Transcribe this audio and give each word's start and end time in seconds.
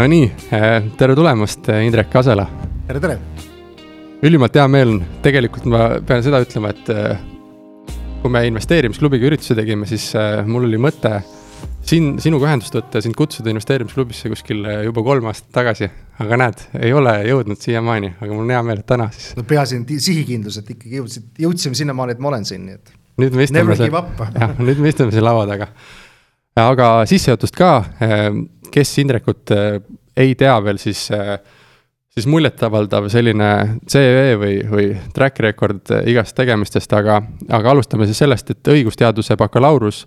Nonii, 0.00 0.30
tere 0.96 1.12
tulemast, 1.12 1.66
Indrek 1.84 2.08
Kasela. 2.08 2.46
tere, 2.86 3.00
tere. 3.02 3.18
ülimalt 4.24 4.54
hea 4.56 4.64
meel 4.72 4.94
on, 4.94 5.02
tegelikult 5.20 5.66
ma 5.68 5.82
pean 6.08 6.24
seda 6.24 6.40
ütlema, 6.40 6.70
et 6.72 6.88
kui 8.22 8.32
me 8.32 8.40
investeerimisklubiga 8.48 9.28
ürituse 9.28 9.58
tegime, 9.58 9.84
siis 9.90 10.06
mul 10.48 10.64
oli 10.70 10.80
mõte 10.80 11.18
siin 11.84 12.14
sinuga 12.22 12.48
ühendust 12.48 12.80
võtta 12.80 13.04
sind 13.04 13.18
kutsuda 13.18 13.52
investeerimisklubisse 13.52 14.32
kuskil 14.32 14.64
juba 14.86 15.04
kolm 15.04 15.28
aastat 15.28 15.52
tagasi. 15.60 15.90
aga 16.20 16.42
näed, 16.46 16.66
ei 16.80 16.96
ole 16.96 17.18
jõudnud 17.28 17.60
siiamaani, 17.60 18.14
aga 18.22 18.32
mul 18.32 18.46
on 18.46 18.56
hea 18.56 18.64
meel, 18.70 18.80
et 18.80 18.88
täna 18.88 19.10
siis. 19.12 19.34
no 19.36 19.44
peaasi 19.44 19.82
on 19.82 19.88
sihikindlus, 20.08 20.62
et 20.62 20.76
ikkagi 20.78 20.96
jõudsid, 21.02 21.32
jõudsime 21.44 21.76
sinnamaani, 21.76 22.16
et 22.16 22.24
ma 22.24 22.32
olen 22.32 22.48
siin, 22.48 22.64
nii 22.70 22.80
et. 22.80 22.94
nüüd 23.20 23.36
me 23.36 23.44
istume 23.44 23.76
seal, 23.76 24.00
jah, 24.32 24.60
nüüd 24.64 24.80
me 24.80 24.96
istume 24.96 25.12
siin 25.12 25.28
laua 25.28 25.44
taga. 25.50 25.74
Aga 26.68 26.92
sissejuhatust 27.08 27.56
ka 27.56 27.72
kes 28.70 28.98
Indrekut 28.98 29.50
äh, 29.50 29.80
ei 30.16 30.34
tea 30.34 30.56
veel, 30.64 30.78
siis, 30.78 31.06
äh, 31.14 31.38
siis 32.14 32.26
muljetavaldav 32.30 33.08
selline 33.12 33.50
CV 33.90 34.34
või, 34.40 34.58
või 34.70 34.90
track 35.14 35.40
record 35.44 35.94
igast 36.10 36.36
tegemistest, 36.38 36.92
aga, 36.96 37.20
aga 37.48 37.74
alustame 37.74 38.08
siis 38.08 38.22
sellest, 38.24 38.54
et 38.54 38.74
õigusteaduse 38.74 39.38
bakalaureus 39.40 40.06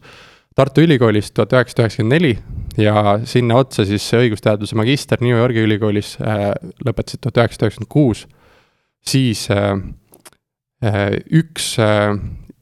Tartu 0.53 0.83
Ülikoolis 0.85 1.31
tuhat 1.33 1.53
üheksasada 1.55 1.87
üheksakümmend 1.87 2.13
neli 2.13 2.33
ja 2.77 3.15
sinna 3.25 3.57
otsa 3.57 3.87
siis 3.89 4.05
õigusteaduse 4.13 4.77
magister 4.77 5.21
New 5.21 5.33
Yorgi 5.33 5.63
ülikoolis 5.65 6.11
lõpetasid 6.21 7.23
tuhat 7.23 7.39
üheksasada 7.41 7.71
üheksakümmend 7.71 7.89
kuus. 7.89 8.27
siis 9.01 9.47
üks 11.41 11.71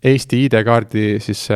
Eesti 0.07 0.39
ID-kaardi 0.45 1.19
siis 1.19 1.49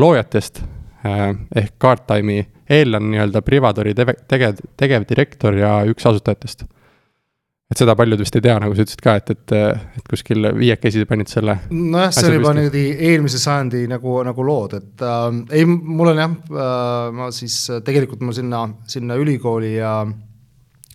loojatest 0.00 0.62
ehk 1.02 1.78
Guardtime'i 1.80 2.44
Eel 2.72 2.94
on 2.94 3.10
nii-öelda 3.10 3.42
Privadori 3.44 3.94
tege-, 3.96 4.16
tegev, 4.30 4.62
tegevdirektor 4.78 5.56
ja 5.58 5.74
üks 5.90 6.06
asutajatest. 6.08 6.64
et 7.72 7.80
seda 7.80 7.94
paljud 7.96 8.20
vist 8.20 8.34
ei 8.36 8.44
tea, 8.44 8.54
nagu 8.60 8.74
sa 8.76 8.84
ütlesid 8.84 9.00
ka, 9.02 9.14
et, 9.16 9.30
et, 9.32 9.52
et 9.98 10.08
kuskil 10.10 10.50
viiekesi 10.58 11.06
panid 11.08 11.30
selle. 11.32 11.56
nojah, 11.70 12.12
see 12.14 12.28
oli 12.28 12.38
juba 12.38 12.52
niimoodi 12.58 12.84
eelmise 13.10 13.40
sajandi 13.42 13.86
nagu, 13.90 14.18
nagu 14.28 14.46
lood, 14.46 14.76
et 14.78 15.06
äh, 15.08 15.24
ei, 15.58 15.64
mul 15.66 16.12
on 16.12 16.20
jah 16.22 16.36
äh,, 16.36 17.06
ma 17.16 17.30
siis 17.34 17.56
tegelikult 17.84 18.22
ma 18.26 18.36
sinna, 18.36 18.66
sinna 18.92 19.16
ülikooli 19.20 19.74
ja 19.78 19.96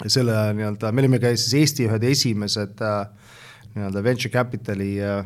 selle 0.05 0.37
nii-öelda, 0.53 0.93
me 0.93 1.03
olime 1.03 1.19
ka 1.21 1.33
siis 1.35 1.57
Eesti 1.63 1.89
ühed 1.89 2.05
esimesed 2.05 2.85
äh, 2.85 3.01
nii-öelda 3.73 4.05
venture 4.05 4.33
capital'i 4.33 4.93
äh, 5.01 5.25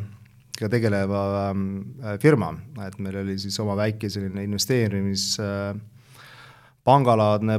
ka 0.61 0.69
tegeleva 0.71 1.23
äh, 1.51 2.15
firma, 2.21 2.53
et 2.85 2.97
meil 3.01 3.21
oli 3.23 3.37
siis 3.41 3.57
oma 3.63 3.75
väike 3.79 4.09
selline 4.11 4.45
investeerimis 4.47 5.33
äh, 5.41 5.73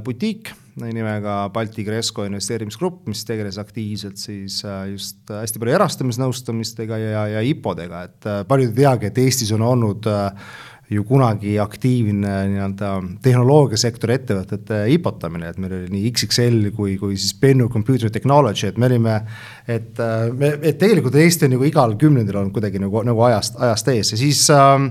butiik 0.02 0.52
nimega 0.80 1.50
Balti 1.52 1.84
Cresco 1.84 2.24
investeerimisgrupp, 2.24 3.04
mis 3.10 3.26
tegeles 3.28 3.58
aktiivselt 3.60 4.16
siis 4.20 4.62
äh, 4.64 4.86
just 4.94 5.28
hästi 5.28 5.60
palju 5.60 5.76
erastamisnõustamistega 5.76 6.98
ja, 7.00 7.24
ja 7.34 7.42
IPO-dega, 7.44 8.04
et 8.08 8.28
paljud 8.48 8.72
ei 8.72 8.78
teagi, 8.80 9.10
et 9.10 9.20
Eestis 9.26 9.52
on 9.52 9.64
olnud 9.66 10.08
äh, 10.08 10.54
ju 10.90 11.04
kunagi 11.08 11.54
aktiivne 11.62 12.32
nii-öelda 12.50 12.90
tehnoloogiasektori 13.24 14.16
ettevõtete 14.18 14.80
ipotamine, 14.92 15.48
et 15.48 15.60
meil 15.62 15.76
oli 15.78 15.92
nii 15.94 16.10
XXL 16.10 16.72
kui, 16.76 16.96
kui 17.00 17.16
siis 17.16 17.36
Bennu 17.40 17.68
Computer 17.72 18.12
Technology, 18.12 18.66
et 18.68 18.80
me 18.80 18.90
olime, 18.90 19.14
et 19.70 20.02
me, 20.36 20.54
et 20.60 20.80
tegelikult 20.80 21.16
Eesti 21.22 21.48
on 21.48 21.54
nagu 21.56 21.68
igal 21.68 21.96
kümnendil 22.00 22.40
olnud 22.42 22.52
kuidagi 22.56 22.82
nagu, 22.82 23.04
nagu 23.08 23.24
ajast, 23.28 23.56
ajast 23.62 23.92
ees. 23.94 24.12
Ja 24.12 24.20
siis 24.20 24.42
äh, 24.52 24.88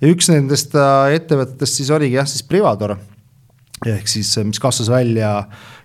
ja 0.00 0.12
üks 0.12 0.30
nendest 0.32 0.74
ettevõtetest 0.74 1.82
siis 1.82 1.92
oligi 1.94 2.18
jah, 2.18 2.28
siis 2.30 2.46
Privador. 2.48 2.96
Ehk 3.84 4.08
siis, 4.08 4.30
mis 4.46 4.60
kasvas 4.62 4.88
välja 4.88 5.42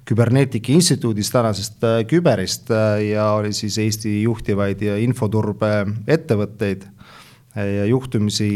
Küberneetika 0.07 0.71
Instituudist, 0.71 1.33
tänasest 1.35 1.83
äh, 1.83 1.99
Küberist 2.07 2.71
äh, 2.73 3.09
ja 3.11 3.33
oli 3.37 3.51
siis 3.53 3.77
Eesti 3.81 4.21
juhtivaid 4.23 4.81
infoturbe 5.03 5.73
ettevõtteid 6.07 6.87
ja 7.55 7.85
juhtumisi 7.89 8.49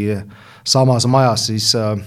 samas 0.64 1.08
majas 1.10 1.48
siis 1.50 1.72
äh, 1.76 1.98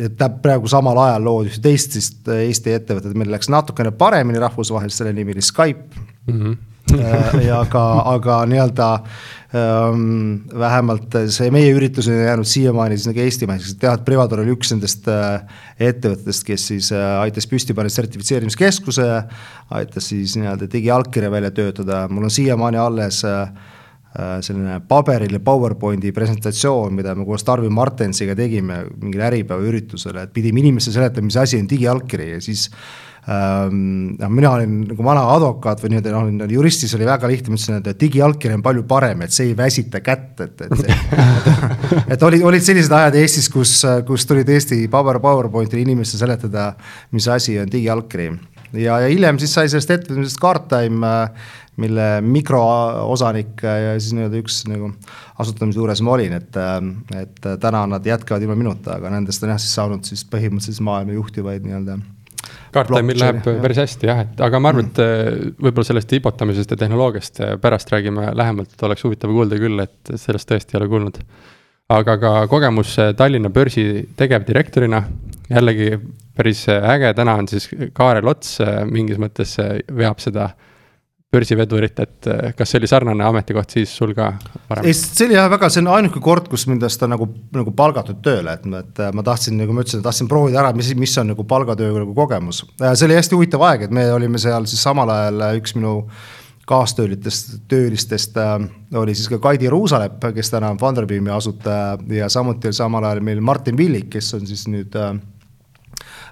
et 0.00 0.22
praegu 0.42 0.68
samal 0.70 0.98
ajal 1.06 1.26
loodi 1.26 1.52
üks 1.52 1.60
teist 1.64 1.96
siis 1.96 2.12
Eesti 2.24 2.72
ettevõtet, 2.72 3.16
meil 3.18 3.34
läks 3.34 3.50
natukene 3.52 3.92
paremini 3.92 4.40
rahvusvaheliselt, 4.40 5.02
selle 5.02 5.12
nimi 5.12 5.36
oli 5.36 5.44
Skype 5.44 6.06
mm. 6.26 6.40
-hmm. 6.40 6.56
ja 7.48 7.60
aga, 7.60 7.84
aga 8.14 8.44
nii-öelda 8.48 8.88
Ehm, 9.54 10.48
vähemalt 10.58 11.14
see 11.30 11.50
meie 11.54 11.68
üritus 11.76 12.08
on 12.10 12.16
jäänud 12.16 12.48
siiamaani 12.48 12.96
siis 12.98 13.06
nagu 13.06 13.20
eestimaiseks, 13.22 13.76
et 13.76 13.84
jah, 13.86 13.94
et 13.94 14.06
Privador 14.06 14.40
oli 14.42 14.50
üks 14.50 14.72
nendest 14.72 15.06
äh, 15.12 15.44
ettevõtetest, 15.78 16.42
kes 16.48 16.64
siis 16.72 16.88
äh, 16.96 17.04
aitas 17.22 17.46
püsti 17.46 17.76
panna 17.76 17.92
sertifitseerimiskeskuse, 17.92 19.06
aitas 19.78 20.08
siis 20.10 20.34
nii-öelda 20.40 20.66
digiallkirja 20.72 21.30
välja 21.30 21.52
töötada, 21.54 22.00
mul 22.10 22.26
on 22.26 22.34
siiamaani 22.34 22.80
alles 22.82 23.20
äh, 23.28 23.44
selline 24.14 24.76
paberil 24.88 25.40
PowerPointi 25.42 26.12
presentatsioon, 26.14 26.94
mida 26.94 27.16
me 27.18 27.26
koos 27.26 27.42
Tarvi 27.42 27.70
Martensiga 27.72 28.36
tegime 28.38 28.84
mingil 29.00 29.24
Äripäeva 29.26 29.66
üritusel, 29.66 30.20
et 30.22 30.30
pidime 30.34 30.62
inimestele 30.62 31.00
seletama, 31.00 31.32
mis 31.32 31.40
asi 31.40 31.58
on 31.58 31.66
digiallkiri 31.70 32.30
ja 32.36 32.44
siis 32.44 32.68
Ehm, 33.24 34.16
noh, 34.20 34.28
mina 34.28 34.50
olin 34.52 34.72
nagu 34.90 35.04
vana 35.04 35.22
advokaat 35.32 35.80
või 35.80 35.94
nii-öelda 35.94 36.10
noh, 36.12 36.50
juristis 36.52 36.92
oli 36.96 37.06
väga 37.08 37.28
lihtne, 37.30 37.54
ma 37.54 37.56
ütlesin, 37.56 37.78
et 37.80 38.00
digiallkiri 38.02 38.58
on 38.58 38.64
palju 38.64 38.82
parem, 38.88 39.22
et 39.24 39.32
see 39.32 39.48
ei 39.48 39.54
väsita 39.56 40.02
kätt, 40.04 40.42
et, 40.44 40.64
et 40.66 40.74
see 40.82 40.98
et 42.12 42.26
olid, 42.28 42.44
olid 42.44 42.66
sellised 42.66 42.92
ajad 42.92 43.16
Eestis, 43.22 43.48
kus, 43.52 43.78
kus 44.04 44.28
tuli 44.28 44.44
tõesti 44.44 44.82
Power, 44.92 45.22
PowerPointil 45.24 45.80
inimestele 45.86 46.26
seletada, 46.26 46.66
mis 47.16 47.28
asi 47.32 47.56
on 47.62 47.72
digiallkiri. 47.72 48.28
ja, 48.82 49.00
ja 49.00 49.08
hiljem 49.08 49.40
siis 49.40 49.56
sai 49.56 49.72
sellest 49.72 49.96
ettevõtmisest 49.96 50.42
Guardtime, 50.42 51.14
mille 51.80 52.08
mikroosanik 52.22 53.62
ja 53.64 53.94
siis 53.98 54.14
nii-öelda 54.14 54.40
üks 54.42 54.60
nagu 54.70 54.92
asutamise 55.42 55.80
juures 55.80 56.02
ma 56.06 56.14
olin, 56.14 56.36
et, 56.38 56.58
et 57.18 57.48
täna 57.60 57.84
nad 57.90 58.06
jätkavad 58.06 58.44
ilma 58.44 58.58
minuta, 58.58 58.98
aga 58.98 59.10
nendest 59.16 59.42
on 59.42 59.54
jah 59.54 59.62
siis 59.62 59.74
saanud 59.78 60.06
siis 60.06 60.22
põhimõtteliselt 60.30 60.86
maailma 60.86 61.16
juhtivaid 61.18 61.66
nii-öelda 61.66 61.98
Guardtime'il 62.74 63.20
läheb 63.20 63.40
jah. 63.46 63.58
päris 63.62 63.80
hästi 63.80 64.08
jah, 64.08 64.22
et 64.24 64.40
aga 64.44 64.60
ma 64.60 64.72
arvan, 64.72 64.90
et 64.90 65.00
võib-olla 65.62 65.86
sellest 65.86 66.12
ibotamisest 66.18 66.74
ja 66.74 66.78
tehnoloogiast 66.80 67.40
äh, 67.44 67.54
pärast 67.62 67.92
räägime 67.94 68.30
lähemalt, 68.36 68.74
et 68.74 68.86
oleks 68.86 69.04
huvitav 69.06 69.32
kuulda 69.34 69.58
küll, 69.60 69.80
et 69.84 70.14
sellest 70.20 70.50
tõesti 70.50 70.74
ei 70.74 70.80
ole 70.82 70.90
kuulnud. 70.90 71.20
aga 71.94 72.18
ka 72.18 72.34
kogemus 72.50 72.96
äh, 72.98 73.14
Tallinna 73.16 73.50
börsi 73.54 73.86
tegevdirektorina, 74.16 75.02
jällegi 75.50 75.90
päris 76.36 76.66
äge, 76.68 77.14
täna 77.14 77.36
on 77.38 77.48
siis 77.48 77.68
Kaarel 77.94 78.28
Ots 78.28 78.58
mingis 78.90 79.20
mõttes 79.22 79.54
veab 79.94 80.22
seda 80.22 80.50
börsivedurit, 81.34 81.98
et 82.04 82.28
eh, 82.30 82.52
kas 82.56 82.72
see 82.72 82.80
oli 82.80 82.90
sarnane 82.90 83.26
ametikoht 83.26 83.74
siis 83.76 83.92
sul 83.98 84.14
ka 84.16 84.30
varem? 84.68 84.86
ei, 84.88 84.94
see 84.96 85.28
oli 85.28 85.38
jah 85.38 85.50
väga, 85.52 85.70
see 85.72 85.82
on 85.84 85.90
ainuke 85.96 86.22
kord, 86.24 86.48
kus 86.52 86.66
mind 86.70 86.84
tõsta 86.84 87.08
nagu, 87.10 87.28
nagu 87.54 87.74
palgatud 87.76 88.22
tööle, 88.24 88.56
et, 88.58 88.68
et 88.80 89.02
ma 89.16 89.26
tahtsin, 89.26 89.58
nagu 89.60 89.74
ma 89.76 89.84
ütlesin, 89.84 90.04
tahtsin 90.04 90.30
proovida 90.30 90.62
ära, 90.62 90.72
mis, 90.76 90.92
mis 90.98 91.16
on 91.20 91.32
nagu 91.34 91.46
palgatöö 91.48 91.92
nagu 92.00 92.16
kogemus. 92.16 92.64
see 92.84 93.08
oli 93.08 93.18
hästi 93.18 93.38
huvitav 93.38 93.66
aeg, 93.68 93.88
et 93.88 93.94
me 93.94 94.06
olime 94.14 94.40
seal 94.42 94.68
siis 94.70 94.82
samal 94.84 95.10
ajal 95.14 95.44
üks 95.58 95.76
minu 95.78 96.00
kaastöölistest, 96.64 97.58
töölistest 97.68 98.38
äh, 98.40 98.54
oli 98.96 99.12
siis 99.14 99.28
ka 99.28 99.38
Kaidi 99.50 99.68
Ruusalepp, 99.68 100.22
kes 100.32 100.48
täna 100.54 100.70
on 100.72 100.80
Funderbeami 100.80 101.32
asutaja 101.34 101.98
ja 102.08 102.30
samuti 102.32 102.72
samal 102.72 103.04
ajal 103.04 103.20
meil 103.26 103.42
Martin 103.44 103.76
Villik, 103.76 104.08
kes 104.14 104.32
on 104.38 104.46
siis 104.48 104.64
nüüd 104.72 104.96
äh, 104.96 105.12
Äh, 105.12 105.20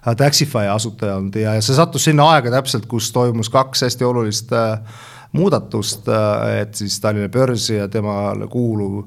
Taxify 0.02 0.66
asutaja 0.70 1.16
olnud 1.16 1.36
ja, 1.38 1.54
ja 1.54 1.62
see 1.62 1.76
sattus 1.78 2.08
sinna 2.08 2.26
aega 2.34 2.50
täpselt, 2.56 2.88
kus 2.90 3.12
toimus 3.14 3.50
kaks 3.52 3.84
hästi 3.86 4.04
olulist 4.04 4.52
äh, 4.56 4.80
muudatust, 5.32 6.08
äh, 6.10 6.62
et 6.64 6.74
siis 6.74 6.98
Tallinna 7.00 7.30
börsi 7.32 7.78
ja 7.78 7.88
temale 7.88 8.48
kuuluv 8.50 9.04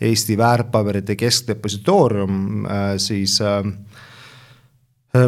Eesti 0.00 0.36
väärtpaberite 0.38 1.16
keskdepositoorium 1.18 2.68
siis 3.02 3.40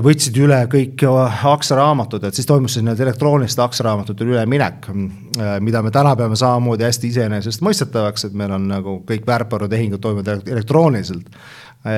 võtsid 0.04 0.36
üle 0.38 0.60
kõik 0.70 1.02
aktsiaraamatud, 1.50 2.22
et 2.28 2.38
siis 2.38 2.46
toimus 2.46 2.76
siis 2.76 2.84
nii-öelda 2.84 3.02
elektrooniliste 3.08 3.64
aktsiaraamatute 3.64 4.28
üleminek, 4.28 4.86
mida 5.66 5.82
me 5.82 5.90
täna 5.90 6.12
peame 6.20 6.38
samamoodi 6.38 6.86
hästi 6.86 7.10
iseenesestmõistetavaks, 7.10 8.28
et 8.28 8.36
meil 8.38 8.54
on 8.54 8.68
nagu 8.70 8.94
kõik 9.08 9.26
väärtpaberitehingud 9.26 10.04
toimuvad 10.04 10.46
elektrooniliselt. 10.54 11.34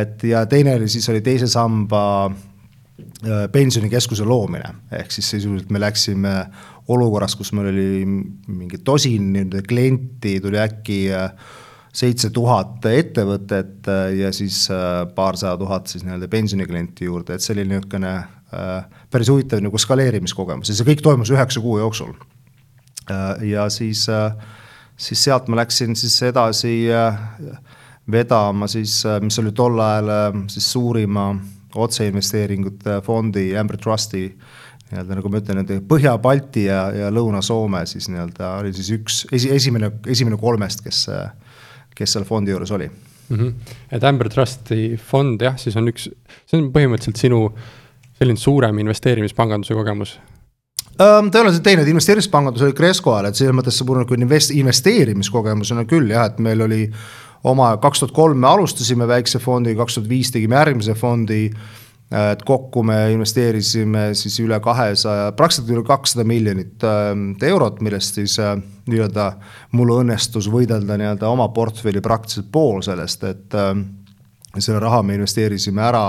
et 0.01 0.25
ja 0.25 0.47
teine 0.47 0.79
oli 0.79 0.89
siis, 0.89 1.09
oli 1.13 1.21
teise 1.21 1.51
samba 1.53 2.03
Äh, 2.31 2.52
pensionikeskuse 3.53 4.25
loomine, 4.27 4.69
ehk 4.93 5.13
siis 5.15 5.31
sisuliselt 5.37 5.71
me 5.73 5.81
läksime 5.81 6.33
olukorras, 6.93 7.37
kus 7.39 7.53
meil 7.57 7.71
oli 7.71 8.05
mingi 8.05 8.81
tosin 8.85 9.31
nii-öelda 9.33 9.63
klienti, 9.69 10.37
tuli 10.43 10.59
äkki 10.61 10.99
äh, 11.15 11.31
seitse 11.95 12.31
tuhat 12.35 12.85
ettevõtet 12.91 13.89
äh, 13.89 14.05
ja 14.19 14.33
siis 14.35 14.67
paarsada 15.15 15.57
tuhat 15.61 15.87
siis 15.93 16.05
nii-öelda 16.07 16.29
pensioniklienti 16.33 17.09
juurde, 17.09 17.37
et 17.37 17.45
see 17.45 17.57
oli 17.57 17.69
niisugune 17.73 18.15
päris 19.09 19.31
huvitav 19.33 19.63
nagu 19.65 19.79
skaleerimiskogemus. 19.81 20.69
Ja 20.69 20.75
see 20.77 20.85
kõik 20.85 21.01
toimus 21.01 21.31
üheksa 21.33 21.61
kuu 21.65 21.79
jooksul. 21.81 22.11
ja 23.49 23.65
siis, 23.73 24.03
siis 24.97 25.23
sealt 25.25 25.49
ma 25.49 25.63
läksin 25.63 25.97
siis 25.97 26.19
edasi 26.29 26.75
vedama 28.13 28.69
siis, 28.69 28.99
mis 29.25 29.39
oli 29.41 29.55
tol 29.57 29.81
ajal 29.81 30.13
siis 30.53 30.69
suurima 30.73 31.31
otseinvesteeringute 31.75 33.01
fondi, 33.07 33.51
Amber 33.59 33.79
Trusti 33.81 34.27
nii-öelda 34.93 35.17
nagu 35.17 35.31
ma 35.33 35.41
ütlen, 35.41 35.63
nende 35.63 35.79
Põhja-Balti 35.89 36.67
ja, 36.67 36.83
ja 36.93 37.13
Lõuna-Soome 37.15 37.85
siis 37.89 38.11
nii-öelda 38.13 38.57
oli 38.61 38.75
siis 38.77 38.91
üks, 38.99 39.23
esi, 39.33 39.49
esimene, 39.55 39.93
esimene 40.13 40.37
kolmest, 40.41 40.85
kes, 40.85 41.07
kes 41.97 42.17
selle 42.17 42.29
fondi 42.29 42.53
juures 42.53 42.73
oli 42.77 42.89
mm. 42.89 43.39
-hmm. 43.39 43.79
et 43.93 44.05
Amber 44.05 44.29
Trusti 44.29 44.99
fond 45.01 45.41
jah, 45.43 45.57
siis 45.57 45.77
on 45.81 45.89
üks, 45.89 46.11
see 46.47 46.61
on 46.61 46.69
põhimõtteliselt 46.75 47.25
sinu 47.25 47.47
selline 48.19 48.39
suurem 48.39 48.79
investeerimispanganduse 48.85 49.75
kogemus 49.75 50.19
tõenäoliselt 50.99 51.65
teinud 51.65 51.89
investeerimispangandus 51.89 52.63
oli 52.67 52.77
Cresco 52.77 53.15
ajal, 53.15 53.31
et 53.31 53.39
selles 53.39 53.57
mõttes 53.57 53.79
see 53.79 53.87
puhul 53.89 54.03
nagu 54.03 54.17
invest-, 54.19 54.53
investeerimiskogemusena 54.55 55.87
küll 55.89 56.13
jah, 56.13 56.29
et 56.29 56.39
meil 56.43 56.61
oli 56.67 56.83
oma 57.45 57.77
kaks 57.83 58.03
tuhat 58.03 58.15
kolm 58.15 58.43
me 58.43 58.49
alustasime 58.49 59.09
väikse 59.09 59.39
fondi, 59.43 59.75
kaks 59.79 59.99
tuhat 59.99 60.09
viis 60.11 60.31
tegime 60.35 60.59
järgmise 60.61 60.95
fondi 60.99 61.47
et 62.13 62.43
kokku 62.45 62.83
me 62.85 62.97
investeerisime 63.15 64.11
siis 64.19 64.37
üle 64.43 64.59
kahesaja, 64.61 65.31
praktiliselt 65.37 65.73
üle 65.73 65.85
kakssada 65.87 66.27
miljonit 66.29 66.85
ähm, 66.85 67.31
eurot, 67.49 67.81
millest 67.85 68.19
siis 68.21 68.37
äh, 68.43 68.55
nii-öelda 68.91 69.31
mul 69.79 69.95
õnnestus 69.97 70.51
võidelda 70.53 70.99
nii-öelda 71.01 71.31
oma 71.33 71.49
portfelli 71.57 72.03
praktiliselt 72.05 72.51
pool 72.53 72.83
sellest, 72.85 73.25
et 73.25 73.57
ähm, 73.57 73.87
selle 74.59 74.83
raha 74.83 75.01
me 75.07 75.17
investeerisime 75.17 75.85
ära 75.89 76.07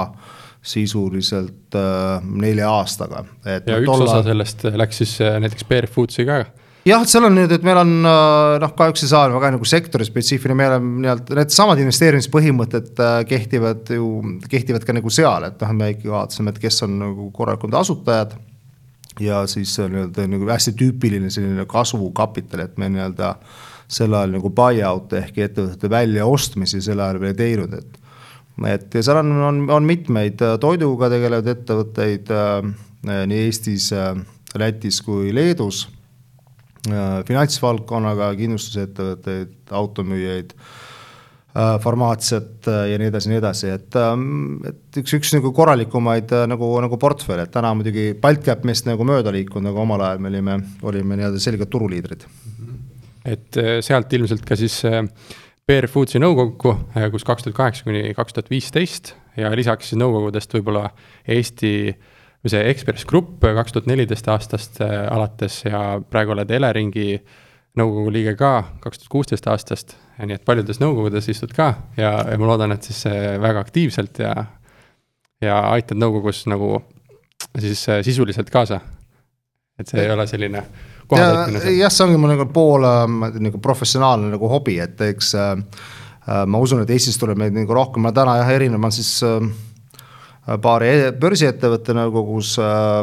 sisuliselt 0.63 1.75
äh, 1.75 2.19
nelja 2.23 2.71
aastaga. 2.71 3.23
ja 3.45 3.79
üks 3.79 3.87
tolla... 3.87 4.09
osa 4.09 4.27
sellest 4.27 4.67
läks 4.75 5.03
siis 5.03 5.15
äh, 5.23 5.39
näiteks 5.43 5.67
Bear 5.71 5.87
Foodsi 5.91 6.27
ka 6.27 6.43
jah, 6.87 7.03
seal 7.07 7.27
on 7.27 7.37
nüüd, 7.37 7.51
et 7.55 7.65
meil 7.65 7.79
on 7.79 7.91
äh, 8.03 8.55
noh, 8.63 8.73
kahjuks 8.77 9.05
ei 9.05 9.11
saa 9.11 9.27
väga 9.31 9.53
nagu 9.55 9.67
sektori 9.67 10.07
spetsiifiline, 10.07 10.57
meil 10.59 10.75
on 10.77 10.89
nii-öelda 11.03 11.37
needsamad 11.39 11.81
investeerimispõhimõtted 11.83 13.03
äh, 13.03 13.19
kehtivad 13.29 13.93
ju, 13.95 14.09
kehtivad 14.51 14.85
ka 14.87 14.95
nagu 14.95 15.13
seal, 15.13 15.47
et 15.47 15.63
noh, 15.63 15.75
me 15.79 15.93
ikkagi 15.93 16.11
vaatasime, 16.11 16.53
et 16.53 16.59
kes 16.63 16.83
on 16.87 16.97
nagu 17.05 17.29
korralikud 17.35 17.79
asutajad. 17.79 18.35
ja 19.21 19.43
siis 19.47 19.75
nii-öelda 19.77 20.27
nagu 20.27 20.49
hästi 20.49 20.73
tüüpiline 20.73 21.29
selline 21.31 21.67
kasvukapital, 21.69 22.65
et 22.65 22.77
me 22.81 22.89
nii-öelda 22.89 23.35
sel 23.87 24.13
ajal 24.17 24.37
nagu 24.39 24.49
buy-out 24.49 25.13
ehk 25.19 25.37
ettevõtete 25.37 25.89
väljaostmisi 25.91 26.81
sel 26.81 26.99
ajal 26.99 27.21
veel 27.21 27.35
ei 27.35 27.41
teinud, 27.43 27.73
et. 27.77 27.99
et 28.67 28.95
ja 28.95 29.03
seal 29.05 29.21
on, 29.21 29.31
on, 29.49 29.65
on 29.71 29.87
mitmeid 29.87 30.41
äh, 30.41 30.57
toiduga 30.59 31.11
tegelevaid 31.13 31.55
ettevõtteid 31.55 32.31
äh, 32.33 32.71
nii 33.03 33.43
Eestis 33.47 33.91
äh,, 33.95 34.15
Lätis 34.53 34.99
kui 35.01 35.31
Leedus 35.33 35.87
finantsvaldkonnaga, 36.83 38.31
kindlustusettevõtteid, 38.39 39.53
automüüjaid, 39.71 40.51
äh, 40.57 41.69
farmaatsiat 41.83 42.67
äh, 42.67 42.81
ja 42.91 42.99
nii 42.99 43.09
edasi, 43.11 43.31
nii 43.31 43.39
edasi, 43.39 43.69
et, 43.77 43.95
ähm, 43.99 44.57
et 44.67 44.99
üks, 45.03 45.15
üks 45.19 45.31
nagu 45.37 45.53
korralikumaid 45.55 46.33
nagu, 46.51 46.73
nagu 46.83 46.99
portfell, 46.99 47.45
et 47.45 47.53
täna 47.53 47.71
muidugi 47.77 48.11
BaltCap 48.19 48.67
meist 48.67 48.89
nagu 48.89 49.07
mööda 49.07 49.31
liikunud, 49.35 49.71
aga 49.71 49.85
omal 49.85 50.05
ajal 50.09 50.23
me 50.23 50.33
olime, 50.33 50.59
olime 50.83 51.19
nii-öelda 51.19 51.43
selged 51.43 51.71
turuliidrid. 51.71 52.27
et 53.23 53.55
sealt 53.79 54.11
ilmselt 54.11 54.43
ka 54.43 54.57
siis 54.59 54.81
PR 55.63 55.85
Foodsi 55.87 56.19
nõukokku, 56.19 56.73
kus 57.13 57.23
kaks 57.23 57.45
tuhat 57.45 57.55
kaheksa 57.55 57.85
kuni 57.87 58.09
kaks 58.17 58.35
tuhat 58.35 58.49
viisteist 58.51 59.13
ja 59.39 59.53
lisaks 59.55 59.93
siis 59.93 60.01
nõukogudest 60.01 60.51
võib-olla 60.57 60.89
Eesti 61.31 61.71
äh, 61.93 62.09
või 62.43 62.51
see 62.51 62.63
Ekspress 62.71 63.07
Grupp 63.07 63.43
kaks 63.43 63.75
tuhat 63.75 63.87
neliteist 63.89 64.27
aastast 64.31 64.81
äh, 64.83 64.93
alates 65.11 65.61
ja 65.65 66.01
praegu 66.09 66.35
oled 66.35 66.51
Eleringi 66.51 67.17
nõukogu 67.79 68.11
liige 68.13 68.35
ka 68.37 68.55
kaks 68.83 69.01
tuhat 69.01 69.13
kuusteist 69.15 69.47
aastast. 69.49 69.95
nii 70.19 70.35
et 70.35 70.45
paljudes 70.45 70.79
nõukogudes 70.81 71.29
istud 71.31 71.53
ka 71.55 71.73
ja, 71.97 72.11
ja 72.29 72.37
ma 72.37 72.51
loodan, 72.51 72.75
et 72.75 72.83
siis 72.83 73.05
äh, 73.09 73.35
väga 73.41 73.63
aktiivselt 73.63 74.19
ja, 74.19 74.33
ja 75.41 75.59
aitad 75.71 75.97
nõukogus 75.97 76.45
nagu 76.51 76.77
siis 77.59 77.87
äh, 77.89 78.03
sisuliselt 78.03 78.49
kaasa. 78.49 78.81
et 79.79 79.89
see 79.89 80.03
ei 80.03 80.11
ole 80.11 80.27
selline 80.27 80.63
kohatäitmine. 81.07 81.75
jah, 81.79 81.91
see 81.91 82.05
ongi 82.05 82.19
mul 82.21 82.35
nagu 82.35 82.45
pool 82.53 82.85
nagu 82.85 83.59
professionaalne 83.59 84.35
nagu 84.35 84.49
hobi, 84.51 84.77
et 84.83 85.01
eks 85.01 85.33
äh, 85.39 85.55
ma 86.45 86.59
usun, 86.59 86.83
et 86.83 86.91
Eestis 86.93 87.17
tuleb 87.19 87.39
meid 87.39 87.55
nagu 87.55 87.73
rohkem, 87.75 88.03
ma 88.05 88.13
täna 88.15 88.37
jah, 88.41 88.51
erinev, 88.55 88.81
ma 88.83 88.91
siis 88.93 89.15
äh, 89.27 89.39
paari 90.63 90.89
e-, 90.91 91.13
börsiettevõtte 91.19 91.95
nõukogus 91.95 92.57
äh, 92.61 93.01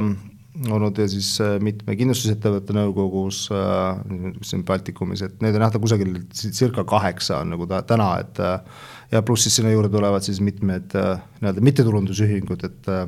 olnud 0.69 0.99
ja 1.01 1.07
siis 1.09 1.33
äh, 1.41 1.57
mitme 1.63 1.97
kindlustusettevõtte 1.97 2.75
nõukogus 2.77 3.47
äh, 3.55 4.01
siin 4.47 4.65
Baltikumis, 4.69 5.23
et 5.25 5.41
neid 5.45 5.57
on 5.57 5.65
nähta 5.65 5.81
kusagil 5.81 6.19
circa 6.37 6.85
kaheksa 6.89 7.41
on 7.45 7.55
nagu 7.55 7.69
ta, 7.71 7.81
täna, 7.87 8.13
et 8.21 8.41
äh, 8.45 8.87
ja 9.15 9.25
pluss 9.27 9.47
siis 9.47 9.61
sinna 9.61 9.73
juurde 9.73 9.93
tulevad 9.93 10.27
siis 10.27 10.43
mitmed 10.45 10.97
äh, 10.99 11.21
nii-öelda 11.41 11.65
mittetulundusühingud, 11.71 12.67
et 12.69 12.91
äh, 12.93 13.07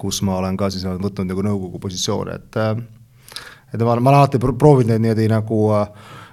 kus 0.00 0.22
ma 0.24 0.38
olen 0.40 0.56
ka 0.60 0.70
siis 0.72 0.86
olen 0.88 1.02
võtnud 1.04 1.28
nagu 1.32 1.44
nõukogu 1.50 1.82
positsioone, 1.84 2.38
et 2.38 2.62
äh, 2.62 2.78
et 3.74 3.82
ma, 3.82 3.98
ma 3.98 4.14
olen 4.14 4.22
alati 4.22 4.40
proovinud 4.40 4.94
neid 4.94 5.02
niimoodi 5.04 5.28
nagu, 5.28 5.64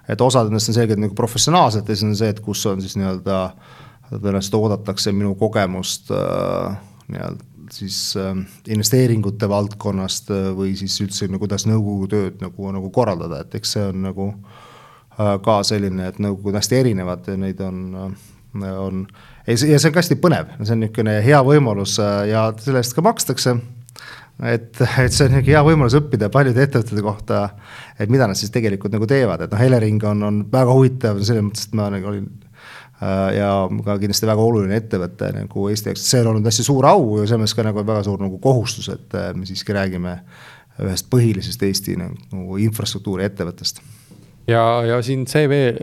et 0.08 0.22
osad 0.24 0.48
nendest 0.48 0.72
on 0.72 0.78
selgelt 0.78 1.02
nagu 1.02 1.18
professionaalsed 1.18 1.84
ja 1.84 1.98
siis 1.98 2.08
on 2.08 2.16
see, 2.16 2.30
et 2.32 2.40
kus 2.40 2.62
on 2.70 2.80
siis 2.80 2.96
nii-öelda 2.96 3.40
äh, 3.50 3.74
tõenäoliselt 4.12 4.58
oodatakse 4.60 5.14
minu 5.16 5.36
kogemust 5.40 6.12
äh, 6.14 6.78
nii-öelda 7.10 7.54
siis 7.74 8.14
äh, 8.22 8.38
investeeringute 8.70 9.50
valdkonnast 9.50 10.30
äh, 10.34 10.50
või 10.58 10.76
siis 10.78 10.98
üldse 11.02 11.30
no 11.32 11.42
kuidas 11.42 11.66
nõukogu 11.70 12.10
tööd 12.12 12.40
nagu, 12.44 12.72
nagu 12.76 12.92
korraldada, 12.94 13.42
et 13.42 13.58
eks 13.60 13.78
see 13.78 13.90
on 13.90 14.02
nagu 14.10 14.30
ka 15.16 15.54
selline, 15.64 16.10
et 16.10 16.18
nõukogud 16.20 16.58
hästi 16.58 16.76
erinevad 16.76 17.30
ja 17.32 17.38
neid 17.40 17.62
on 17.64 17.78
on 18.60 19.06
ja 19.48 19.56
see 19.56 19.78
on 19.78 19.94
ka 19.96 20.02
hästi 20.02 20.18
põnev, 20.20 20.50
see 20.60 20.74
on 20.76 20.82
niisugune 20.84 21.14
hea 21.24 21.40
võimalus 21.48 21.96
ja 22.28 22.50
selle 22.60 22.82
eest 22.84 22.96
ka 22.98 23.04
makstakse. 23.06 23.56
Et, 24.44 24.82
et 24.82 25.16
see 25.16 25.30
on 25.30 25.32
niisugune 25.32 25.46
hea 25.48 25.62
võimalus 25.64 25.96
õppida 25.96 26.28
paljude 26.32 26.66
ettevõtete 26.68 27.04
kohta, 27.04 27.42
et 27.96 28.12
mida 28.12 28.28
nad 28.28 28.36
siis 28.36 28.52
tegelikult 28.52 28.96
nagu 28.96 29.08
teevad, 29.08 29.46
et 29.46 29.56
noh, 29.56 29.64
Elering 29.70 30.04
on, 30.12 30.24
on 30.28 30.42
väga 30.52 30.76
huvitav 30.76 31.24
selles 31.24 31.48
mõttes, 31.48 31.70
et 31.70 31.80
ma 31.80 31.88
nagu 31.96 32.12
olin 32.12 32.28
ja 33.36 33.50
ka 33.86 33.98
kindlasti 34.00 34.28
väga 34.30 34.44
oluline 34.44 34.80
ettevõte 34.80 35.32
nagu 35.36 35.68
Eesti 35.72 35.92
jaoks, 35.92 36.06
see 36.08 36.22
on 36.24 36.32
olnud 36.32 36.48
hästi 36.48 36.64
suur 36.64 36.88
au 36.88 37.18
ja 37.20 37.26
selles 37.26 37.42
mõttes 37.42 37.58
ka 37.58 37.66
nagu 37.68 37.84
väga 37.84 38.06
suur 38.08 38.22
nagu 38.24 38.40
kohustus, 38.44 38.88
et 38.94 39.18
äh, 39.20 39.34
me 39.36 39.48
siiski 39.48 39.76
räägime 39.76 40.16
ühest 40.86 41.10
põhilisest 41.12 41.64
Eesti 41.68 41.98
nagu 42.00 42.60
infrastruktuuri 42.64 43.28
ettevõttest. 43.28 43.84
ja, 44.48 44.64
ja 44.88 45.02
siin 45.04 45.28
CV 45.28 45.76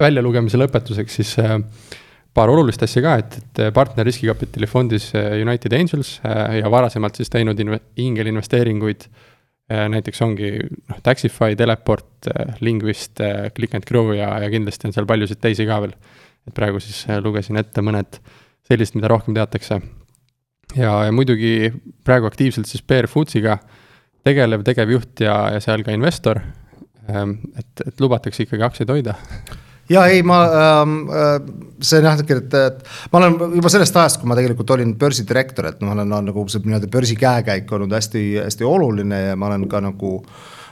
väljalugemise 0.00 0.58
lõpetuseks 0.58 1.20
siis 1.20 1.36
äh, 1.38 1.56
paar 2.34 2.50
olulist 2.50 2.82
asja 2.82 3.02
ka, 3.06 3.16
et, 3.22 3.38
et 3.38 3.64
partner 3.74 4.06
riskikapitali 4.06 4.66
fondis 4.70 5.12
United 5.14 5.72
Angels 5.74 6.20
ja 6.22 6.70
varasemalt 6.70 7.18
siis 7.18 7.30
teinud 7.30 7.58
inve-, 7.58 7.82
ingelinvesteeringuid 7.98 9.06
äh, 9.06 9.10
Äh, 9.10 9.29
näiteks 9.70 10.22
ongi 10.26 10.50
noh, 10.60 10.98
Taxify, 11.02 11.56
Teleport, 11.56 12.28
äh, 12.30 12.56
Linguist, 12.60 13.20
äh, 13.20 13.50
Click 13.54 13.74
and 13.74 13.86
Grow 13.88 14.12
ja, 14.16 14.32
ja 14.42 14.50
kindlasti 14.50 14.88
on 14.88 14.96
seal 14.96 15.06
paljusid 15.06 15.40
teisi 15.42 15.66
ka 15.68 15.80
veel. 15.84 15.94
et 16.48 16.54
praegu 16.56 16.80
siis 16.80 17.04
lugesin 17.20 17.60
ette 17.60 17.82
mõned 17.84 18.16
sellist, 18.66 18.96
mida 18.96 19.10
rohkem 19.12 19.36
teatakse. 19.36 19.80
ja, 20.76 20.92
ja 21.04 21.12
muidugi 21.12 21.72
praegu 22.04 22.26
aktiivselt 22.26 22.66
siis 22.66 22.82
PR 22.82 23.06
Foodsiga 23.10 23.58
tegelev 24.24 24.64
tegevjuht 24.64 25.20
ja, 25.24 25.36
ja 25.54 25.60
seal 25.60 25.84
ka 25.84 25.94
investor. 25.96 26.42
Et, 27.10 27.80
et 27.86 28.00
lubatakse 28.00 28.44
ikkagi 28.44 28.62
aktsiaid 28.62 28.90
hoida 28.92 29.16
ja 29.90 30.04
ei, 30.10 30.22
ma 30.26 30.42
ähm,, 30.46 31.00
äh, 31.10 31.34
see 31.82 31.98
on 32.00 32.08
jah, 32.10 32.20
et, 32.20 32.54
et 32.54 33.10
ma 33.12 33.22
olen 33.22 33.56
juba 33.58 33.72
sellest 33.72 33.96
ajast, 33.96 34.20
kui 34.20 34.30
ma 34.30 34.38
tegelikult 34.38 34.70
olin 34.76 34.94
börsidirektor, 35.00 35.70
et 35.72 35.82
ma 35.84 35.96
olen 35.96 36.14
nagu 36.30 36.46
see 36.48 36.62
nii-öelda 36.64 36.90
börsi 36.92 37.18
käekäik 37.18 37.70
olnud 37.72 37.92
hästi-hästi 37.96 38.66
oluline 38.68 39.22
ja 39.30 39.36
ma 39.36 39.50
olen 39.50 39.68
ka 39.70 39.82
nagu 39.84 40.18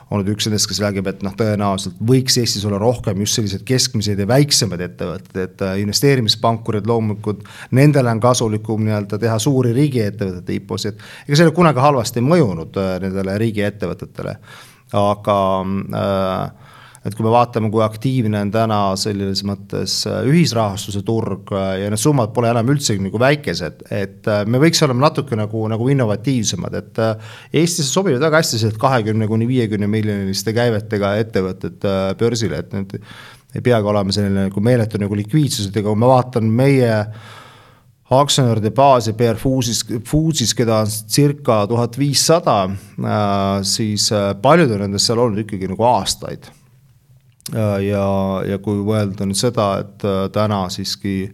olnud 0.08 0.28
üks 0.32 0.46
nendest, 0.48 0.68
kes 0.70 0.80
räägib, 0.80 1.08
et 1.10 1.20
noh, 1.24 1.34
tõenäoliselt 1.36 1.98
võiks 2.08 2.38
Eestis 2.40 2.64
olla 2.64 2.78
rohkem 2.80 3.20
just 3.24 3.36
selliseid 3.36 3.64
keskmiseid 3.68 4.20
ja 4.22 4.28
väiksemaid 4.28 4.84
ettevõtteid, 4.86 5.40
et 5.42 5.64
äh, 5.66 5.74
investeerimispankurid 5.82 6.88
loomulikult, 6.88 7.42
nendele 7.76 8.14
on 8.14 8.22
kasulikum 8.24 8.86
nii-öelda 8.86 9.20
teha 9.20 9.36
suuri 9.42 9.74
riigiettevõtete 9.76 10.56
IPO-sid. 10.56 11.04
ega 11.26 11.36
see 11.36 11.44
ei 11.44 11.50
ole 11.50 11.56
kunagi 11.58 11.84
halvasti 11.84 12.24
mõjunud 12.24 12.80
äh, 12.80 12.94
nendele 13.04 13.36
riigiettevõtetele, 13.44 14.38
aga 14.96 15.38
äh, 16.00 16.67
et 17.06 17.14
kui 17.14 17.24
me 17.24 17.30
vaatame, 17.32 17.70
kui 17.70 17.82
aktiivne 17.84 18.40
on 18.42 18.50
täna 18.52 18.80
selles 18.98 19.44
mõttes 19.46 20.00
äh, 20.10 20.20
ühisrahastuse 20.28 21.04
turg 21.06 21.52
äh, 21.54 21.84
ja 21.84 21.92
need 21.92 22.02
summad 22.02 22.32
pole 22.34 22.50
enam 22.50 22.72
üldsegi 22.74 23.02
nagu 23.04 23.20
väikesed, 23.22 23.86
et 23.94 24.28
äh, 24.30 24.42
me 24.50 24.60
võiks 24.62 24.82
olema 24.86 25.06
natuke 25.06 25.38
nagu, 25.38 25.62
nagu 25.70 25.88
innovatiivsemad, 25.94 26.78
et 26.78 27.02
Eestisse 27.54 27.88
sobivad 27.92 28.22
väga 28.26 28.42
hästi 28.42 28.58
sellised 28.58 28.82
kahekümne 28.82 29.28
kuni 29.30 29.46
viiekümne 29.48 29.88
miljoniliste 29.90 30.54
käivetega 30.56 31.14
ettevõtted 31.22 31.86
börsile, 32.18 32.62
et 32.64 32.74
need 32.74 32.96
ei 32.98 33.64
peagi 33.64 33.88
olema 33.88 34.14
selline 34.14 34.48
nagu 34.48 34.62
meeletu 34.64 35.00
nagu 35.00 35.16
likviidsus, 35.16 35.70
et 35.70 35.78
ega 35.78 35.92
kui 35.92 36.02
ma 36.02 36.10
vaatan 36.10 36.50
meie 36.50 36.92
aktsionäride 38.18 38.72
baasi 38.74 39.14
PR 39.16 39.38
Foodsis, 39.38 39.84
Foodsis, 40.08 40.54
keda 40.56 40.82
on 40.82 40.90
circa 40.90 41.62
tuhat 41.68 41.98
viissada, 42.00 42.62
siis 43.68 44.08
paljud 44.42 44.72
on 44.76 44.86
nendest 44.86 45.10
seal 45.10 45.20
olnud 45.22 45.44
ikkagi 45.44 45.68
nagu 45.70 45.84
aastaid 45.88 46.48
ja, 47.54 48.08
ja 48.48 48.58
kui 48.62 48.82
mõelda 48.84 49.26
nüüd 49.28 49.38
seda, 49.38 49.70
et 49.84 50.04
äh, 50.04 50.26
täna 50.34 50.66
siiski 50.72 51.30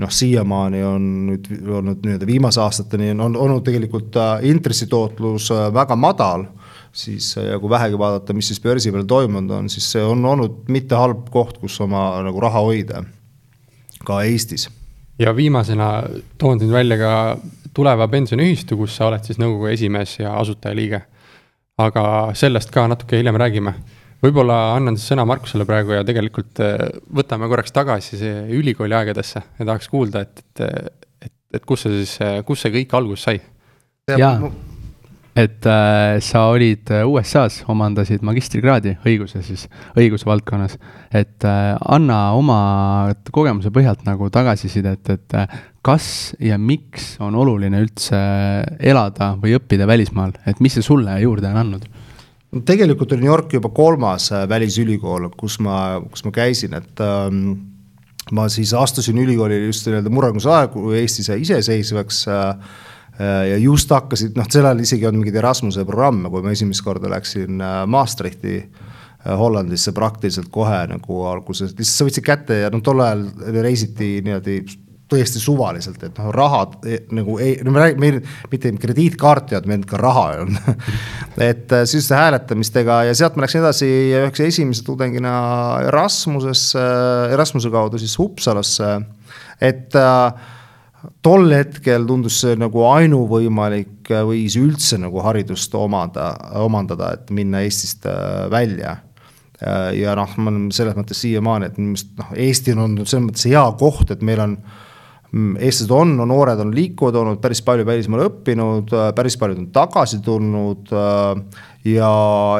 noh, 0.00 0.12
siiamaani 0.12 0.82
on 0.84 1.08
nüüd 1.30 1.50
olnud 1.72 2.04
nii-öelda 2.04 2.28
viimase 2.28 2.60
aastateni 2.60 3.14
on, 3.14 3.36
olnud 3.36 3.64
tegelikult 3.64 4.16
intressitootlus 4.44 5.50
väga 5.72 5.96
madal 5.96 6.44
siis 6.96 7.36
ja 7.36 7.58
kui 7.58 7.70
vähegi 7.70 7.98
vaadata, 7.98 8.34
mis 8.36 8.48
siis 8.50 8.60
börsi 8.62 8.92
peal 8.92 9.04
toimunud 9.08 9.52
on, 9.58 9.68
siis 9.72 9.86
see 9.92 10.04
on 10.04 10.24
olnud 10.24 10.64
mitte 10.72 10.96
halb 10.96 11.28
koht, 11.32 11.58
kus 11.60 11.76
oma 11.84 12.08
nagu 12.24 12.40
raha 12.40 12.62
hoida, 12.64 13.02
ka 14.04 14.22
Eestis. 14.24 14.68
ja 15.18 15.36
viimasena 15.36 15.90
toon 16.38 16.60
siin 16.60 16.72
välja 16.72 16.98
ka 16.98 17.12
tuleva 17.74 18.08
pensioniühistu, 18.08 18.76
kus 18.76 18.96
sa 18.96 19.10
oled 19.10 19.24
siis 19.24 19.40
nõukogu 19.40 19.68
esimees 19.72 20.18
ja 20.18 20.32
asutajaliige. 20.40 21.02
aga 21.78 22.32
sellest 22.32 22.70
ka 22.72 22.86
natuke 22.88 23.18
hiljem 23.18 23.36
räägime. 23.36 23.74
Võib-olla 24.24 24.60
annan 24.76 24.96
siis 24.98 25.10
sõna 25.12 25.26
Markusele 25.28 25.66
praegu 25.68 25.96
ja 25.96 26.04
tegelikult 26.06 26.62
äh, 26.64 26.86
võtame 27.20 27.50
korraks 27.52 27.74
tagasi 27.76 28.20
see 28.20 28.46
ülikooli 28.58 28.96
aegadesse 28.96 29.42
ja 29.42 29.66
tahaks 29.66 29.90
kuulda, 29.92 30.24
et, 30.26 30.46
et, 30.62 31.10
et, 31.28 31.36
et 31.60 31.68
kus 31.68 31.86
see 31.86 32.00
siis, 32.02 32.16
kus 32.48 32.64
see 32.64 32.74
kõik 32.80 32.96
alguse 32.96 33.30
sai? 33.30 33.42
jaa, 34.06 34.38
et 35.36 35.66
äh, 35.68 36.16
sa 36.24 36.46
olid 36.48 36.88
äh, 36.90 37.04
USA-s, 37.04 37.60
omandasid 37.68 38.24
magistrikraadi 38.24 38.94
õiguse 39.06 39.42
siis, 39.44 39.66
õiguse 39.98 40.24
valdkonnas. 40.28 40.78
et 41.12 41.44
äh, 41.44 41.76
anna 41.92 42.32
oma 42.32 43.12
kogemuse 43.30 43.70
põhjalt 43.74 44.06
nagu 44.08 44.30
tagasisidet, 44.32 45.10
et 45.12 45.36
äh, 45.36 45.58
kas 45.84 46.34
ja 46.40 46.56
miks 46.58 47.14
on 47.20 47.36
oluline 47.36 47.82
üldse 47.84 48.18
elada 48.80 49.34
või 49.42 49.58
õppida 49.58 49.86
välismaal, 49.86 50.32
et 50.48 50.60
mis 50.64 50.78
see 50.78 50.86
sulle 50.86 51.20
juurde 51.20 51.52
on 51.52 51.60
andnud? 51.64 51.86
Tegelikult 52.66 53.12
oli 53.12 53.26
New 53.26 53.32
York 53.32 53.52
juba 53.58 53.68
kolmas 53.74 54.30
äh, 54.32 54.48
välisülikool, 54.48 55.30
kus 55.36 55.58
ma, 55.60 56.00
kus 56.10 56.24
ma 56.24 56.32
käisin, 56.34 56.76
et 56.78 57.04
ähm, 57.04 57.46
ma 58.32 58.48
siis 58.52 58.74
astusin 58.74 59.18
ülikooli 59.22 59.66
just 59.66 59.86
nii-öelda 59.86 60.12
murranguse 60.12 60.50
ajal, 60.50 60.72
kui 60.74 60.98
Eesti 61.00 61.26
sai 61.26 61.40
iseseisvaks 61.44 62.26
äh, 62.32 62.76
Äh, 63.20 63.48
ja 63.50 63.56
just 63.56 63.90
hakkasid, 63.90 64.34
noh, 64.36 64.44
sel 64.52 64.66
ajal 64.68 64.82
isegi 64.84 65.06
on 65.08 65.16
mingeid 65.16 65.38
Erasmuse 65.40 65.86
programme, 65.88 66.28
kui 66.32 66.44
ma 66.44 66.52
esimest 66.52 66.84
korda 66.84 67.08
läksin 67.08 67.62
äh, 67.64 67.78
Maastrichti 67.88 68.58
Hollandisse 69.26 69.90
praktiliselt 69.90 70.52
kohe 70.54 70.84
nagu 70.86 71.22
alguses, 71.26 71.72
lihtsalt 71.74 71.96
sa 71.96 72.04
võtsid 72.06 72.26
kätte 72.26 72.58
ja 72.60 72.68
noh, 72.70 72.82
tol 72.84 73.00
ajal 73.02 73.24
reisiti 73.64 74.20
niimoodi 74.22 74.60
tõesti 75.10 75.38
suvaliselt, 75.42 76.02
et 76.02 76.16
noh, 76.18 76.32
rahad 76.34 76.80
e, 76.88 76.98
nagu 77.14 77.36
ei, 77.42 77.56
no 77.64 77.74
me 77.74 77.84
räägime, 77.84 78.00
meil 78.02 78.18
mitte 78.50 78.72
krediitkaarti 78.82 79.54
ei 79.54 79.60
olnud, 79.60 79.70
meil 79.70 79.86
ka 79.86 80.00
raha 80.00 80.24
ei 80.32 80.42
olnud 80.44 80.90
et 81.50 81.76
siis 81.86 82.10
hääletamistega 82.10 83.02
ja 83.10 83.14
sealt 83.18 83.38
ma 83.38 83.46
läksin 83.46 83.62
edasi 83.62 83.90
üheks 84.18 84.42
esimese 84.48 84.82
tudengina 84.86 85.36
Erasmusesse, 85.86 86.82
Erasmuse 87.34 87.70
kaudu 87.70 88.00
siis 88.02 88.18
Uppsalasse, 88.22 88.96
et 89.62 89.94
äh, 89.94 90.52
tol 91.22 91.50
hetkel 91.54 92.06
tundus 92.08 92.40
see 92.42 92.56
nagu 92.58 92.84
ainuvõimalik 92.88 94.10
viis 94.28 94.56
üldse 94.60 94.98
nagu 95.00 95.22
haridust 95.24 95.74
omada, 95.78 96.32
omandada, 96.62 97.12
et 97.16 97.30
minna 97.34 97.62
Eestist 97.66 98.06
äh, 98.10 98.46
välja. 98.52 98.98
Äh, 99.60 99.92
ja 100.00 100.16
noh, 100.18 100.34
ma 100.40 100.52
olen 100.52 100.68
selles 100.74 100.96
mõttes 100.98 101.22
siiamaani, 101.24 101.70
et 101.70 101.78
minu 101.80 101.94
meelest 101.94 102.12
noh, 102.18 102.34
Eesti 102.46 102.74
on 102.74 102.84
olnud 102.88 103.08
selles 103.08 103.28
mõttes 103.28 103.46
hea 103.48 103.64
koht, 103.80 104.12
et 104.14 104.24
meil 104.26 104.42
on 104.44 104.58
mm, 104.58 104.84
eestlased 105.58 105.92
on, 105.94 106.14
no 106.18 106.26
noored 106.28 106.60
on 106.62 106.72
liikuvad 106.74 107.18
olnud, 107.20 107.40
päris 107.42 107.62
palju 107.66 107.86
välismaal 107.88 108.26
õppinud, 108.28 108.92
äh, 108.94 109.08
päris 109.16 109.38
paljud 109.40 109.62
on 109.64 109.70
tagasi 109.74 110.20
tulnud 110.24 110.92
ja 111.86 112.12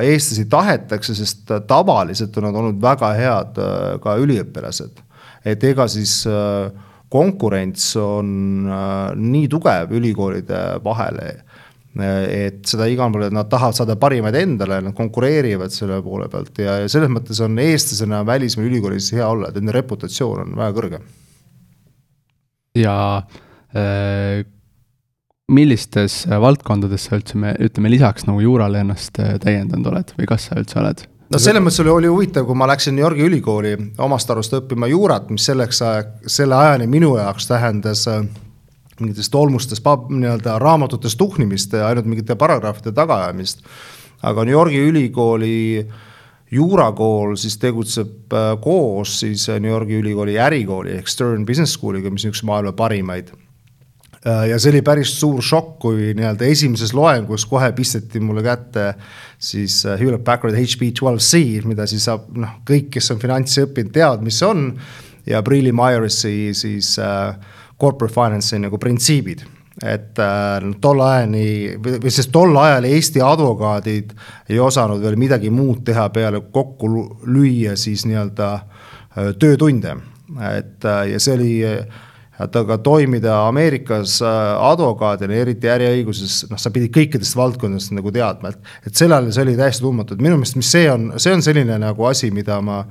eestlasi 0.07 0.47
tahetakse, 0.51 1.15
sest 1.19 1.55
tavaliselt 1.69 2.37
on 2.39 2.49
nad 2.49 2.59
olnud 2.63 2.83
väga 2.83 3.13
head 3.19 3.63
ka 4.03 4.19
üliõpilased. 4.23 5.03
et 5.47 5.63
ega 5.65 5.87
siis 5.87 6.25
äh, 6.27 6.71
konkurents 7.13 7.93
on 8.01 8.67
äh, 8.67 9.17
nii 9.17 9.49
tugev 9.51 9.93
ülikoolide 9.95 10.63
vahel, 10.85 11.21
et 11.97 12.59
seda 12.69 12.89
igal 12.93 13.13
pool, 13.13 13.25
et 13.25 13.33
nad 13.33 13.49
tahavad 13.49 13.77
saada 13.79 13.95
parimaid 13.97 14.37
endale, 14.37 14.83
nad 14.85 14.93
konkureerivad 14.97 15.73
selle 15.73 16.03
poole 16.05 16.27
pealt 16.29 16.59
ja, 16.61 16.81
ja 16.83 16.91
selles 16.93 17.09
mõttes 17.09 17.41
on 17.45 17.57
eestlasena 17.63 18.21
välismaa 18.29 18.67
ülikoolis 18.69 19.15
hea 19.17 19.25
olla, 19.25 19.49
et 19.49 19.57
nende 19.57 19.73
reputatsioon 19.79 20.43
on 20.45 20.59
väga 20.59 20.77
kõrge. 20.77 21.01
Ja 22.77 22.97
äh, 23.73 24.45
millistes 25.53 26.25
valdkondades 26.27 27.07
sa 27.07 27.19
üldse, 27.19 27.39
me 27.39 27.55
ütleme 27.63 27.91
lisaks 27.93 28.27
nagu 28.27 28.41
juurale 28.43 28.83
ennast 28.83 29.21
äh, 29.23 29.37
täiendanud 29.43 29.93
oled 29.93 30.17
või 30.19 30.31
kas 30.31 30.49
sa 30.51 30.59
üldse 30.61 30.81
oled? 30.83 31.05
no 31.33 31.43
selles 31.43 31.63
mõttes 31.63 31.83
oli, 31.83 31.93
oli 31.93 32.11
huvitav, 32.11 32.47
kui 32.47 32.59
ma 32.59 32.69
läksin 32.71 32.97
New 32.97 33.05
Yorgi 33.05 33.27
ülikooli 33.27 33.77
omast 34.03 34.31
arust 34.31 34.55
õppima 34.59 34.91
juurat, 34.91 35.31
mis 35.31 35.47
selleks 35.49 35.83
selle 36.31 36.59
ajani 36.59 36.87
minu 36.91 37.17
jaoks 37.19 37.49
tähendas 37.51 38.07
äh, 38.11 38.25
mingitest 39.01 39.33
tolmustest, 39.33 39.85
nii-öelda 40.09 40.59
raamatutest 40.63 41.19
tuhnimist 41.19 41.73
ja 41.77 41.91
ainult 41.91 42.09
mingite 42.09 42.37
paragrahvide 42.37 42.93
tagaajamist. 42.97 43.63
aga 44.23 44.45
New 44.45 44.53
Yorgi 44.53 44.79
ülikooli 44.89 45.87
juurakool 46.51 47.35
siis 47.41 47.59
tegutseb 47.63 48.33
äh, 48.33 48.53
koos 48.63 49.21
siis 49.21 49.49
New 49.49 49.71
Yorgi 49.71 49.99
ülikooli 50.03 50.39
ärikooli 50.39 50.99
ehk 50.99 51.09
Stern 51.11 51.47
Business 51.47 51.79
School'iga, 51.79 52.13
mis 52.13 52.25
on 52.27 52.35
üks 52.35 52.45
maailma 52.47 52.77
parimaid 52.77 53.35
Äh, 54.27 54.49
ja 54.51 54.59
see 54.59 54.73
oli 54.73 54.83
päris 54.83 55.13
suur 55.21 55.43
šokk, 55.45 55.77
kui 55.85 56.11
nii-öelda 56.19 56.49
esimeses 56.51 56.91
loengus 56.97 57.45
kohe 57.47 57.69
pisteti 57.77 58.19
mulle 58.23 58.43
kätte 58.43 58.89
siis 59.39 59.85
äh, 59.87 59.99
Hewlett 60.01 60.25
Packard 60.27 60.57
HP12C, 60.57 61.63
mida 61.69 61.87
siis 61.87 62.09
saab 62.09 62.33
noh, 62.35 62.57
kõik, 62.67 62.89
kes 62.97 63.13
on 63.15 63.21
finantsi 63.23 63.63
õppinud, 63.63 63.93
teavad, 63.95 64.25
mis 64.27 64.41
see 64.41 64.49
on. 64.49 64.71
ja 65.27 65.43
Breeley 65.43 65.75
Myersi 65.75 66.55
siis 66.55 66.97
äh, 67.03 67.37
corporate 67.79 68.15
finance'i 68.15 68.63
nagu 68.63 68.79
printsiibid 68.83 69.45
et 69.85 70.19
äh, 70.19 70.67
tol 70.81 71.01
ajani, 71.05 71.77
või 71.83 72.13
sest 72.13 72.33
tol 72.33 72.57
ajal 72.57 72.87
Eesti 72.89 73.21
advokaadid 73.25 74.15
ei 74.49 74.61
osanud 74.63 75.03
veel 75.03 75.19
midagi 75.21 75.51
muud 75.53 75.83
teha 75.85 76.09
peale 76.15 76.41
kokku 76.53 76.89
lüüa 77.29 77.77
siis 77.77 78.07
nii-öelda 78.09 78.53
äh, 78.57 79.33
töötunde. 79.39 79.97
et 80.57 80.85
äh, 80.85 81.09
ja 81.13 81.21
see 81.21 81.35
oli 81.35 81.53
äh, 81.65 81.85
et 82.41 82.57
aga 82.57 82.79
toimida 82.85 83.37
Ameerikas 83.49 84.19
äh, 84.25 84.31
advokaadina, 84.71 85.35
eriti 85.35 85.69
äriõiguses, 85.73 86.43
noh, 86.51 86.61
sa 86.61 86.73
pidid 86.73 86.93
kõikidest 86.95 87.37
valdkondadest 87.37 87.95
nagu 87.97 88.13
teadma, 88.13 88.53
et, 88.53 88.73
et 88.89 88.97
sel 88.97 89.13
ajal 89.13 89.33
see 89.33 89.47
oli 89.47 89.57
täiesti 89.57 89.85
tundmatu, 89.85 90.17
et 90.17 90.25
minu 90.25 90.37
meelest, 90.41 90.59
mis 90.61 90.73
see 90.73 90.89
on, 90.93 91.11
see 91.23 91.33
on 91.37 91.45
selline 91.45 91.79
nagu 91.81 92.09
asi, 92.09 92.31
mida 92.35 92.61
ma 92.65 92.83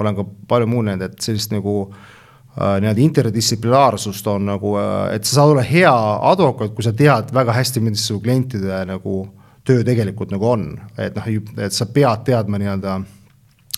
olen 0.00 0.16
ka 0.16 0.26
palju 0.48 0.68
muul 0.68 0.88
näinud, 0.88 1.04
et 1.08 1.24
sellist 1.24 1.52
nagu 1.52 1.76
äh, 1.90 2.13
nii-öelda 2.54 3.02
interdistsiplinaarsust 3.02 4.26
on 4.30 4.46
nagu, 4.46 4.76
äh, 4.78 5.14
et 5.16 5.24
sa 5.24 5.40
saad 5.40 5.54
olla 5.54 5.62
hea 5.66 5.94
advokaat, 6.30 6.74
kui 6.74 6.86
sa 6.86 6.92
tead 6.94 7.32
väga 7.34 7.54
hästi, 7.56 7.82
milline 7.82 7.98
su 7.98 8.20
klientide 8.22 8.84
nagu 8.86 9.24
töö 9.66 9.82
tegelikult 9.86 10.30
nagu 10.34 10.50
on, 10.50 10.68
et 11.00 11.16
noh, 11.16 11.30
et 11.64 11.74
sa 11.74 11.88
pead 11.90 12.26
teadma 12.28 12.60
nii-öelda 12.60 12.98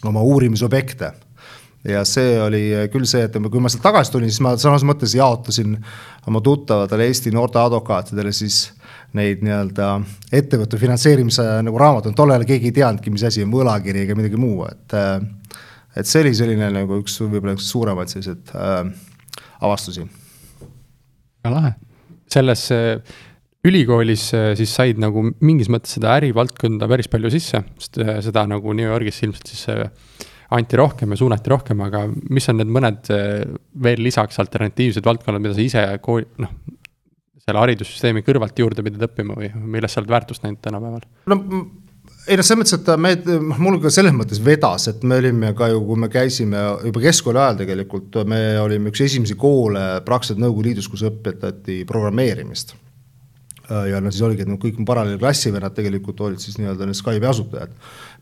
oma 0.06 0.24
uurimisobjekte. 0.26 1.12
Ja 1.86 2.00
see 2.04 2.34
oli 2.42 2.62
küll 2.90 3.06
see, 3.06 3.22
et 3.28 3.36
kui 3.38 3.62
ma 3.62 3.70
sealt 3.70 3.84
tagasi 3.84 4.10
tulin, 4.10 4.30
siis 4.32 4.42
ma 4.42 4.56
samas 4.58 4.82
mõttes 4.84 5.14
jaotasin 5.14 5.76
oma 6.26 6.40
tuttavatele 6.42 7.06
Eesti 7.06 7.30
noorte 7.30 7.60
advokaatidele 7.62 8.32
siis 8.34 8.72
neid 9.14 9.44
nii-öelda 9.46 9.92
ettevõtte 10.34 10.80
finantseerimise 10.82 11.44
nagu 11.64 11.78
raamatuid, 11.78 12.16
tol 12.18 12.34
ajal 12.34 12.44
keegi 12.48 12.72
ei 12.72 12.76
teadnudki, 12.80 13.14
mis 13.14 13.24
asi 13.28 13.46
on 13.46 13.54
võlakiri 13.54 14.02
ega 14.02 14.18
midagi 14.18 14.40
muu, 14.40 14.66
et 14.66 14.98
et 15.96 16.08
see 16.08 16.24
oli 16.24 16.34
selline 16.36 16.68
nagu 16.74 17.00
üks 17.00 17.18
võib-olla 17.22 17.56
üks 17.56 17.70
suuremaid 17.72 18.12
selliseid 18.12 18.52
äh, 18.56 18.90
avastusi. 19.64 20.06
väga 21.44 21.54
lahe. 21.54 21.72
selles 22.32 22.68
äh, 22.74 23.16
ülikoolis 23.66 24.28
äh, 24.36 24.52
siis 24.58 24.74
said 24.74 25.00
nagu 25.02 25.24
mingis 25.40 25.70
mõttes 25.72 25.96
seda 25.96 26.16
ärivaldkonda 26.20 26.88
päris 26.90 27.10
palju 27.12 27.32
sisse, 27.34 27.62
sest 27.80 28.00
äh, 28.02 28.18
seda 28.24 28.46
nagu 28.50 28.74
New 28.76 28.88
Yorgis 28.88 29.22
ilmselt 29.24 29.52
siis 29.52 29.66
anti 30.56 30.78
rohkem 30.78 31.10
ja 31.10 31.18
suunati 31.18 31.50
rohkem, 31.50 31.80
aga 31.82 32.04
mis 32.06 32.46
on 32.52 32.60
need 32.60 32.70
mõned 32.70 33.08
veel 33.82 34.02
lisaks 34.04 34.38
alternatiivsed 34.38 35.06
valdkonnad, 35.06 35.42
mida 35.42 35.56
sa 35.56 35.64
ise 35.64 35.82
kooli, 36.04 36.28
noh, 36.38 36.52
selle 37.42 37.62
haridussüsteemi 37.64 38.22
kõrvalt 38.26 38.62
juurde 38.62 38.84
pidid 38.86 39.02
õppima 39.08 39.34
või 39.38 39.50
milles 39.74 39.90
sa 39.94 40.02
oled 40.02 40.12
väärtust 40.14 40.46
näinud 40.46 40.62
tänapäeval? 40.62 41.02
no 41.32 41.40
ei 42.26 42.38
noh, 42.38 42.46
selles 42.46 42.60
mõttes, 42.62 42.76
et 42.78 42.88
me, 42.98 43.12
mul 43.62 43.78
ka 43.82 43.92
selles 43.94 44.14
mõttes 44.16 44.40
vedas, 44.42 44.88
et 44.90 45.04
me 45.06 45.20
olime 45.20 45.52
ka 45.56 45.70
ju, 45.72 45.82
kui 45.86 46.00
me 46.02 46.08
käisime 46.12 46.62
juba 46.88 47.04
keskkooli 47.04 47.42
ajal 47.42 47.60
tegelikult, 47.60 48.18
me 48.28 48.40
olime 48.62 48.90
üks 48.90 49.04
esimesi 49.06 49.36
koole 49.38 49.84
praktiliselt 50.06 50.42
Nõukogude 50.42 50.72
Liidus, 50.72 50.90
kus 50.90 51.06
õpetati 51.06 51.84
programmeerimist 51.88 52.76
ja 53.66 54.00
no 54.00 54.12
siis 54.14 54.22
oligi, 54.22 54.44
et 54.44 54.50
no 54.50 54.58
kõik 54.62 54.78
paralleelklassivennad 54.86 55.74
tegelikult 55.74 56.20
olid 56.22 56.42
siis 56.42 56.58
nii-öelda 56.60 56.86
need 56.86 56.98
Skype'i 56.98 57.26
asutajad. 57.26 57.72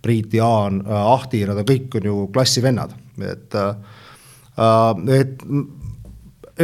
Priit, 0.04 0.32
Jaan, 0.38 0.80
Ahti, 0.88 1.42
nad 1.48 1.60
on 1.60 1.68
kõik 1.68 1.98
on 1.98 2.08
ju 2.08 2.16
klassivennad, 2.32 2.94
et 3.28 3.58
äh,, 3.60 3.74
et 5.18 5.44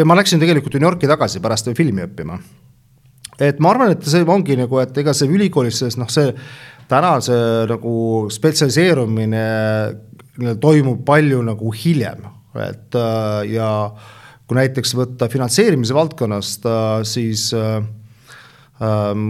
ma 0.07 0.17
läksin 0.17 0.41
tegelikult 0.41 0.79
New 0.79 0.89
Yorki 0.89 1.11
tagasi 1.11 1.43
pärast 1.43 1.69
filmi 1.77 2.07
õppima. 2.07 2.39
et 3.41 3.61
ma 3.61 3.71
arvan, 3.73 3.93
et 3.93 4.05
see 4.05 4.25
ongi 4.25 4.57
nagu, 4.57 4.79
et 4.81 4.99
ega 4.99 5.15
see 5.17 5.29
ülikoolis, 5.29 5.83
noh, 5.97 6.09
see 6.13 6.35
täna 6.91 7.17
see 7.25 7.67
nagu 7.71 7.95
spetsialiseerumine 8.33 9.45
toimub 10.61 11.05
palju 11.07 11.43
nagu 11.47 11.73
hiljem, 11.77 12.25
et 12.59 12.99
äh, 12.99 13.43
ja 13.55 13.71
kui 14.51 14.59
näiteks 14.59 14.97
võtta 14.99 15.29
finantseerimise 15.31 15.95
valdkonnast, 15.95 16.65
siis 17.07 17.53
ähm, 17.55 19.21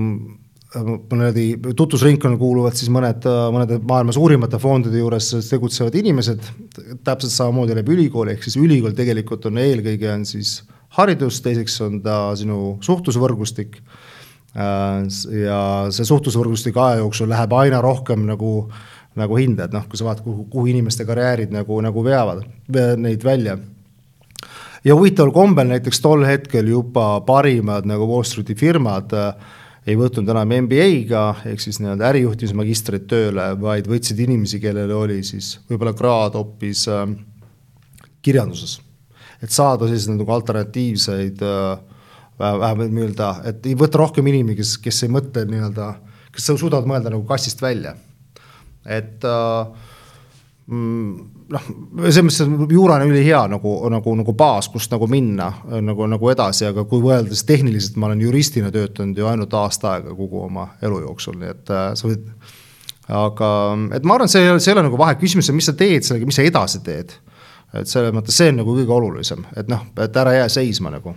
niimoodi 0.71 1.75
tutvusringkonna 1.77 2.39
kuuluvad 2.41 2.79
siis 2.79 2.89
mõned, 2.95 3.27
mõnede 3.53 3.81
maailma 3.85 4.15
suurimate 4.17 4.61
fondide 4.63 5.01
juures 5.03 5.33
tegutsevad 5.51 5.97
inimesed, 6.01 6.47
täpselt 7.05 7.35
samamoodi 7.35 7.77
läbi 7.77 7.97
ülikooli, 7.97 8.37
ehk 8.37 8.47
siis 8.47 8.57
ülikool 8.61 8.95
tegelikult 8.97 9.49
on 9.51 9.59
eelkõige 9.61 10.13
on 10.15 10.25
siis 10.29 10.61
haridus, 10.97 11.43
teiseks 11.43 11.77
on 11.85 12.01
ta 12.05 12.21
sinu 12.39 12.79
suhtlusvõrgustik. 12.87 13.81
Ja 14.55 15.61
see 15.95 16.07
suhtlusvõrgustik 16.09 16.79
aja 16.81 17.03
jooksul 17.05 17.29
läheb 17.31 17.53
aina 17.55 17.79
rohkem 17.85 18.25
nagu, 18.27 18.65
nagu 19.19 19.37
hinda, 19.39 19.69
et 19.69 19.77
noh, 19.77 19.85
kui 19.87 20.01
sa 20.01 20.09
vaatad, 20.09 20.25
kuhu, 20.27 20.49
kuhu 20.51 20.73
inimeste 20.73 21.07
karjäärid 21.07 21.55
nagu, 21.55 21.79
nagu 21.85 22.03
veavad 22.05 22.43
neid 22.99 23.23
välja 23.25 23.59
ja 24.85 24.97
huvitaval 24.97 25.33
kombel 25.35 25.71
näiteks 25.71 26.01
tol 26.01 26.25
hetkel 26.25 26.69
juba 26.73 27.21
parimad 27.27 27.89
nagu 27.89 28.09
Wall 28.09 28.27
Streeti 28.27 28.57
firmad 28.59 29.13
äh, 29.17 29.33
ei 29.89 29.97
võtnud 29.97 30.29
enam 30.29 30.53
MBA-ga 30.67 31.25
ehk 31.51 31.63
siis 31.63 31.81
nii-öelda 31.81 32.11
ärijuhtimise 32.11 32.57
magistrit 32.57 33.07
tööle, 33.11 33.47
vaid 33.61 33.89
võtsid 33.89 34.19
inimesi, 34.21 34.61
kellel 34.61 34.93
oli 34.93 35.21
siis 35.27 35.55
võib-olla 35.71 35.95
kraad 35.97 36.37
hoopis 36.39 36.87
äh, 36.93 37.07
kirjanduses. 38.23 38.79
et 39.43 39.51
saada 39.51 39.89
selliseid 39.89 40.17
nagu 40.17 40.33
alternatiivseid 40.37 41.45
äh, 41.45 41.79
vähemalt 42.41 42.95
nii-öelda, 42.95 43.31
et 43.51 43.67
ei 43.69 43.77
võta 43.79 44.01
rohkem 44.01 44.27
inimesi, 44.33 44.57
kes, 44.61 44.77
kes 44.87 45.05
ei 45.07 45.13
mõtle 45.13 45.45
nii-öelda, 45.49 45.93
kes 46.35 46.51
suudavad 46.55 46.89
mõelda 46.89 47.13
nagu 47.13 47.25
kastist 47.29 47.63
välja. 47.63 47.95
et 48.87 49.25
äh, 49.29 49.91
mm, 50.67 51.17
noh, 51.53 51.67
selles 52.07 52.23
mõttes 52.25 52.73
juura 52.73 52.97
on 52.97 53.11
ülihea 53.11 53.43
nagu, 53.53 53.75
nagu, 53.93 54.15
nagu 54.23 54.35
baas, 54.37 54.71
kust 54.73 54.93
nagu 54.95 55.09
minna 55.11 55.51
nagu, 55.85 56.07
nagu 56.11 56.33
edasi, 56.33 56.67
aga 56.71 56.87
kui 56.89 57.03
võrreldes 57.05 57.45
tehniliselt, 57.49 57.99
ma 58.01 58.09
olen 58.09 58.25
juristina 58.25 58.73
töötanud 58.75 59.19
ju 59.19 59.29
ainult 59.29 59.55
aasta 59.55 59.97
aega 59.97 60.15
kogu 60.17 60.45
oma 60.47 60.71
elu 60.83 61.03
jooksul, 61.05 61.39
nii 61.41 61.55
et 61.55 61.75
äh, 61.75 61.89
sa 61.99 62.09
võid. 62.09 62.29
aga, 63.21 63.49
et 63.97 64.07
ma 64.07 64.17
arvan, 64.17 64.31
see 64.31 64.45
ei 64.45 64.53
ole, 64.53 64.63
see 64.63 64.73
ei 64.73 64.79
ole 64.79 64.87
nagu 64.89 65.01
vahe, 65.01 65.19
küsimus 65.21 65.51
on, 65.51 65.59
mis 65.59 65.69
sa 65.69 65.77
teed 65.77 66.07
sellega, 66.07 66.29
mis 66.31 66.39
sa 66.41 66.47
edasi 66.47 66.85
teed. 66.87 67.17
et 67.75 67.91
selles 67.91 68.15
mõttes 68.15 68.35
see 68.35 68.51
on 68.51 68.63
nagu 68.63 68.79
kõige 68.81 68.95
olulisem, 68.95 69.45
et 69.57 69.69
noh, 69.71 69.85
et 70.03 70.17
ära 70.17 70.39
jää 70.41 70.49
seisma 70.61 70.91
nagu 70.95 71.15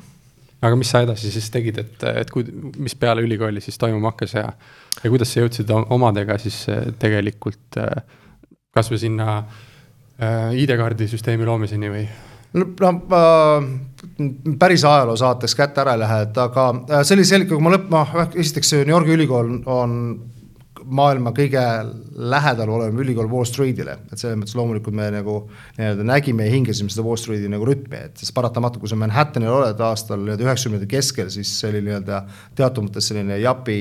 aga 0.63 0.79
mis 0.79 0.89
sa 0.93 1.03
edasi 1.03 1.32
siis 1.34 1.50
tegid, 1.51 1.77
et, 1.84 2.08
et 2.24 2.32
kui, 2.32 2.48
mis 2.79 2.96
peale 2.96 3.25
ülikooli 3.25 3.62
siis 3.62 3.77
toimuma 3.82 4.13
hakkas 4.13 4.38
ja, 4.39 4.48
ja 5.03 5.12
kuidas 5.12 5.34
sa 5.34 5.43
jõudsid 5.43 5.72
omadega 5.75 6.39
siis 6.41 6.63
äh, 6.72 6.88
tegelikult 7.00 7.82
äh, 7.82 8.01
kasvõi 8.74 9.01
sinna 9.03 9.43
Äh, 10.22 10.53
ID-kaardi 10.62 11.08
süsteemi 11.10 11.46
loomiseni 11.48 11.89
või? 11.89 12.03
no 12.53 12.89
äh, 13.17 13.63
päris 14.62 14.84
ajaloo 14.86 15.15
saates 15.17 15.55
kätte 15.58 15.82
ära 15.82 15.96
ei 15.96 16.03
lähe, 16.03 16.20
et 16.27 16.38
aga 16.38 16.67
see 17.01 17.15
oli 17.17 17.25
selge, 17.25 17.50
kui 17.50 17.63
ma 17.65 17.72
lõpp, 17.74 17.88
ma 17.89 18.27
esiteks 18.29 18.75
New 18.84 18.93
Yorgi 18.93 19.15
ülikool 19.15 19.50
on 19.65 19.96
maailma 20.85 21.33
kõige 21.35 21.61
lähedal 22.33 22.71
olev 22.73 22.97
ülikool 23.03 23.29
Wall 23.31 23.47
Streetile, 23.47 23.97
et 24.11 24.19
selles 24.19 24.39
mõttes 24.39 24.55
loomulikult 24.57 24.95
me 24.97 25.09
nagu 25.13 25.37
nii-öelda 25.77 26.07
nägime 26.07 26.47
ja 26.47 26.55
hingasime 26.55 26.93
seda 26.93 27.05
Wall 27.05 27.19
Streeti 27.21 27.51
nagu 27.51 27.67
rütmi, 27.67 28.01
et 28.09 28.19
siis 28.21 28.33
paratamatu, 28.35 28.81
kui 28.81 28.91
sa 28.91 28.99
Manhattanil 28.99 29.53
oled 29.53 29.85
aastal 29.87 30.21
nii-öelda 30.23 30.47
üheksakümnendate 30.47 30.91
keskel, 30.91 31.31
siis 31.33 31.53
see 31.59 31.71
oli 31.71 31.83
nii-öelda 31.87 32.25
teatud 32.59 32.89
mõttes 32.89 33.09
selline 33.11 33.39
japi 33.41 33.79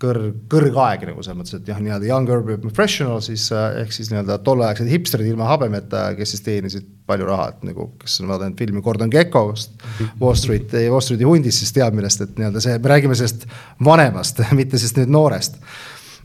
kõrg, 0.00 0.36
kõrgaeg 0.50 1.04
nagu 1.10 1.22
selles 1.24 1.38
mõttes, 1.38 1.58
et 1.58 1.68
jah, 1.68 1.80
nii-öelda 1.82 2.08
young 2.08 2.32
urban 2.32 2.62
professional 2.62 3.20
siis 3.24 3.46
äh, 3.54 3.82
ehk 3.82 3.92
siis 3.94 4.10
nii-öelda 4.12 4.38
tolleaegsed 4.46 4.88
hipsterid 4.90 5.28
ilma 5.28 5.48
habemeta, 5.50 6.08
kes 6.18 6.34
siis 6.34 6.44
teenisid 6.46 6.88
palju 7.10 7.28
raha, 7.28 7.50
et 7.52 7.64
nagu, 7.68 7.90
kes 8.00 8.20
on 8.22 8.30
vaadanud 8.30 8.58
filmi 8.58 8.82
Gordon 8.84 9.12
Gekko 9.12 9.44
Wall 9.50 10.38
Street, 10.38 10.72
Wall 10.88 11.04
Streeti 11.04 11.28
hundist, 11.28 11.62
siis 11.62 11.74
teab, 11.76 11.96
millest, 11.96 12.24
et 12.24 12.36
nii-öelda 12.40 12.64
see, 12.64 12.76
me 12.80 12.92
räägime 12.94 13.18
sellest 13.18 13.48
vanemast, 13.84 14.42
mitte 14.58 14.80
sellest 14.80 15.02
nüüd 15.02 15.12
noorest. 15.16 15.60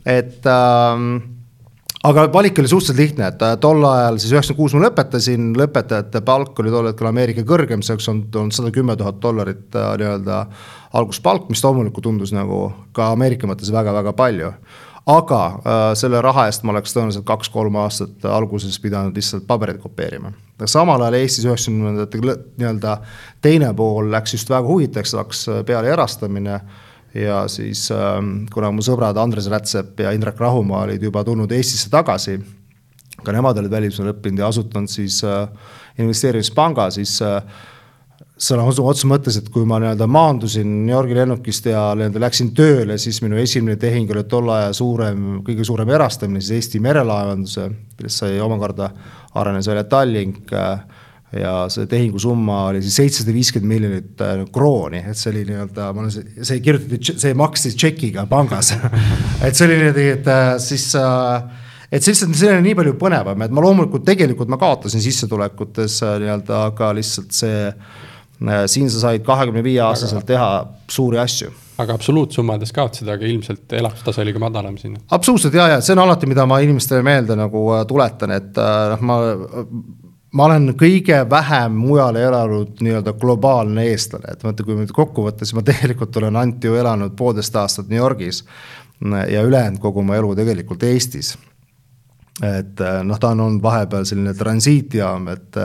Et 0.06 0.46
ähm, 0.46 1.16
aga 2.06 2.26
valik 2.32 2.58
oli 2.62 2.70
suhteliselt 2.70 3.00
lihtne, 3.00 3.30
et 3.32 3.42
äh, 3.42 3.54
tol 3.60 3.82
ajal 3.88 4.18
siis 4.22 4.34
üheksakümmend 4.34 4.60
kuus 4.60 4.74
ma 4.76 4.84
lõpetasin, 4.86 5.50
lõpetajate 5.58 6.22
palk 6.26 6.58
oli 6.62 6.72
tol 6.72 6.90
hetkel 6.90 7.10
Ameerika 7.10 7.44
kõrgem, 7.46 7.82
see 7.82 7.96
oleks 7.96 8.10
olnud, 8.12 8.40
olnud 8.42 8.56
sada 8.56 8.72
kümme 8.74 8.96
tuhat 8.98 9.18
dollarit 9.22 9.78
äh, 9.78 9.92
nii-öelda 10.00 10.42
alguspalk, 10.96 11.50
mis 11.50 11.64
loomulikult 11.64 12.06
tundus 12.06 12.34
nagu 12.36 12.68
ka 12.96 13.10
Ameerika 13.16 13.50
mõttes 13.50 13.72
väga-väga 13.74 14.14
palju. 14.16 14.52
aga 15.06 15.40
äh, 15.46 15.90
selle 15.94 16.20
raha 16.22 16.48
eest 16.50 16.64
ma 16.66 16.74
oleks 16.74 16.94
tõenäoliselt 16.94 17.26
kaks-kolm 17.26 17.76
aastat 17.82 18.24
alguses 18.26 18.78
pidanud 18.82 19.14
lihtsalt 19.14 19.46
pabereid 19.46 19.78
kopeerima. 19.82 20.32
samal 20.64 21.02
ajal 21.02 21.20
Eestis 21.20 21.44
üheksakümnendate 21.46 22.18
nii-öelda 22.22 22.98
teine 23.42 23.74
pool 23.74 24.10
läks 24.10 24.34
just 24.34 24.50
väga 24.50 24.66
huvitavaks 24.66 25.46
peale 25.66 25.90
erastamine 25.90 26.60
ja 27.16 27.44
siis 27.48 27.88
ähm, 27.94 28.44
kuna 28.52 28.70
mu 28.74 28.84
sõbrad 28.84 29.16
Andres 29.20 29.48
Rätsep 29.52 30.02
ja 30.04 30.12
Indrek 30.16 30.40
Rahumaa 30.40 30.84
olid 30.86 31.02
juba 31.02 31.24
tulnud 31.24 31.52
Eestisse 31.52 31.90
tagasi, 31.92 32.36
ka 33.24 33.34
nemad 33.34 33.58
olid 33.62 33.72
välismaal 33.72 34.12
õppinud 34.14 34.42
ja 34.42 34.50
asutanud 34.50 34.92
siis 34.92 35.22
äh, 35.24 35.46
investeerimispanga, 36.02 36.90
siis 36.94 37.16
äh, 37.24 37.40
sõna 38.36 38.66
otseses 38.68 39.08
mõttes, 39.08 39.38
et 39.40 39.48
kui 39.52 39.64
ma 39.68 39.78
nii-öelda 39.80 40.08
maandusin 40.10 40.68
New 40.84 40.92
Yorgi 40.92 41.16
lennukist 41.16 41.70
ja 41.70 41.88
nii-öelda 41.96 42.20
läksin 42.26 42.52
tööle, 42.56 42.98
siis 43.00 43.22
minu 43.24 43.40
esimene 43.40 43.78
tehing 43.80 44.12
oli 44.12 44.26
tolle 44.28 44.52
aja 44.58 44.74
suurem, 44.76 45.40
kõige 45.46 45.64
suurem 45.64 45.90
erastamine 45.96 46.42
siis 46.44 46.58
Eesti 46.60 46.82
merelaevanduse, 46.84 47.70
millest 47.96 48.22
sai 48.22 48.36
omakorda 48.44 48.90
arenes 49.40 49.68
välja 49.72 49.86
Tallink 49.88 50.52
äh, 50.52 50.95
ja 51.34 51.66
see 51.72 51.88
tehingusumma 51.90 52.60
oli 52.70 52.80
siis 52.84 52.96
seitsesada 53.00 53.34
viiskümmend 53.34 53.72
miljonit 53.72 54.22
äh, 54.22 54.42
krooni, 54.52 55.02
et 55.10 55.18
see 55.18 55.32
oli 55.32 55.44
nii-öelda, 55.48 55.90
ma 55.94 56.04
olen 56.04 56.14
see, 56.14 56.60
kirjutati, 56.62 57.16
see 57.18 57.34
maksti 57.38 57.72
tšekiga 57.74 58.26
pangas. 58.30 58.72
Et 59.46 59.54
see 59.54 59.66
oli 59.66 59.80
niimoodi, 59.80 60.06
et 60.14 60.28
äh, 60.30 60.54
siis 60.62 60.88
äh, 60.98 61.42
et 61.90 62.02
see 62.02 62.14
lihtsalt, 62.14 62.38
see 62.38 62.52
oli 62.54 62.64
nii 62.68 62.78
palju 62.78 62.94
põnevam, 63.00 63.42
et 63.44 63.52
ma 63.54 63.62
loomulikult 63.64 64.06
tegelikult 64.06 64.50
ma 64.50 64.58
kaotasin 64.60 65.02
sissetulekutes 65.02 66.00
nii-öelda, 66.22 66.62
aga 66.70 66.88
lihtsalt 66.96 67.36
see, 67.36 67.68
siin 68.72 68.90
sa 68.92 69.04
said 69.08 69.26
kahekümne 69.26 69.62
viie 69.66 69.82
aastaselt 69.84 70.26
teha 70.28 70.50
suuri 70.90 71.20
asju. 71.22 71.52
Aga 71.82 71.92
absoluutsummades 71.98 72.72
kaotasid, 72.72 73.10
aga 73.12 73.28
ilmselt 73.28 73.74
elatustase 73.76 74.22
oli 74.22 74.32
ka 74.32 74.40
madalam 74.40 74.78
siin. 74.80 74.96
absoluutselt 75.12 75.54
ja, 75.58 75.68
ja 75.74 75.84
see 75.84 75.92
on 75.92 76.00
alati, 76.06 76.28
mida 76.30 76.46
ma 76.48 76.62
inimestele 76.64 77.04
meelde 77.04 77.36
nagu 77.36 77.68
tuletan, 77.90 78.32
et 78.38 78.56
noh, 78.56 79.04
ma 79.04 79.18
ma 80.36 80.46
olen 80.50 80.72
kõige 80.78 81.22
vähem 81.30 81.76
mujal 81.80 82.16
elanud 82.20 82.80
nii-öelda 82.84 83.14
globaalne 83.20 83.86
eestlane, 83.90 84.34
et 84.34 84.44
vaata, 84.44 84.64
kui 84.66 84.76
nüüd 84.76 84.92
kokku 84.94 85.24
võtta, 85.26 85.46
siis 85.46 85.56
ma 85.56 85.64
tegelikult 85.66 86.16
olen 86.20 86.36
ainult 86.42 86.64
ju 86.64 86.76
elanud 86.76 87.14
poolteist 87.16 87.56
aastat 87.56 87.88
New 87.92 88.00
Yorgis 88.00 88.42
ja 89.30 89.44
ülejäänud 89.44 89.80
kogu 89.80 90.00
oma 90.00 90.16
elu 90.16 90.34
tegelikult 90.36 90.82
Eestis. 90.88 91.36
et 92.44 92.80
noh, 93.04 93.18
ta 93.18 93.32
on 93.32 93.40
olnud 93.40 93.62
vahepeal 93.62 94.04
selline 94.04 94.34
transiitjaam, 94.34 95.28
et 95.32 95.56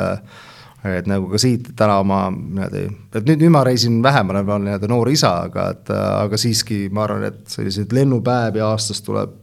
et 0.87 1.05
nagu 1.05 1.27
ka 1.29 1.37
siit 1.37 1.67
täna 1.77 1.99
ma 2.07 2.23
niimoodi, 2.31 2.87
et 3.13 3.27
nüüd, 3.27 3.43
nüüd 3.43 3.51
ma 3.53 3.61
reisin 3.67 3.99
vähem, 4.03 4.31
olen 4.33 4.65
nii-öelda 4.65 4.87
noor 4.89 5.11
isa, 5.11 5.35
aga 5.45 5.67
et 5.75 5.91
aga 5.93 6.39
siiski 6.41 6.87
ma 6.89 7.03
arvan, 7.03 7.27
et 7.27 7.43
selliseid 7.51 7.93
lennupäevi 7.93 8.63
aastas 8.65 9.03
tuleb 9.05 9.40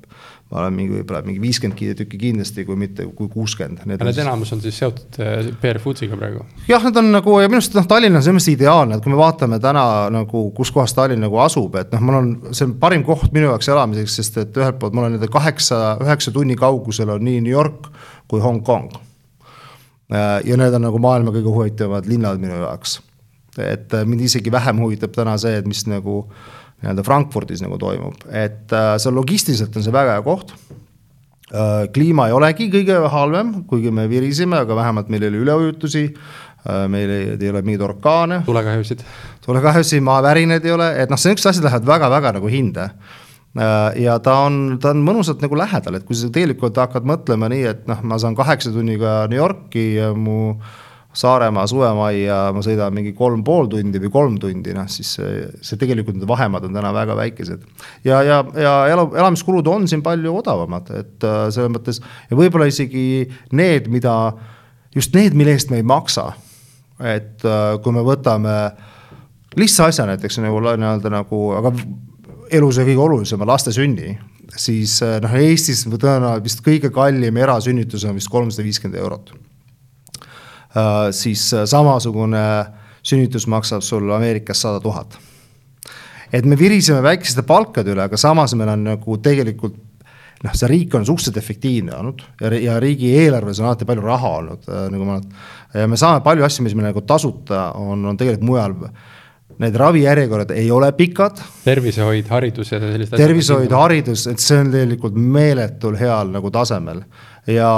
ma 0.48 0.62
olen 0.62 0.76
mingi, 0.78 0.94
võib-olla 0.96 1.20
mingi 1.26 1.42
viiskümmend 1.42 1.98
tükki 1.98 2.18
kindlasti, 2.20 2.64
kui 2.64 2.76
mitte, 2.80 3.04
kui 3.16 3.28
kuuskümmend. 3.28 3.82
Need, 3.88 4.00
need 4.08 4.20
enamus 4.22 4.54
on 4.56 4.62
siis 4.64 4.78
seotud 4.80 5.18
äh, 5.20 5.50
PR 5.60 5.80
Foodsiga 5.82 6.16
praegu? 6.16 6.44
jah, 6.70 6.84
need 6.86 7.00
on 7.00 7.10
nagu 7.12 7.34
ja 7.42 7.50
minu 7.50 7.60
arust 7.60 7.76
noh, 7.76 7.88
Tallinn 7.88 8.16
on 8.16 8.24
selles 8.24 8.38
mõttes 8.38 8.54
ideaalne, 8.54 8.96
et 8.96 9.04
kui 9.04 9.12
me 9.12 9.18
vaatame 9.20 9.58
täna 9.60 9.82
nagu, 10.14 10.46
kus 10.56 10.72
kohas 10.72 10.96
Tallinn 10.96 11.20
nagu 11.26 11.36
asub, 11.44 11.76
et 11.80 11.92
noh, 11.92 12.04
mul 12.08 12.20
on, 12.20 12.30
see 12.56 12.64
on 12.64 12.74
parim 12.80 13.04
koht 13.04 13.28
minu 13.36 13.50
jaoks 13.50 13.68
elamiseks, 13.74 14.16
sest 14.22 14.40
et 14.44 14.56
ühelt 14.62 14.80
poolt 14.80 14.96
mul 14.96 15.10
on 15.10 15.16
nende 15.18 15.28
kaheksa, 15.32 15.98
üheksa 16.06 16.32
tunni 16.32 16.56
kaugusel 16.58 17.12
on 17.18 17.28
nii 17.28 17.44
New 17.44 17.52
York 17.52 17.90
kui 18.28 18.40
Hongkong. 18.40 18.96
Äh, 20.08 20.38
ja 20.48 20.56
need 20.56 20.80
on 20.80 20.88
nagu 20.88 21.02
maailma 21.02 21.34
kõige 21.34 21.52
huvitavamad 21.52 22.08
linnad 22.08 22.40
minu 22.40 22.56
jaoks. 22.56 23.02
et 23.58 23.92
mind 24.06 24.20
isegi 24.22 24.52
vähem 24.54 24.78
huvitab 24.78 25.10
täna 25.10 25.32
see, 25.40 25.56
et 25.58 25.66
mis 25.66 25.80
nagu 25.90 26.20
äh, 26.22 26.58
nii-öelda 26.82 27.04
Frankfurdis 27.06 27.62
nagu 27.64 27.78
toimub, 27.80 28.26
et 28.30 28.74
äh, 28.74 28.96
see 29.02 29.14
logistiliselt 29.14 29.76
on 29.76 29.84
see 29.86 29.94
väga 29.94 30.18
hea 30.18 30.24
koht 30.26 30.54
äh,. 30.54 31.88
kliima 31.94 32.28
ei 32.28 32.36
olegi 32.36 32.68
kõige 32.72 33.00
halvem, 33.12 33.54
kuigi 33.70 33.92
me 33.94 34.06
virisime, 34.10 34.60
aga 34.62 34.76
vähemalt 34.78 35.10
meil 35.10 35.26
ei 35.26 35.32
ole 35.32 35.42
üleujutusi 35.44 36.04
äh,. 36.08 36.84
meil 36.90 37.14
ei, 37.14 37.30
ei 37.34 37.50
ole 37.50 37.64
mingeid 37.66 37.86
orkaane. 37.88 38.42
tulekahjusid. 38.46 39.06
tulekahjusid, 39.46 40.04
maavärinaid 40.06 40.68
ei 40.68 40.76
ole, 40.76 40.92
et 41.02 41.10
noh, 41.10 41.18
niisugused 41.18 41.50
asjad 41.50 41.66
lähevad 41.66 41.88
väga-väga 41.90 42.34
nagu 42.38 42.52
hinde 42.52 42.88
äh, 42.88 44.02
ja 44.04 44.18
ta 44.22 44.40
on, 44.46 44.78
ta 44.82 44.94
on 44.94 45.02
mõnusalt 45.06 45.42
nagu 45.42 45.58
lähedal, 45.58 45.98
et 45.98 46.06
kui 46.06 46.18
sa 46.18 46.30
tegelikult 46.30 46.78
hakkad 46.78 47.08
mõtlema 47.10 47.50
nii, 47.50 47.64
et 47.74 47.88
noh, 47.90 48.04
ma 48.06 48.22
saan 48.22 48.38
kaheksa 48.38 48.70
tunniga 48.74 49.24
New 49.26 49.42
Yorki 49.42 49.88
ja 49.98 50.12
mu 50.14 50.52
äh, 50.54 50.76
Saaremaa 51.18 51.66
suvemajja 51.66 52.36
ma 52.54 52.60
sõidan 52.62 52.94
mingi 52.94 53.10
kolm 53.18 53.40
pool 53.46 53.66
tundi 53.70 53.98
või 54.02 54.10
kolm 54.14 54.36
tundi, 54.38 54.74
noh 54.76 54.86
siis 54.92 55.16
see, 55.18 55.46
see 55.64 55.80
tegelikult 55.80 56.18
need 56.18 56.28
vahemaad 56.30 56.68
on 56.68 56.78
täna 56.78 56.92
väga 56.94 57.16
väikesed. 57.18 57.64
ja, 58.06 58.22
ja, 58.22 58.42
ja 58.54 58.74
elu, 58.92 59.08
elamiskulud 59.18 59.66
on 59.66 59.88
siin 59.90 60.04
palju 60.06 60.36
odavamad, 60.42 60.92
et 60.94 61.26
äh, 61.26 61.48
selles 61.54 61.74
mõttes 61.74 62.02
ja 62.30 62.38
võib-olla 62.38 62.68
isegi 62.70 63.26
need, 63.50 63.90
mida, 63.90 64.14
just 64.94 65.16
need, 65.18 65.34
mille 65.34 65.58
eest 65.58 65.74
me 65.74 65.82
ei 65.82 65.86
maksa 65.86 66.30
et 66.98 67.44
äh, 67.46 67.78
kui 67.82 67.94
me 67.94 68.02
võtame 68.06 68.54
lihtsa 69.58 69.88
asja 69.90 70.06
näiteks 70.08 70.40
nagu 70.42 70.60
nii-öelda 70.64 71.12
nagu, 71.12 71.42
aga 71.58 71.72
elus 72.54 72.80
ja 72.80 72.86
kõige 72.86 73.04
olulisema 73.04 73.46
laste 73.48 73.72
sünni, 73.74 74.14
siis 74.56 74.98
äh, 75.06 75.18
noh, 75.22 75.36
Eestis 75.38 75.84
tõenäoliselt 75.86 76.46
vist 76.46 76.64
kõige 76.66 76.90
kallim 76.94 77.38
erasünnitus 77.38 78.06
on 78.08 78.18
vist 78.18 78.30
kolmsada 78.32 78.66
viiskümmend 78.66 79.00
eurot. 79.02 79.34
Siis 81.16 81.42
samasugune 81.70 82.44
sünnitus 83.02 83.46
maksab 83.50 83.82
sul 83.82 84.10
Ameerikas 84.12 84.60
sada 84.66 84.80
tuhat. 84.80 85.18
et 86.32 86.44
me 86.44 86.58
viriseme 86.58 87.02
väikeste 87.02 87.42
palkade 87.42 87.94
üle, 87.94 88.04
aga 88.04 88.16
samas 88.20 88.54
meil 88.54 88.68
on 88.74 88.82
nagu 88.84 89.18
tegelikult 89.24 89.78
noh, 90.44 90.54
see 90.54 90.70
riik 90.70 90.94
on 90.94 91.06
suhteliselt 91.06 91.38
efektiivne 91.40 91.94
olnud 91.98 92.24
ja, 92.40 92.50
ja 92.62 92.80
riigieelarves 92.82 93.60
on 93.62 93.70
alati 93.70 93.88
palju 93.88 94.04
raha 94.04 94.34
olnud 94.40 94.68
äh, 94.68 94.84
nagu 94.92 95.06
ma, 95.08 95.20
ja 95.74 95.86
me 95.90 95.98
saame 96.00 96.22
palju 96.26 96.46
asju, 96.46 96.66
mis 96.66 96.76
meil 96.78 96.90
nagu 96.90 97.02
tasuta 97.06 97.70
on, 97.78 98.04
on 98.08 98.18
tegelikult 98.18 98.48
mujal. 98.48 98.76
Need 99.58 99.74
ravijärjekorrad 99.74 100.52
ei 100.54 100.68
ole 100.70 100.92
pikad. 100.94 101.40
tervishoid, 101.64 102.28
haridus 102.30 102.68
ja 102.70 102.78
sellised 102.78 103.14
asjad. 103.14 103.24
tervishoid, 103.24 103.72
haridus, 103.74 104.28
et 104.30 104.42
see 104.42 104.60
on 104.60 104.70
tegelikult 104.70 105.16
meeletul 105.18 105.96
heal 105.98 106.30
nagu 106.30 106.52
tasemel 106.54 107.02
ja 107.50 107.72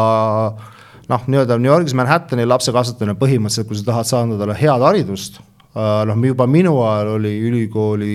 noh, 1.11 1.27
nii-öelda 1.27 1.59
New 1.59 1.71
Yorgis 1.71 1.95
Manhattani 1.99 2.47
lapse 2.47 2.73
kasvatamine 2.75 3.17
põhimõtteliselt, 3.19 3.69
kui 3.69 3.79
sa 3.79 3.89
tahad 3.91 4.09
saada 4.09 4.39
talle 4.39 4.57
head 4.59 4.85
haridust, 4.85 5.41
äh, 5.75 5.91
noh, 6.09 6.23
juba 6.31 6.47
minu 6.51 6.77
ajal 6.85 7.17
oli 7.17 7.35
ülikooli 7.49 8.15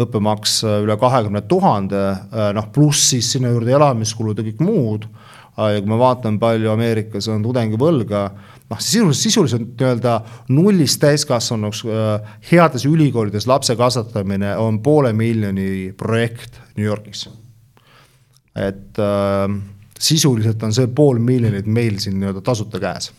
õppemaks 0.00 0.60
äh, 0.64 0.78
üle 0.84 0.96
kahekümne 1.00 1.44
tuhande, 1.48 2.04
äh, 2.12 2.52
noh 2.56 2.70
pluss 2.74 3.10
siis 3.14 3.32
sinna 3.34 3.52
juurde 3.54 3.74
elamiskulud 3.76 4.40
ja 4.40 4.48
kõik 4.50 4.64
muud. 4.64 5.10
Ja 5.60 5.80
kui 5.82 5.90
me 5.90 5.96
vaatame, 5.98 6.38
palju 6.40 6.70
Ameerikas 6.72 7.26
on 7.28 7.42
tudengivõlga, 7.44 8.20
noh 8.70 8.78
sisuliselt, 8.80 9.18
sisuliselt 9.20 9.64
nii-öelda 9.74 10.14
nullist 10.54 11.00
täiskasvanuks 11.02 11.82
heades 12.48 12.86
ülikoolides 12.88 13.44
lapse 13.50 13.74
kasvatamine 13.76 14.54
on 14.56 14.78
poole 14.80 15.10
miljoni 15.12 15.90
projekt 15.98 16.62
New 16.78 16.86
Yorgis. 16.86 17.26
et 18.56 18.98
äh, 18.98 19.58
sisuliselt 20.00 20.62
on 20.66 20.74
see 20.76 20.88
pool 20.94 21.20
miljonit 21.22 21.66
meil 21.66 21.98
siin 22.02 22.18
nii-öelda 22.20 22.44
tasuta 22.44 22.80
käes 22.82 23.10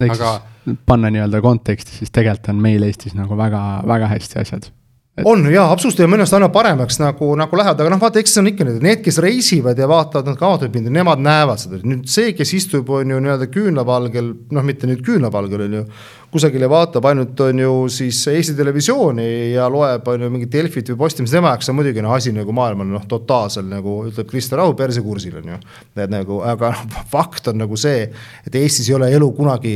ehk 0.00 0.16
aga... 0.16 0.34
siis 0.64 0.78
panna 0.86 1.10
nii-öelda 1.12 1.40
konteksti, 1.44 1.96
siis 2.00 2.12
tegelikult 2.14 2.52
on 2.54 2.60
meil 2.62 2.84
Eestis 2.86 3.16
nagu 3.16 3.36
väga, 3.38 3.62
väga 3.88 4.10
hästi 4.14 4.38
asjad 4.42 4.68
et.... 4.68 5.24
on 5.24 5.44
jaa, 5.52 5.66
absoluutselt 5.72 6.04
ja 6.04 6.10
minu 6.10 6.24
arust 6.24 6.36
aina 6.36 6.48
paremaks 6.52 7.00
nagu, 7.02 7.30
nagu 7.38 7.60
lähevad, 7.60 7.82
aga 7.82 7.92
noh, 7.94 8.00
vaata, 8.02 8.22
eks 8.22 8.36
see 8.36 8.42
on 8.42 8.50
ikka 8.52 8.66
need, 8.68 8.80
need, 8.84 9.02
kes 9.04 9.20
reisivad 9.22 9.78
ja 9.78 9.88
vaatavad 9.90 10.30
nad 10.30 10.40
kaotajapinda, 10.40 10.92
nemad 10.94 11.22
näevad 11.24 11.62
seda, 11.62 11.80
nüüd 11.84 12.08
see, 12.10 12.32
kes 12.36 12.54
istub, 12.60 12.90
on 12.96 13.14
ju 13.14 13.20
nii-öelda 13.24 13.50
küünlavalgel, 13.52 14.32
noh, 14.56 14.66
mitte 14.66 14.90
nüüd 14.90 15.04
küünlavalgel, 15.06 15.66
on 15.66 15.78
ju. 15.80 15.84
Kusagil 16.30 16.62
ja 16.62 16.68
vaatab 16.70 17.06
ainult, 17.10 17.40
on 17.42 17.58
ju 17.58 17.72
siis 17.90 18.20
Eesti 18.30 18.54
Televisiooni 18.58 19.52
ja 19.54 19.66
loeb, 19.72 20.06
on 20.08 20.22
ju 20.22 20.30
mingit 20.30 20.52
Delfit 20.52 20.92
või 20.92 21.00
Postimeest, 21.02 21.34
tema 21.34 21.50
jaoks 21.54 21.70
on 21.72 21.78
muidugi 21.78 22.04
noh, 22.04 22.14
asi 22.14 22.32
nagu 22.34 22.54
maailmal 22.54 22.86
noh, 22.86 23.06
totaalsel 23.10 23.66
nagu 23.70 23.96
ütleb 24.06 24.28
Krister 24.30 24.60
Rahu 24.60 24.76
persekursil 24.78 25.40
on 25.40 25.54
ju. 25.54 25.58
et 25.96 26.12
nagu, 26.12 26.40
aga 26.46 26.70
noh, 26.76 27.04
fakt 27.10 27.50
on 27.50 27.58
nagu 27.64 27.78
see, 27.80 28.06
et 28.46 28.58
Eestis 28.62 28.88
ei 28.88 28.96
ole 28.98 29.10
elu 29.16 29.30
kunagi 29.34 29.74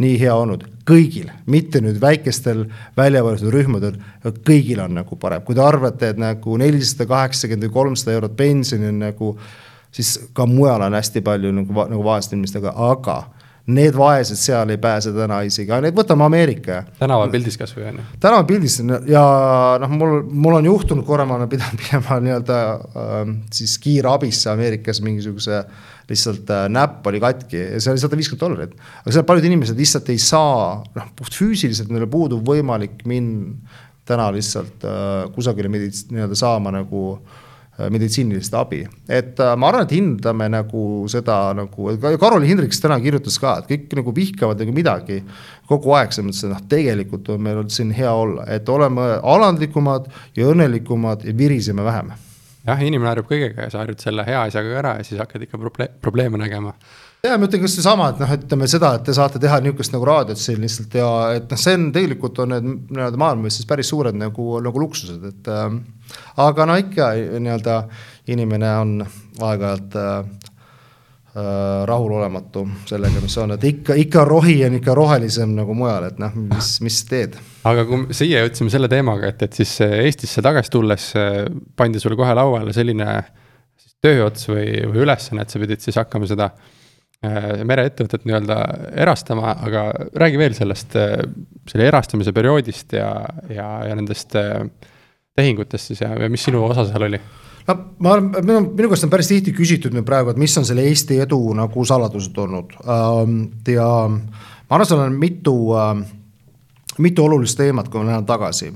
nii 0.00 0.14
hea 0.22 0.32
olnud, 0.32 0.62
kõigil, 0.88 1.28
mitte 1.50 1.82
nüüd 1.84 1.98
väikestel 2.00 2.62
välja 2.96 3.20
valitud 3.24 3.52
rühmadel, 3.52 3.98
kõigil 4.46 4.80
on 4.80 4.96
nagu 4.96 5.18
parem, 5.20 5.42
kui 5.44 5.58
te 5.58 5.64
arvate, 5.64 6.14
et 6.14 6.20
nagu 6.20 6.56
nelisada 6.60 7.04
kaheksakümmend 7.10 7.68
või 7.68 7.74
kolmsada 7.74 8.14
eurot 8.16 8.38
pensioni 8.38 8.88
on 8.88 9.02
nagu, 9.04 9.34
siis 9.92 10.14
ka 10.32 10.48
mujal 10.48 10.86
on 10.86 10.96
hästi 10.96 11.20
palju 11.26 11.52
nagu, 11.58 11.84
nagu 11.92 12.06
vaeste 12.06 12.38
inimestega, 12.38 12.72
aga 12.88 13.18
need 13.66 13.96
vaesed 13.96 14.38
seal 14.40 14.72
ei 14.72 14.78
pääse 14.80 15.12
täna 15.14 15.40
isegi, 15.46 15.68
aga 15.70 15.82
need 15.84 15.96
võtame 15.96 16.24
Ameerika. 16.26 16.80
tänavapildis 16.98 17.58
kasvõi 17.60 17.86
on 17.90 18.00
ju. 18.00 18.06
tänavapildis 18.22 18.78
ja 19.10 19.24
noh, 19.82 19.92
mul, 20.00 20.16
mul 20.30 20.58
on 20.60 20.70
juhtunud 20.70 21.06
korra, 21.06 21.26
ma 21.28 21.36
olen 21.38 21.50
pidanud 21.52 21.80
minema 21.84 22.20
nii-öelda 22.24 22.60
äh, 22.70 23.20
siis 23.54 23.76
kiirabisse 23.82 24.50
Ameerikas 24.54 25.02
mingisuguse 25.04 25.62
lihtsalt 26.10 26.50
äh, 26.54 26.64
näpp 26.72 27.06
oli 27.06 27.20
katki 27.22 27.60
ja 27.60 27.82
see 27.82 27.94
oli 27.94 28.02
sada 28.02 28.18
viiskümmend 28.18 28.46
dollarit. 28.46 28.74
aga 29.04 29.14
seal 29.14 29.28
paljud 29.28 29.50
inimesed 29.50 29.78
lihtsalt 29.78 30.10
ei 30.10 30.18
saa, 30.22 30.80
noh 30.96 31.12
puhtfüüsiliselt 31.20 31.92
neil 31.92 32.08
puudub 32.10 32.42
võimalik 32.46 33.04
minna 33.08 33.78
täna 34.10 34.30
lihtsalt 34.34 34.88
äh, 34.88 35.28
kusagile 35.34 35.70
nii-öelda 35.70 36.34
saama 36.38 36.72
nagu 36.74 37.04
äh, 37.14 37.38
meditsiinilist 37.92 38.54
abi, 38.58 38.82
et 39.08 39.40
äh, 39.40 39.52
ma 39.56 39.70
arvan, 39.70 39.86
et 39.86 39.96
hindame 39.96 40.48
nagu 40.52 40.84
seda 41.10 41.40
nagu, 41.56 41.92
Karol 42.20 42.46
Hindriks 42.48 42.82
täna 42.82 43.00
kirjutas 43.02 43.38
ka, 43.40 43.58
et 43.60 43.70
kõik 43.70 44.00
nagu 44.00 44.14
vihkavad 44.16 44.60
nagu 44.60 44.74
midagi 44.76 45.20
kogu 45.70 45.94
aeg, 45.96 46.12
selles 46.12 46.30
mõttes, 46.30 46.46
et 46.46 46.54
noh, 46.54 46.64
tegelikult 46.70 47.30
on 47.34 47.44
meil 47.46 47.62
siin 47.72 47.94
hea 47.96 48.10
olla, 48.12 48.48
et 48.50 48.68
oleme 48.68 49.12
alandlikumad 49.20 50.10
ja 50.36 50.50
õnnelikumad 50.50 51.24
ja 51.28 51.36
viriseme 51.36 51.86
vähem 51.86 52.12
jah, 52.66 52.82
inimene 52.84 53.10
harjub 53.12 53.28
kõigega 53.30 53.66
ja 53.66 53.72
sa 53.72 53.84
harjud 53.84 54.02
selle 54.02 54.24
hea 54.26 54.42
asjaga 54.48 54.74
ära 54.82 54.96
ja 54.98 55.06
siis 55.06 55.20
hakkad 55.20 55.46
ikka 55.46 55.60
proble 55.60 55.88
probleeme 56.02 56.40
nägema. 56.40 56.74
ja 57.24 57.36
ma 57.38 57.48
ütlen 57.48 57.62
ka 57.62 57.70
seesama, 57.70 58.10
et 58.12 58.20
noh, 58.22 58.34
ütleme 58.36 58.68
seda, 58.70 58.94
et 58.96 59.06
te 59.08 59.14
saate 59.16 59.40
teha 59.42 59.60
niisugust 59.64 59.94
nagu 59.94 60.08
raadiot 60.08 60.40
siin 60.40 60.60
lihtsalt 60.64 60.96
ja 61.00 61.08
et 61.36 61.50
noh, 61.50 61.60
see 61.60 61.78
on 61.78 61.88
tegelikult 61.96 62.42
on 62.44 62.54
need 62.54 62.68
nii-öelda 62.90 63.20
maailmas 63.20 63.58
siis 63.58 63.68
päris 63.68 63.90
suured 63.92 64.16
nagu, 64.16 64.52
nagu 64.64 64.84
luksused, 64.84 65.24
et 65.32 65.50
äh, 65.52 65.66
aga 66.36 66.66
no 66.66 66.76
ikka 66.80 67.12
nii-öelda 67.16 67.82
inimene 68.30 68.70
on 68.78 68.94
aeg-ajalt 69.40 69.96
äh, 69.98 70.50
Äh, 71.30 71.86
rahulolematu 71.86 72.64
sellega, 72.90 73.20
mis 73.22 73.36
on, 73.38 73.52
et 73.54 73.62
ikka, 73.68 73.94
ikka 74.02 74.24
rohi 74.26 74.56
on 74.66 74.74
ikka 74.80 74.96
rohelisem 74.98 75.52
nagu 75.54 75.76
mujal, 75.78 76.08
et 76.08 76.16
noh, 76.18 76.32
mis, 76.34 76.70
mis 76.82 76.96
teed. 77.06 77.36
aga 77.70 77.84
kui 77.86 78.16
siia 78.18 78.40
jõudsime 78.42 78.72
selle 78.72 78.88
teemaga, 78.90 79.30
et, 79.30 79.44
et 79.46 79.60
siis 79.60 79.76
Eestisse 79.86 80.42
tagasi 80.42 80.72
tulles 80.74 81.04
äh, 81.14 81.44
pandi 81.78 82.02
sulle 82.02 82.18
kohe 82.18 82.34
lauale 82.34 82.74
selline 82.74 83.06
tööots 84.02 84.50
või, 84.50 84.72
või 84.90 85.04
ülesanne, 85.04 85.46
et 85.46 85.54
sa 85.54 85.62
pidid 85.62 85.86
siis 85.86 86.00
hakkama 86.02 86.26
seda 86.26 86.50
äh, 86.50 87.62
mereettevõtet 87.62 88.26
nii-öelda 88.26 88.58
erastama, 89.06 89.54
aga 89.70 89.86
räägi 90.24 90.42
veel 90.42 90.58
sellest, 90.58 90.98
selle 91.70 91.86
erastamise 91.92 92.34
perioodist 92.34 92.98
ja, 92.98 93.12
ja, 93.54 93.70
ja 93.86 94.00
nendest 94.02 94.34
tehingutest 95.40 95.92
siis 95.92 96.04
ja, 96.04 96.12
ja 96.14 96.30
mis 96.32 96.44
sinu 96.46 96.62
osa 96.68 96.86
seal 96.88 97.08
oli? 97.08 97.20
No 97.68 97.76
ma, 98.04 98.16
minu, 98.20 98.62
minu 98.68 98.88
käest 98.92 99.06
on 99.06 99.12
päris 99.12 99.28
tihti 99.30 99.52
küsitud 99.56 99.94
nüüd 99.94 100.06
praegu, 100.08 100.32
et 100.32 100.40
mis 100.40 100.56
on 100.58 100.66
selle 100.68 100.86
Eesti 100.88 101.20
edu 101.24 101.40
nagu 101.58 101.84
saladused 101.86 102.38
olnud. 102.44 102.72
Ähm, 102.84 103.36
ja 103.68 103.86
ma 104.08 104.78
arvan, 104.78 104.88
seal 104.88 105.04
on 105.04 105.20
mitu, 105.20 105.54
ähm, 105.78 106.02
mitu 106.98 107.26
olulist 107.26 107.58
teemat, 107.60 107.90
kui 107.90 108.02
ma 108.02 108.12
lähen 108.12 108.28
tagasi. 108.28 108.72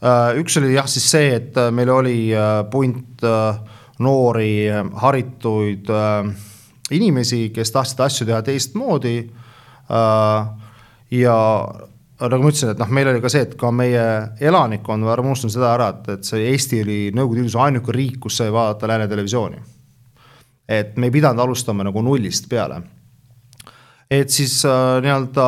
Äh, 0.00 0.38
üks 0.40 0.56
oli 0.56 0.72
jah, 0.72 0.86
siis 0.88 1.10
see, 1.12 1.34
et 1.36 1.56
äh, 1.60 1.68
meil 1.74 1.90
oli 1.92 2.30
äh, 2.32 2.62
punt 2.72 3.20
noori 4.00 4.64
haritud 4.96 5.90
inimesi, 6.90 7.50
kes 7.52 7.72
tahtsid 7.74 7.98
asju 8.00 8.26
teha 8.30 8.38
teistmoodi. 8.40 9.18
Ja 11.12 11.34
nagu 12.28 12.44
ma 12.44 12.52
ütlesin, 12.52 12.74
et 12.74 12.80
noh, 12.80 12.92
meil 12.92 13.08
oli 13.08 13.20
ka 13.22 13.30
see, 13.32 13.46
et 13.46 13.56
ka 13.58 13.70
meie 13.72 14.04
elanikkond, 14.44 15.06
ma 15.06 15.16
unustan 15.22 15.52
seda 15.52 15.72
ära, 15.72 15.88
et, 15.94 16.08
et 16.18 16.28
see 16.28 16.50
Eesti 16.52 16.82
oli 16.84 16.98
Nõukogude 17.16 17.40
Liidus 17.40 17.56
ainuke 17.60 17.94
riik, 17.96 18.18
kus 18.20 18.40
sai 18.40 18.52
vaadata 18.52 18.90
lääne 18.90 19.08
televisiooni. 19.08 19.60
et 20.70 20.96
me 20.96 21.08
ei 21.08 21.10
pidanud 21.10 21.42
alustama 21.42 21.82
nagu 21.82 22.02
nullist 22.02 22.48
peale. 22.48 22.82
et 24.10 24.30
siis 24.30 24.64
äh, 24.68 25.00
nii-öelda, 25.02 25.46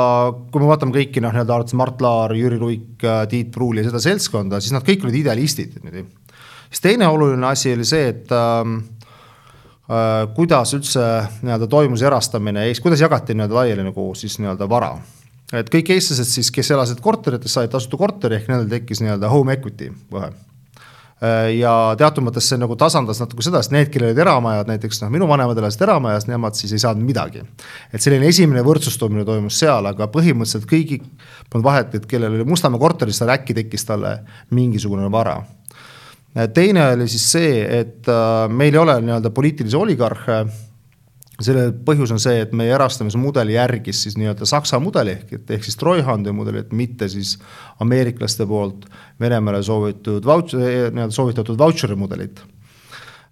kui 0.50 0.62
me 0.62 0.70
vaatame 0.70 0.96
kõiki 0.96 1.20
noh, 1.20 1.34
nii-öelda 1.34 1.54
arvates 1.54 1.76
Mart 1.76 2.00
Laar, 2.00 2.34
Jüri 2.34 2.58
Luik 2.58 3.04
äh,, 3.04 3.26
Tiit 3.28 3.50
Pruul 3.52 3.82
ja 3.82 3.84
seda 3.90 4.00
seltskonda, 4.00 4.60
siis 4.60 4.72
nad 4.72 4.86
kõik 4.86 5.04
olid 5.04 5.20
idealistid 5.20 5.76
niimoodi. 5.76 6.06
siis 6.70 6.80
teine 6.80 7.08
oluline 7.08 7.46
asi 7.46 7.74
oli 7.76 7.84
see, 7.84 8.08
et 8.08 8.32
äh, 8.32 8.60
äh, 9.92 10.28
kuidas 10.34 10.72
üldse 10.78 11.08
nii-öelda 11.42 11.68
toimus 11.68 12.02
erastamine, 12.02 12.70
kuidas 12.80 13.04
jagati 13.04 13.36
nii-öelda 13.36 13.60
laiali 13.60 13.90
nagu 13.90 14.14
siis 14.16 14.40
nii-öelda 14.40 14.68
vara 14.70 14.96
et 15.60 15.68
kõik 15.72 15.92
eestlased 15.94 16.28
siis, 16.28 16.50
kes 16.54 16.72
elasid 16.74 17.02
korterites, 17.04 17.52
said 17.52 17.72
tasuta 17.72 17.98
korteri, 18.00 18.38
ehk 18.38 18.48
nendel 18.50 18.70
tekkis 18.70 19.02
nii-öelda 19.02 19.30
home 19.32 19.54
equity 19.56 19.90
kohe 20.12 20.30
äh, 20.30 21.52
ja 21.58 21.74
teatud 21.98 22.24
mõttes 22.26 22.48
see 22.48 22.60
nagu 22.60 22.76
tasandas 22.80 23.20
natuke 23.22 23.44
seda, 23.44 23.60
sest 23.62 23.74
need, 23.74 23.90
kellel 23.92 24.12
olid 24.12 24.22
eramajad, 24.24 24.72
näiteks 24.72 25.02
noh, 25.04 25.12
minu 25.12 25.28
vanemad 25.30 25.60
elasid 25.60 25.84
eramajas, 25.86 26.26
nemad 26.30 26.58
siis 26.58 26.74
ei 26.76 26.82
saanud 26.84 27.04
midagi. 27.06 27.44
et 27.92 28.04
selline 28.04 28.28
esimene 28.32 28.64
võrdsustumine 28.66 29.26
toimus 29.28 29.60
seal, 29.60 29.88
aga 29.92 30.08
põhimõtteliselt 30.12 30.68
kõigi, 30.70 31.02
polnud 31.52 31.68
vahet, 31.68 31.96
et 31.98 32.08
kellel 32.10 32.38
oli 32.38 32.48
Mustamäe 32.48 32.80
korteris, 32.80 33.20
tal 33.22 33.34
äkki 33.36 33.56
tekkis 33.62 33.88
talle 33.88 34.18
mingisugune 34.50 35.10
vara. 35.12 35.40
teine 36.54 36.92
oli 36.96 37.08
siis 37.12 37.30
see, 37.36 37.56
et 37.80 38.08
äh, 38.08 38.48
meil 38.48 38.72
ei 38.72 38.84
ole 38.86 39.00
nii-öelda 39.04 39.30
poliitilisi 39.30 39.76
oligarhe 39.76 40.44
selle 41.44 41.68
põhjus 41.86 42.12
on 42.14 42.20
see, 42.22 42.42
et 42.44 42.52
meie 42.56 42.72
erastamismudel 42.74 43.52
järgis 43.54 44.04
siis 44.04 44.16
nii-öelda 44.20 44.48
Saksa 44.48 44.80
mudeli 44.82 45.16
ehk, 45.16 45.32
et 45.38 45.50
ehk 45.56 45.66
siis 45.66 45.78
Treuhandi 45.80 46.32
mudelit, 46.34 46.72
mitte 46.76 47.08
siis 47.12 47.36
ameeriklaste 47.82 48.46
poolt 48.48 48.86
Venemaale 49.20 49.62
soovitud 49.62 50.26
vautš-, 50.28 50.58
nii-öelda 50.58 51.12
soovitatud 51.14 51.58
vautšeri 51.58 51.98
mudelit. 51.98 52.42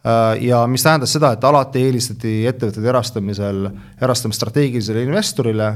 Äh, 0.00 0.42
ja 0.48 0.64
mis 0.70 0.82
tähendas 0.86 1.12
seda, 1.16 1.34
et 1.36 1.44
alati 1.44 1.84
eelistati 1.84 2.40
ettevõtete 2.48 2.88
erastamisel, 2.88 3.66
erastamisstrateegilisele 4.00 5.04
investorile, 5.08 5.74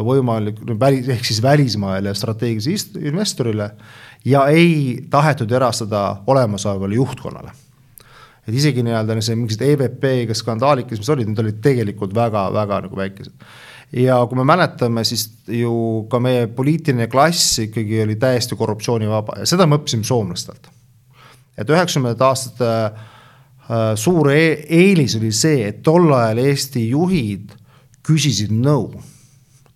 võimalik, 0.00 0.60
välis, 0.80 1.08
ehk 1.08 1.26
siis 1.26 1.42
välismaale 1.42 2.14
strateegilisele 2.14 3.08
investorile 3.10 3.70
ja 4.24 4.46
ei 4.48 5.04
tahetud 5.10 5.50
erastada 5.52 6.22
olemasolevale 6.26 6.94
juhtkonnale. 6.94 7.52
Et 8.46 8.56
isegi 8.58 8.82
nii-öelda 8.82 9.18
see 9.22 9.36
mingisugused 9.38 9.68
EBP-ga 9.68 10.34
skandaalid, 10.34 10.88
kes 10.88 11.02
mis 11.02 11.12
olid, 11.14 11.30
need 11.30 11.42
olid 11.44 11.60
tegelikult 11.62 12.14
väga-väga 12.16 12.80
nagu 12.86 12.98
väikesed. 12.98 13.46
ja 14.02 14.18
kui 14.26 14.40
me 14.40 14.46
mäletame, 14.48 15.04
siis 15.04 15.28
ju 15.46 16.06
ka 16.10 16.20
meie 16.22 16.48
poliitiline 16.48 17.08
klass 17.12 17.58
ikkagi 17.66 18.02
oli 18.02 18.16
täiesti 18.16 18.58
korruptsioonivaba 18.58 19.40
ja 19.42 19.48
seda 19.48 19.66
me 19.66 19.78
õppisime 19.78 20.04
soomlastelt. 20.08 20.68
et 21.56 21.70
üheksakümnendate 21.70 22.28
aastate 22.28 22.74
äh, 22.74 23.94
suur 23.94 24.30
e 24.32 24.44
eelis 24.82 25.16
oli 25.20 25.32
see, 25.32 25.68
et 25.68 25.82
tol 25.82 26.10
ajal 26.12 26.42
Eesti 26.42 26.88
juhid 26.90 27.56
küsisid 28.02 28.50
nõu 28.50 28.90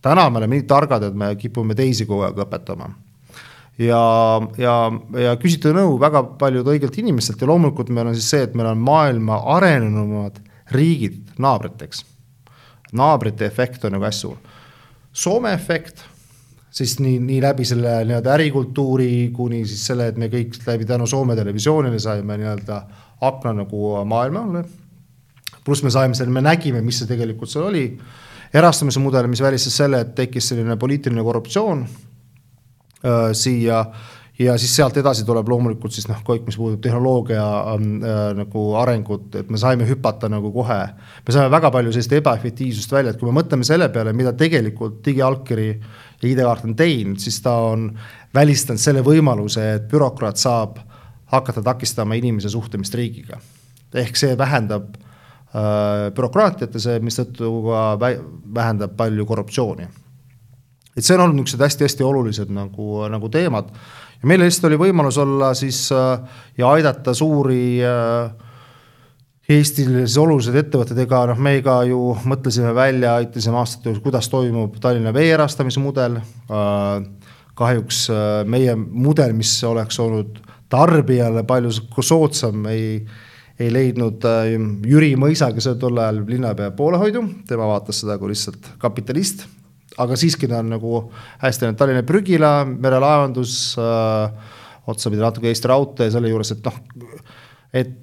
täna 0.06 0.30
me 0.30 0.40
oleme 0.40 0.58
nii 0.58 0.66
targad, 0.68 1.02
et 1.08 1.18
me 1.18 1.32
kipume 1.38 1.74
teisi 1.78 2.06
kogu 2.06 2.26
aeg 2.26 2.38
õpetama. 2.46 2.90
Ja, 3.78 4.02
ja, 4.58 4.74
ja 5.20 5.36
küsida 5.40 5.72
nõu 5.76 5.96
väga 6.00 6.22
paljud 6.40 6.68
õigelt 6.72 6.96
inimestelt 7.00 7.40
ja 7.42 7.48
loomulikult 7.50 7.92
meil 7.92 8.10
on 8.10 8.16
siis 8.16 8.28
see, 8.32 8.44
et 8.46 8.56
meil 8.56 8.70
on 8.72 8.82
maailma 8.84 9.42
arenenumad 9.56 10.40
riigid 10.72 11.36
naabriteks. 11.38 12.04
naabrite 12.96 13.46
efekt 13.46 13.84
on 13.84 13.96
nagu 13.96 14.06
hästi 14.06 14.20
suur. 14.20 14.36
Soome 15.12 15.52
efekt, 15.52 16.04
siis 16.70 16.98
nii, 17.00 17.18
nii 17.20 17.40
läbi 17.42 17.64
selle 17.64 17.98
nii-öelda 18.04 18.32
ärikultuuri 18.36 19.30
kuni 19.34 19.64
siis 19.66 19.86
selle, 19.86 20.08
et 20.08 20.16
me 20.16 20.28
kõik 20.32 20.58
läbi 20.66 20.84
tänu 20.88 21.06
Soome 21.06 21.36
televisioonile 21.36 21.98
saime 22.00 22.36
nii-öelda 22.40 22.82
akna 23.20 23.52
nagu 23.62 24.04
maailmale. 24.04 24.64
pluss 25.64 25.82
me 25.82 25.90
saime 25.90 26.14
selle, 26.14 26.30
me 26.30 26.40
nägime, 26.40 26.80
mis 26.80 26.98
see 26.98 27.08
tegelikult 27.08 27.50
seal 27.50 27.64
oli 27.68 27.98
erastamise 28.54 29.00
mudel, 29.02 29.26
mis 29.26 29.42
välistas 29.42 29.76
selle, 29.76 30.00
et 30.00 30.14
tekkis 30.14 30.48
selline 30.48 30.76
poliitiline 30.76 31.22
korruptsioon 31.22 31.86
äh, 33.06 33.30
siia 33.36 33.84
ja 34.38 34.56
siis 34.60 34.74
sealt 34.76 34.98
edasi 35.00 35.24
tuleb 35.24 35.48
loomulikult 35.48 35.94
siis 35.96 36.08
noh, 36.10 36.18
kõik, 36.24 36.44
mis 36.48 36.58
puudutab 36.60 36.82
tehnoloogia 36.84 37.44
äh, 37.44 38.26
nagu 38.36 38.64
arengut, 38.82 39.30
et 39.40 39.52
me 39.52 39.60
saime 39.60 39.88
hüpata 39.88 40.28
nagu 40.32 40.52
kohe. 40.52 40.80
me 41.26 41.36
saime 41.36 41.50
väga 41.54 41.70
palju 41.72 41.94
sellist 41.94 42.12
ebaefektiivsust 42.18 42.92
välja, 42.92 43.14
et 43.14 43.20
kui 43.20 43.30
me 43.30 43.38
mõtleme 43.40 43.64
selle 43.64 43.88
peale, 43.94 44.12
mida 44.16 44.34
tegelikult 44.36 45.00
digiallkiri 45.06 45.70
ja 45.70 46.28
ID-kaart 46.28 46.68
on 46.68 46.76
teinud, 46.76 47.22
siis 47.22 47.40
ta 47.44 47.56
on 47.70 47.88
välistanud 48.34 48.82
selle 48.82 49.02
võimaluse, 49.06 49.64
et 49.78 49.88
bürokraat 49.90 50.40
saab 50.40 50.78
hakata 51.32 51.62
takistama 51.62 52.14
inimese 52.18 52.52
suhtlemist 52.52 52.94
riigiga. 52.94 53.40
ehk 53.96 54.16
see 54.16 54.36
vähendab 54.38 54.96
Äh, 55.56 56.10
bürokraatiat 56.12 56.74
ja 56.74 56.80
see, 56.82 56.96
mistõttu 57.00 57.48
ka 57.64 57.82
vähendab 58.00 58.96
palju 58.98 59.24
korruptsiooni. 59.28 59.86
Et 60.96 61.04
see 61.04 61.14
on 61.16 61.26
olnud 61.26 61.40
niisugused 61.40 61.64
hästi-hästi 61.66 62.06
olulised 62.06 62.50
nagu, 62.54 63.04
nagu 63.12 63.30
teemad. 63.32 63.68
Ja 64.22 64.30
meil 64.30 64.40
lihtsalt 64.42 64.70
oli 64.70 64.80
võimalus 64.86 65.18
olla 65.20 65.52
siis 65.58 65.84
äh, 65.94 66.40
ja 66.58 66.72
aidata 66.72 67.14
suuri 67.14 67.78
äh, 67.84 68.44
Eestile 69.46 70.00
siis 70.08 70.16
olulised 70.18 70.56
ettevõtted, 70.58 70.98
ega 71.04 71.20
noh, 71.30 71.38
me 71.38 71.60
ka 71.62 71.76
ju 71.86 72.00
mõtlesime 72.26 72.72
välja, 72.74 73.12
aitasime 73.20 73.60
aastate 73.60 73.92
jooksul, 73.92 74.02
kuidas 74.08 74.26
toimub 74.32 74.80
Tallinna 74.82 75.12
vee 75.14 75.28
erastamise 75.36 75.78
mudel. 75.78 76.16
kahjuks 77.54 78.00
meie 78.50 78.74
mudel, 78.74 79.36
mis 79.38 79.52
oleks 79.64 80.00
olnud 80.02 80.40
tarbijale 80.68 81.44
palju 81.46 81.70
soodsam, 82.02 82.66
ei 82.66 83.06
ei 83.58 83.72
leidnud 83.72 84.24
äh, 84.28 84.54
Jüri 84.86 85.14
Mõisa, 85.18 85.50
kes 85.54 85.70
oli 85.70 85.80
tol 85.80 86.00
ajal 86.00 86.22
linnapea 86.28 86.72
poolehoidu, 86.76 87.22
tema 87.48 87.68
vaatas 87.70 88.02
seda 88.02 88.18
kui 88.20 88.32
lihtsalt 88.32 88.72
kapitalist, 88.82 89.46
aga 90.02 90.16
siiski 90.18 90.48
ta 90.50 90.60
on 90.62 90.72
nagu 90.76 91.02
hästi 91.42 91.72
Tallinna 91.78 92.04
prügila, 92.06 92.64
merelaevandus 92.68 93.76
äh,, 93.80 94.56
otsapidi 94.86 95.22
natuke 95.22 95.50
Eesti 95.50 95.70
Raudtee 95.70 96.10
selle 96.14 96.30
juures, 96.30 96.52
et 96.54 96.66
noh, 96.66 96.80
et 97.74 97.94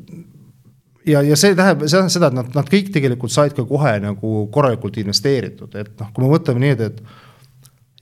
ja, 1.08 1.22
ja 1.22 1.38
see 1.40 1.54
tähendab, 1.56 1.86
tähendab 1.86 2.16
seda, 2.16 2.32
et 2.32 2.40
nad, 2.40 2.50
nad 2.56 2.72
kõik 2.72 2.90
tegelikult 2.96 3.34
said 3.34 3.56
ka 3.58 3.66
kohe 3.68 3.94
nagu 4.04 4.48
korralikult 4.54 5.00
investeeritud, 5.04 5.76
et 5.80 5.94
noh, 6.00 6.10
kui 6.16 6.26
me 6.26 6.34
mõtleme 6.34 6.66
nii, 6.66 6.90
et 6.90 7.06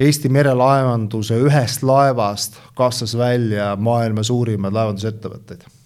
Eesti 0.02 0.32
merelaevanduse 0.34 1.38
ühest 1.46 1.84
laevast 1.86 2.58
kasvas 2.74 3.14
välja 3.20 3.76
maailma 3.78 4.24
suurimad 4.26 4.74
laevandusettevõtteid 4.74 5.68
Äh, 5.68 5.81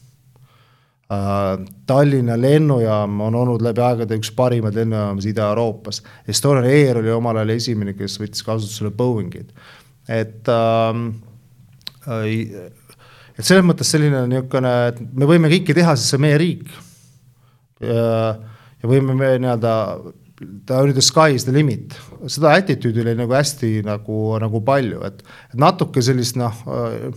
Tallinna 1.86 2.34
lennujaam 2.41 3.20
on 3.22 3.36
olnud 3.38 3.62
läbi 3.62 3.82
aegade 3.86 4.18
üks 4.18 4.32
parimaid 4.34 4.74
lennujaamasid 4.74 5.36
Ida-Euroopas. 5.36 6.02
Estonian 6.28 6.65
Air 6.65 6.98
oli 7.04 7.12
omal 7.13 7.38
ajal 7.38 7.54
esimene, 7.54 7.94
kes 7.94 8.18
võttis 8.18 8.41
kasutusele 8.46 8.89
Boeingid. 8.89 9.52
et 10.10 10.50
ähm, 10.50 11.08
äh,, 12.10 12.72
et 13.38 13.46
selles 13.46 13.65
mõttes 13.68 13.89
selline 13.91 14.26
niisugune, 14.32 14.74
et 14.89 15.00
me 15.13 15.30
võime 15.30 15.50
kõike 15.52 15.76
teha, 15.78 15.96
sest 15.96 16.13
see 16.13 16.20
on 16.20 16.26
meie 16.26 16.41
riik. 16.41 16.68
ja 17.86 18.89
võime 18.89 19.13
me 19.18 19.34
nii-öelda, 19.44 19.74
ta 20.65 20.80
oli 20.82 20.94
the 20.96 21.04
sky 21.04 21.36
is 21.36 21.46
the 21.46 21.54
limit, 21.54 21.94
seda 22.32 22.54
attitude'i 22.56 23.04
oli 23.04 23.15
nagu 23.20 23.36
hästi 23.36 23.82
nagu, 23.86 24.20
nagu 24.41 24.62
palju, 24.65 25.04
et 25.06 25.22
natuke 25.54 26.02
sellist 26.06 26.39
noh 26.39 26.63
äh, 26.65 27.10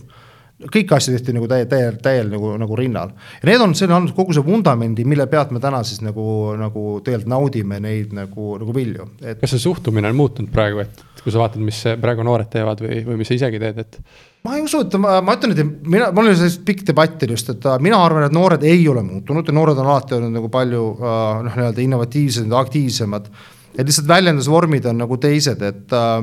kõiki 0.59 0.95
asju 0.95 1.15
tehti 1.15 1.33
nagu 1.35 1.47
täie, 1.47 1.65
täiel, 1.71 1.99
täiel 2.03 2.31
nagu, 2.31 2.51
nagu 2.59 2.75
rinnal. 2.75 3.13
ja 3.39 3.47
need 3.47 3.61
on, 3.63 3.75
see 3.77 3.87
on 3.87 3.95
andnud 3.99 4.15
kogu 4.17 4.35
see 4.35 4.43
vundamendi, 4.43 5.05
mille 5.07 5.27
pealt 5.31 5.53
me 5.55 5.61
täna 5.63 5.79
siis 5.87 6.01
nagu, 6.03 6.25
nagu 6.59 6.99
tegelikult 7.05 7.31
naudime 7.31 7.79
neid 7.83 8.15
nagu, 8.15 8.55
nagu 8.59 8.75
vilju 8.75 9.07
et.... 9.21 9.39
kas 9.39 9.55
see 9.55 9.63
suhtumine 9.63 10.11
on 10.11 10.19
muutunud 10.19 10.51
praegu, 10.51 10.83
et 10.83 11.05
kui 11.23 11.31
sa 11.31 11.41
vaatad, 11.41 11.63
mis 11.63 11.79
praegu 12.01 12.25
noored 12.27 12.51
teevad 12.51 12.83
või, 12.83 12.99
või 13.07 13.21
mis 13.21 13.31
sa 13.31 13.37
isegi 13.39 13.61
teed, 13.61 13.79
et? 13.85 13.99
ma 14.43 14.57
ei 14.57 14.65
usu, 14.65 14.83
et 14.83 14.99
ma, 14.99 15.19
ma 15.23 15.37
ütlen, 15.39 15.55
et 15.55 15.87
mina, 15.95 16.11
mul 16.15 16.27
oli 16.27 16.39
sellist 16.39 16.63
pikk 16.67 16.83
debatt 16.91 17.23
just, 17.29 17.53
et 17.55 17.67
äh, 17.69 17.79
mina 17.83 17.99
arvan, 18.03 18.27
et 18.27 18.35
noored 18.35 18.63
ei 18.67 18.83
ole 18.91 19.03
muutunud 19.05 19.47
ja 19.47 19.55
noored 19.55 19.79
on 19.79 19.87
alati 19.87 20.19
olnud 20.19 20.35
nagu 20.35 20.51
palju 20.51 20.85
äh, 20.99 21.17
noh, 21.47 21.57
nii-öelda 21.59 21.85
innovatiivsed, 21.85 22.51
aktiivsemad. 22.63 23.31
et 23.77 23.83
lihtsalt 23.85 24.11
väljendusvormid 24.11 24.91
on 24.91 25.05
nagu 25.05 25.19
teised, 25.23 25.63
et 25.63 25.95
äh, 25.95 26.17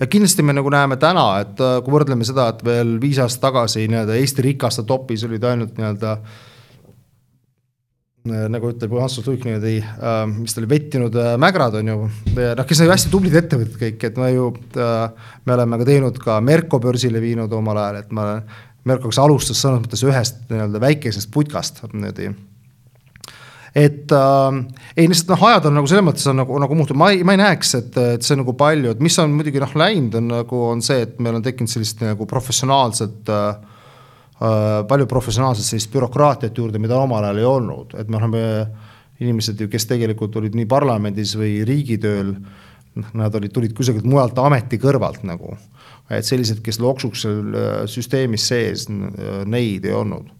ja 0.00 0.06
kindlasti 0.06 0.42
me 0.42 0.54
nagu 0.56 0.70
näeme 0.72 0.96
täna, 1.00 1.26
et 1.44 1.60
äh, 1.62 1.76
kui 1.84 1.94
võrdleme 1.94 2.26
seda, 2.26 2.48
et 2.52 2.64
veel 2.66 2.96
viis 3.02 3.20
aastat 3.22 3.48
tagasi 3.48 3.86
nii-öelda 3.90 4.18
Eesti 4.18 4.44
rikaste 4.48 4.84
topis 4.88 5.24
olid 5.26 5.44
ainult 5.48 5.78
nii-öelda 5.78 6.12
äh, 6.14 6.42
nagu 8.54 8.72
ütleb 8.72 8.94
Ants 9.00 9.18
Luik 9.26 9.46
niimoodi 9.46 9.76
äh,, 9.82 10.22
mis 10.30 10.54
ta 10.54 10.62
oli, 10.62 10.70
vettinud 10.74 11.18
äh, 11.20 11.34
mägrad 11.40 11.78
on 11.80 11.92
ju, 11.92 11.98
noh, 12.36 12.68
kes 12.68 12.82
on 12.82 12.88
ju 12.88 12.94
hästi 12.94 13.12
tublid 13.12 13.40
ettevõtted 13.42 13.80
kõik, 13.82 14.08
et 14.10 14.20
me 14.20 14.30
ju 14.34 14.52
äh,, 14.80 15.28
me 15.44 15.58
oleme 15.58 15.82
ka 15.82 15.90
teinud 15.90 16.22
ka 16.22 16.40
Merko 16.44 16.80
börsile 16.82 17.22
viinud 17.24 17.52
omal 17.52 17.82
ajal, 17.82 18.02
et 18.04 18.14
ma, 18.14 18.30
Merko, 18.84 19.08
kes 19.08 19.22
alustas 19.22 19.62
selles 19.64 19.84
mõttes 19.84 20.02
ühest 20.06 20.42
nii-öelda 20.50 20.82
väikesest 20.82 21.32
putkast 21.34 21.86
niimoodi 21.90 22.32
et 23.74 24.12
äh, 24.12 24.56
ei, 24.96 25.08
lihtsalt 25.10 25.32
noh, 25.34 25.44
ajad 25.48 25.68
on 25.68 25.78
nagu 25.80 25.88
selles 25.90 26.06
mõttes 26.06 26.26
on 26.30 26.38
nagu, 26.38 26.58
nagu 26.62 26.76
muutunud, 26.78 27.00
ma 27.00 27.10
ei, 27.10 27.24
ma 27.26 27.34
ei 27.34 27.40
näeks, 27.40 27.74
et, 27.80 27.96
et 28.14 28.26
see 28.26 28.36
on 28.36 28.44
nagu 28.44 28.54
palju, 28.58 28.94
et 28.94 29.02
mis 29.02 29.16
on 29.18 29.34
muidugi 29.34 29.62
noh 29.62 29.74
läinud, 29.80 30.18
on 30.20 30.28
nagu 30.30 30.60
on 30.68 30.82
see, 30.84 31.00
et 31.08 31.16
meil 31.24 31.40
on 31.40 31.44
tekkinud 31.44 31.72
sellist 31.72 32.04
nagu 32.04 32.28
professionaalset 32.30 33.32
äh, 33.34 33.48
äh, 34.38 34.76
palju 34.90 35.08
professionaalset 35.10 35.66
sellist 35.66 35.90
bürokraatiat 35.94 36.62
juurde, 36.62 36.82
mida 36.82 37.00
omal 37.00 37.26
ajal 37.26 37.42
ei 37.42 37.48
olnud, 37.50 37.96
et 37.98 38.12
me 38.12 38.20
oleme 38.20 38.44
inimesed 39.24 39.58
ju, 39.58 39.70
kes 39.72 39.88
tegelikult 39.90 40.38
olid 40.38 40.54
nii 40.58 40.70
parlamendis 40.70 41.34
või 41.38 41.56
riigitööl, 41.66 42.30
noh, 43.00 43.10
nad 43.18 43.34
olid, 43.34 43.50
tulid 43.54 43.74
kusagilt 43.74 44.06
mujalt 44.06 44.38
ameti 44.38 44.78
kõrvalt 44.82 45.26
nagu. 45.26 45.56
et 46.14 46.22
sellised, 46.22 46.60
kes 46.62 46.78
loksuks 46.78 47.26
seal 47.26 47.58
äh, 47.58 47.76
süsteemis 47.90 48.46
sees, 48.54 48.86
neid 48.86 49.82
ei 49.88 49.98
olnud 49.98 50.30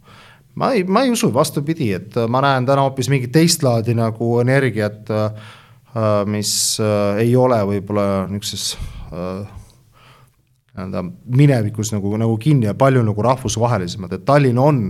ma 0.54 0.72
ei, 0.72 0.84
ma 0.84 1.02
ei 1.02 1.10
usu, 1.10 1.30
vastupidi, 1.34 1.92
et 1.96 2.16
äh, 2.16 2.28
ma 2.30 2.42
näen 2.44 2.66
täna 2.66 2.86
hoopis 2.86 3.10
mingit 3.12 3.32
teist 3.34 3.64
laadi 3.66 3.94
nagu 3.98 4.38
energiat, 4.42 5.10
äh, 5.10 5.24
äh, 5.94 6.12
mis 6.30 6.54
ei 7.20 7.34
ole 7.36 7.60
võib-olla 7.74 8.26
niisuguses 8.30 8.76
nii-öelda 10.74 11.04
minevikus 11.38 11.92
nagu, 11.94 12.16
nagu 12.18 12.36
kinni 12.42 12.66
ja 12.66 12.74
palju 12.78 13.02
nagu 13.06 13.22
rahvusvahelisemad, 13.22 14.16
et 14.16 14.24
Tallinn 14.26 14.58
on 14.58 14.80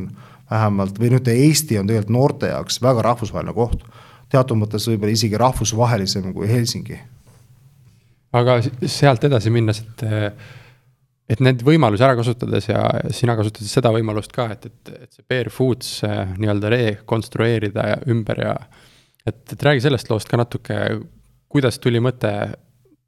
vähemalt 0.50 0.96
või 1.00 1.11
nüüd 1.12 1.29
Eesti 1.29 1.79
on 1.81 1.88
tegelikult 1.88 2.14
noorte 2.14 2.53
jaoks 2.53 2.81
väga 2.85 3.03
rahvusvaheline 3.05 3.53
koht. 3.57 3.85
teatud 4.33 4.57
mõttes 4.59 4.88
võib-olla 4.88 5.12
isegi 5.12 5.37
rahvusvahelisem 5.38 6.33
kui 6.33 6.48
Helsingi. 6.48 6.98
aga 8.33 8.61
sealt 8.87 9.24
edasi 9.24 9.50
minnes, 9.50 9.81
et 9.85 10.07
et 11.30 11.40
neid 11.44 11.62
võimalusi 11.64 12.04
ära 12.04 12.16
kasutades 12.18 12.68
ja 12.68 12.82
sina 13.14 13.37
kasutasid 13.38 13.70
seda 13.70 13.92
võimalust 13.94 14.32
ka, 14.34 14.50
et, 14.52 14.66
et, 14.68 14.94
et 15.06 15.10
see 15.16 15.26
Bear 15.28 15.50
Foods 15.52 15.96
äh, 16.06 16.34
nii-öelda 16.37 16.72
rekonstrueerida 16.74 17.87
ja 17.94 18.00
ümber 18.12 18.42
ja 18.44 18.54
et, 19.24 19.40
et 19.52 19.62
räägi 19.68 19.87
sellest 19.87 20.10
loost 20.12 20.28
ka 20.28 20.40
natuke, 20.40 20.80
kuidas 21.48 21.80
tuli 21.80 22.02
mõte 22.04 22.32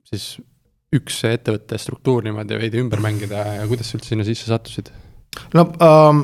siis 0.06 0.36
üks 0.96 1.18
ettevõtte 1.28 1.78
struktuur 1.82 2.24
niimoodi 2.24 2.58
veidi 2.60 2.80
ümber 2.80 3.02
mängida 3.04 3.42
ja 3.58 3.68
kuidas 3.68 3.90
sa 3.90 3.98
üldse 3.98 4.14
sinna 4.14 4.26
sisse 4.26 4.48
sattusid? 4.48 4.92
no 5.52 5.66
ähm, 5.84 6.22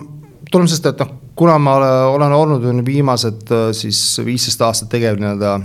tuleme 0.48 0.70
sellest, 0.70 0.88
et 0.94 1.02
noh, 1.02 1.12
kuna 1.36 1.58
ma 1.60 1.76
olen 2.08 2.36
olnud 2.36 2.66
viimased 2.86 3.52
äh, 3.52 3.68
siis 3.76 4.00
viisteist 4.24 4.64
aastat 4.64 4.92
tegev 4.94 5.20
nii-öelda 5.20 5.58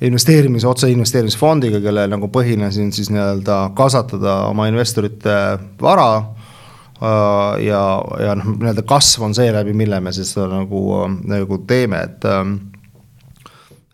investeerimise, 0.00 0.68
otseinvesteerimisfondiga, 0.68 1.80
kelle 1.80 2.06
nagu 2.12 2.28
põhine 2.32 2.70
siin 2.74 2.92
siis 2.92 3.08
nii-öelda 3.12 3.60
kasvatada 3.76 4.42
oma 4.50 4.68
investorite 4.68 5.36
vara 5.80 6.10
äh, 6.16 7.64
ja, 7.66 7.82
ja 8.22 8.34
noh, 8.36 8.52
nii-öelda 8.56 8.84
kasv 8.88 9.28
on 9.28 9.36
seeläbi, 9.36 9.72
mille 9.76 10.00
me 10.00 10.12
siis 10.12 10.34
seda 10.36 10.50
nagu, 10.52 10.82
nagu 11.24 11.62
teeme, 11.68 12.02
et 12.04 12.28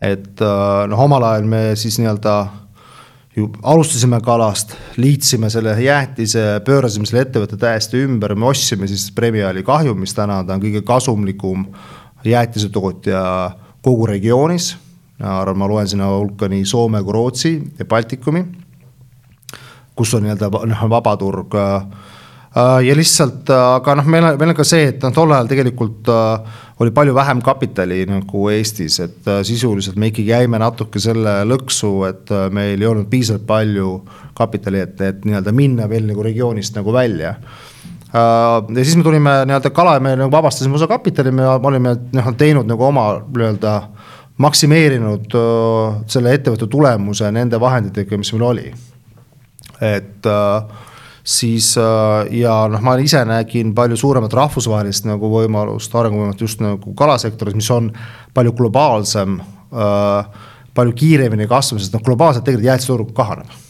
et 0.03 0.43
noh, 0.91 0.99
omal 1.05 1.23
ajal 1.29 1.47
me 1.47 1.62
siis 1.79 2.01
nii-öelda 2.03 2.37
ju 3.37 3.49
alustasime 3.62 4.21
kalast, 4.21 4.75
liitsime 4.97 5.51
selle 5.51 5.73
jäätise, 5.81 6.61
pöörasime 6.67 7.09
selle 7.09 7.25
ettevõtte 7.25 7.57
täiesti 7.61 8.03
ümber, 8.05 8.35
me 8.37 8.51
ostsime 8.51 8.88
siis 8.91 9.09
Premiali 9.17 9.65
kahjumis, 9.65 10.12
täna 10.17 10.43
ta 10.45 10.57
on 10.57 10.65
kõige 10.65 10.83
kasumlikum 10.85 11.65
jäätisetootja 12.29 13.23
kogu 13.83 14.07
regioonis. 14.07 14.75
Ma 15.22 15.68
loen 15.70 15.88
sinna 15.88 16.08
hulka 16.11 16.48
nii 16.50 16.64
Soome 16.66 17.02
kui 17.02 17.14
Rootsi 17.14 17.52
ja 17.78 17.87
Baltikumi, 17.88 18.42
kus 19.94 20.14
on 20.14 20.26
nii-öelda 20.26 20.50
noh, 20.50 20.88
vabaturg 20.90 21.54
Äh, 22.56 22.85
ja 22.85 22.96
lihtsalt, 22.96 23.48
äh, 23.48 23.61
aga 23.78 23.94
noh, 23.96 24.08
meil 24.12 24.26
on, 24.28 24.35
meil 24.37 24.50
on 24.52 24.56
ka 24.58 24.64
see, 24.68 24.90
et 24.90 25.00
noh, 25.00 25.12
tol 25.16 25.30
ajal 25.32 25.48
tegelikult 25.48 26.08
äh, 26.12 26.58
oli 26.85 26.92
palju 26.92 27.14
vähem 27.16 27.40
kapitali 27.44 28.02
nagu 28.04 28.42
Eestis, 28.52 28.98
et 29.00 29.30
sisuliselt 29.48 29.96
me 29.96 30.11
ikkagi 30.11 30.35
jäime 30.35 30.61
natuke 30.61 31.00
selle 31.00 31.38
lõksu, 31.48 31.92
et 32.11 32.32
meil 32.52 32.76
ei 32.76 32.88
olnud 32.90 33.08
piisavalt 33.08 33.46
palju 33.48 33.92
kapitali, 34.37 34.82
et, 34.85 35.00
et 35.00 35.24
nii-öelda 35.24 35.54
minna 35.56 35.87
veel 35.88 36.04
nagu 36.11 36.24
regioonist 36.26 36.76
nagu 36.76 36.92
välja. 36.92 37.37
Ja 38.12 38.24
siis 38.82 38.98
me 38.98 39.06
tulime 39.06 39.38
nii-öelda 39.48 39.70
kala 39.72 39.94
ja 39.96 40.02
me 40.04 40.16
nagu 40.18 40.32
vabastasime 40.35 40.76
osa 40.76 40.90
kapitali, 40.90 41.30
me 41.32 41.46
olime 41.54 41.94
noh 42.12 42.32
teinud 42.37 42.68
nagu 42.68 42.85
oma 42.90 43.06
nii-öelda 43.22 43.76
maksimeerinud 44.40 45.35
selle 46.11 46.33
ettevõtte 46.37 46.66
tulemuse 46.71 47.29
nende 47.35 47.61
vahenditega, 47.61 48.16
mis 48.18 48.33
meil 48.33 48.47
oli. 48.49 48.73
et 49.83 50.29
siis 51.25 51.75
ja 52.31 52.55
noh, 52.71 52.81
ma 52.83 52.97
ise 53.03 53.21
nägin 53.27 53.75
palju 53.75 53.97
suuremat 53.99 54.33
rahvusvahelist 54.35 55.07
nagu 55.07 55.31
võimalust, 55.31 55.95
arenguvõimalust 55.95 56.40
just 56.40 56.62
nagu 56.64 56.95
kalasektoris, 56.99 57.55
mis 57.59 57.71
on 57.71 57.90
palju 58.35 58.55
globaalsem 58.59 59.37
palju 60.75 60.95
kiiremini 60.97 61.49
kasvav, 61.51 61.81
sest 61.83 61.95
noh, 61.97 62.03
globaalselt 62.05 62.47
tegelikult 62.47 62.71
jäätisturg 62.71 63.12
kahaneb. 63.16 63.61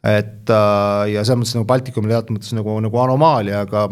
et 0.00 0.48
ja 0.48 1.22
selles 1.22 1.36
mõttes 1.42 1.54
nagu 1.58 1.68
Baltikumil 1.68 2.14
teatud 2.14 2.38
mõttes 2.38 2.54
nagu, 2.56 2.78
nagu 2.80 3.00
anomaalia, 3.02 3.66
aga 3.66 3.86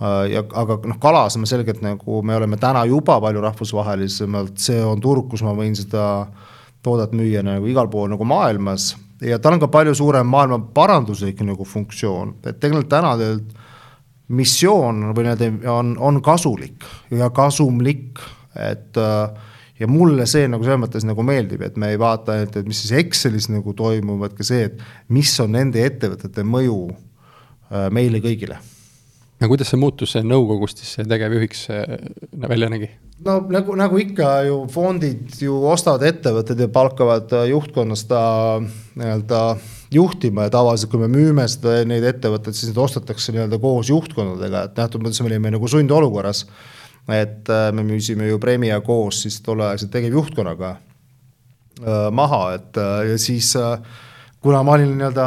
ja 0.00 0.44
aga 0.60 0.78
noh, 0.86 0.98
kalas 1.02 1.36
me 1.40 1.48
selgelt 1.50 1.82
nagu 1.82 2.22
me 2.22 2.36
oleme 2.36 2.56
täna 2.60 2.84
juba 2.86 3.18
palju 3.20 3.42
rahvusvahelisemalt, 3.42 4.58
see 4.62 4.78
on 4.84 5.00
turg, 5.02 5.26
kus 5.30 5.42
ma 5.42 5.56
võin 5.58 5.74
seda 5.78 6.28
toodet 6.82 7.16
müüa 7.18 7.42
nagu 7.42 7.66
igal 7.66 7.90
pool 7.90 8.10
nagu 8.12 8.26
maailmas. 8.28 8.92
Ja 9.24 9.40
tal 9.42 9.56
on 9.56 9.62
ka 9.64 9.70
palju 9.72 9.96
suurem 9.98 10.28
maailma 10.30 10.60
paranduslik 10.74 11.40
nagu 11.42 11.66
funktsioon, 11.66 12.36
et 12.46 12.60
tegelikult 12.62 12.92
täna 12.92 13.16
tegelikult 13.18 13.66
missioon 14.28 15.08
või 15.16 15.24
nii-öelda 15.24 15.72
on, 15.72 15.94
on 16.04 16.20
kasulik 16.24 16.84
ja 17.16 17.30
kasumlik, 17.34 18.20
et 18.60 18.98
äh, 19.00 19.46
ja 19.80 19.88
mulle 19.88 20.26
see 20.28 20.48
nagu 20.50 20.66
selles 20.66 20.82
mõttes 20.82 21.06
nagu 21.08 21.24
meeldib, 21.24 21.62
et 21.64 21.78
me 21.80 21.92
ei 21.92 22.00
vaata 22.00 22.34
ainult, 22.34 22.58
et 22.58 22.68
mis 22.68 22.80
siis 22.82 22.92
Excelis 23.00 23.48
nagu 23.52 23.72
toimub, 23.78 24.20
vaid 24.24 24.34
ka 24.36 24.46
see, 24.46 24.68
et 24.68 25.14
mis 25.14 25.32
on 25.40 25.54
nende 25.56 25.84
ettevõtete 25.84 26.44
mõju 26.44 26.80
äh, 26.90 27.88
meile 27.94 28.20
kõigile. 28.24 28.58
No 29.38 29.48
kuidas 29.50 29.70
see 29.70 29.80
muutus 29.80 30.16
nõukogust 30.26 30.82
siis 30.82 31.08
tegevjuhiks 31.08 31.66
äh, 31.74 31.84
välja 32.48 32.70
nägi? 32.72 32.90
no 33.24 33.38
nagu, 33.52 33.74
nagu 33.78 34.00
ikka 34.02 34.30
ju 34.48 34.60
fondid 34.72 35.36
ju 35.42 35.58
ostavad 35.70 36.04
ettevõtted 36.08 36.64
ja 36.64 36.70
palkavad 36.72 37.34
äh, 37.36 37.48
juhtkonnas 37.52 38.06
ta 38.10 38.22
nii-öelda 38.62 39.42
juhtima 39.94 40.48
ja 40.48 40.52
tavaliselt, 40.52 40.90
kui 40.92 41.00
me 41.00 41.10
müüme 41.12 41.46
seda, 41.48 41.78
neid 41.88 42.04
ettevõtteid, 42.04 42.56
siis 42.56 42.72
need 42.72 42.82
ostetakse 42.82 43.32
nii-öelda 43.34 43.60
koos 43.62 43.92
juhtkondadega, 43.92 44.66
et 44.68 44.82
nähtud 44.82 45.04
mõttes 45.04 45.22
me 45.22 45.30
olime 45.30 45.54
nagu 45.54 45.70
sundolukorras. 45.70 46.44
et 47.08 47.48
äh, 47.48 47.70
me 47.72 47.82
müüsime 47.82 48.28
ju 48.28 48.38
Premia 48.38 48.80
koos 48.80 49.22
siis 49.22 49.40
tolleaegse 49.40 49.88
tegevjuhtkonnaga 49.88 50.76
maha, 52.10 52.54
et 52.56 52.74
ja 53.06 53.18
siis 53.22 53.52
kuna 54.42 54.64
ma 54.66 54.72
olin 54.74 54.96
nii-öelda 54.98 55.26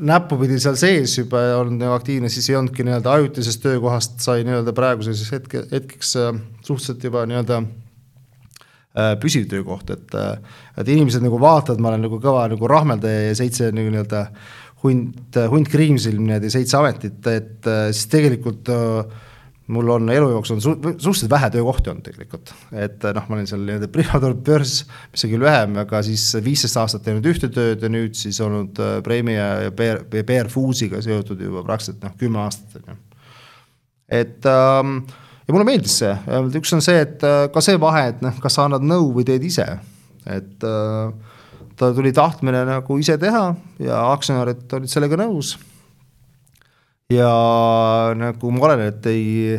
näppupidi 0.00 0.58
seal 0.60 0.76
sees 0.78 1.16
juba 1.18 1.40
olnud 1.60 1.80
nagu 1.80 1.96
aktiivne, 1.96 2.28
siis 2.32 2.50
ei 2.50 2.58
olnudki 2.58 2.84
nii-öelda 2.86 3.16
ajutisest 3.16 3.62
töökohast 3.64 4.20
sai 4.24 4.44
nii-öelda 4.46 4.74
praeguseks 4.76 5.32
hetke, 5.32 5.64
hetkeks 5.72 6.14
äh, 6.20 6.30
suhteliselt 6.60 7.06
juba 7.08 7.24
nii-öelda 7.28 7.60
äh, 7.62 9.14
püsiv 9.22 9.48
töökoht, 9.52 9.90
et, 9.94 10.16
äh, 10.18 10.60
et 10.76 10.92
inimesed 10.92 11.24
nagu 11.24 11.40
vaatavad, 11.40 11.82
ma 11.82 11.92
olen 11.92 12.06
nagu 12.08 12.20
kõva 12.22 12.46
nagu 12.52 12.70
rahmeldaja 12.70 13.30
ja 13.30 13.38
seitse 13.38 13.70
nagu 13.74 13.94
nii-öelda 13.94 14.26
hunt, 14.84 15.40
hunt 15.52 15.70
kriimsilm 15.72 16.26
niimoodi 16.26 16.52
seitse 16.52 16.76
ametit, 16.78 17.22
et 17.32 17.70
siis 17.96 18.10
tegelikult 18.12 18.68
äh, 18.72 19.24
mul 19.72 19.90
on 19.90 20.10
elu 20.10 20.28
jooksul 20.30 20.60
su 20.62 20.74
suhteliselt 20.76 21.30
vähe 21.30 21.50
töökohti 21.50 21.90
olnud 21.90 22.06
tegelikult, 22.06 22.52
et 22.78 23.02
noh, 23.16 23.26
ma 23.26 23.38
olin 23.38 23.48
seal 23.50 23.64
nii-öelda 23.66 23.88
Privatur 23.92 24.36
börs, 24.46 24.76
mis 25.12 25.26
on 25.26 25.32
küll 25.32 25.46
vähem, 25.46 25.76
aga 25.82 26.02
siis 26.06 26.24
viisteist 26.44 26.78
aastat 26.82 27.04
teinud 27.06 27.26
ühte 27.26 27.50
tööd 27.52 27.82
ja 27.82 27.90
nüüd 27.90 28.14
siis 28.18 28.38
olnud 28.44 28.78
äh, 28.82 28.96
Premia 29.06 29.48
ja 29.66 29.74
PR, 29.74 30.04
PR 30.06 30.50
Foodsiga 30.52 31.02
seotud 31.04 31.42
juba 31.42 31.64
praktiliselt 31.66 32.06
noh, 32.06 32.14
kümme 32.20 32.44
aastat 32.44 32.78
on 32.82 32.94
ju. 32.94 32.98
et 34.22 34.50
ähm, 34.52 34.98
ja 35.48 35.54
mulle 35.54 35.66
meeldis 35.66 35.98
see, 36.02 36.14
üks 36.62 36.74
on 36.76 36.84
see, 36.84 37.02
et 37.02 37.26
äh, 37.26 37.46
ka 37.52 37.64
see 37.64 37.80
vahe, 37.82 38.10
et 38.14 38.22
noh, 38.24 38.38
kas 38.42 38.58
sa 38.58 38.68
annad 38.68 38.86
nõu 38.86 39.10
või 39.18 39.26
teed 39.26 39.46
ise, 39.50 39.66
et 40.30 40.66
äh, 40.66 41.32
ta 41.76 41.90
tuli 41.96 42.14
tahtmine 42.14 42.62
nagu 42.70 43.02
ise 43.02 43.18
teha 43.18 43.48
ja 43.82 44.04
aktsionärid 44.12 44.78
olid 44.78 44.94
sellega 44.94 45.18
nõus 45.26 45.56
ja 47.12 47.32
nagu 48.18 48.52
ma 48.54 48.68
olen, 48.68 48.84
et 48.90 49.08
ei, 49.10 49.56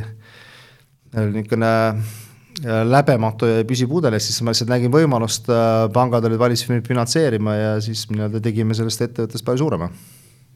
niisugune 1.16 1.72
äh, 1.72 2.82
läbematu 2.88 3.50
ja 3.50 3.66
püsi 3.68 3.88
pudelis, 3.90 4.28
siis 4.28 4.44
ma 4.44 4.54
lihtsalt 4.54 4.72
nägin 4.74 4.94
võimalust, 4.94 5.48
äh, 5.54 5.88
pangad 5.96 6.28
olid 6.28 6.42
valmis 6.42 6.66
finantseerima 6.68 7.56
ja 7.56 7.74
siis 7.84 8.06
nii-öelda 8.12 8.44
tegime 8.44 8.78
sellest 8.78 9.06
ettevõttest 9.08 9.48
palju 9.48 9.64
suurema. 9.64 9.90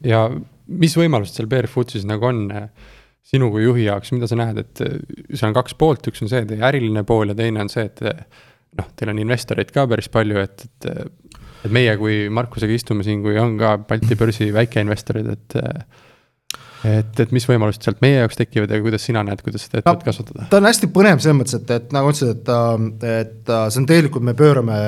ja 0.04 0.26
mis 0.66 0.96
võimalused 0.98 1.38
seal 1.38 1.48
BR 1.50 1.70
Foodsis 1.70 2.06
nagu 2.08 2.28
on 2.28 2.44
äh, 2.52 2.68
sinu 3.22 3.48
kui 3.54 3.64
juhi 3.64 3.86
jaoks, 3.86 4.12
mida 4.12 4.28
sa 4.28 4.36
näed, 4.36 4.58
et 4.60 4.80
seal 4.82 5.52
on 5.52 5.56
kaks 5.56 5.76
poolt, 5.78 6.08
üks 6.10 6.24
on 6.24 6.30
see 6.30 6.44
teie 6.48 6.64
äriline 6.66 7.06
pool 7.08 7.30
ja 7.30 7.38
teine 7.38 7.62
on 7.62 7.70
see, 7.72 7.86
et 7.86 8.02
noh, 8.02 8.88
teil 8.98 9.12
on 9.12 9.20
investoreid 9.22 9.70
ka 9.72 9.86
päris 9.88 10.10
palju, 10.12 10.42
et, 10.42 10.66
et 10.66 10.90
et 11.62 11.70
meie 11.70 11.92
kui 11.94 12.24
Markusega 12.34 12.74
istume 12.74 13.04
siin, 13.06 13.20
kui 13.22 13.36
on 13.38 13.54
ka 13.60 13.76
Balti 13.86 14.16
börsi 14.18 14.48
väikeinvestorid, 14.50 15.28
et 15.30 15.54
et, 16.88 17.20
et 17.22 17.32
mis 17.34 17.46
võimalused 17.46 17.84
sealt 17.84 18.02
meie 18.02 18.20
jaoks 18.22 18.38
tekivad 18.40 18.72
ja 18.72 18.80
kuidas 18.82 19.06
sina 19.06 19.22
näed, 19.26 19.42
kuidas 19.44 19.66
seda 19.66 19.80
ettevõtet 19.80 20.02
no, 20.02 20.10
kasvatada? 20.10 20.50
ta 20.50 20.60
on 20.60 20.68
hästi 20.70 20.90
põnev 20.94 21.22
selles 21.22 21.38
mõttes, 21.38 21.58
et, 21.60 21.72
et 21.76 21.94
nagu 21.94 22.12
ütlesid, 22.12 22.42
et, 22.42 23.08
et 23.22 23.56
see 23.70 23.82
on 23.82 23.88
tegelikult, 23.88 24.26
me 24.26 24.36
pöörame 24.38 24.78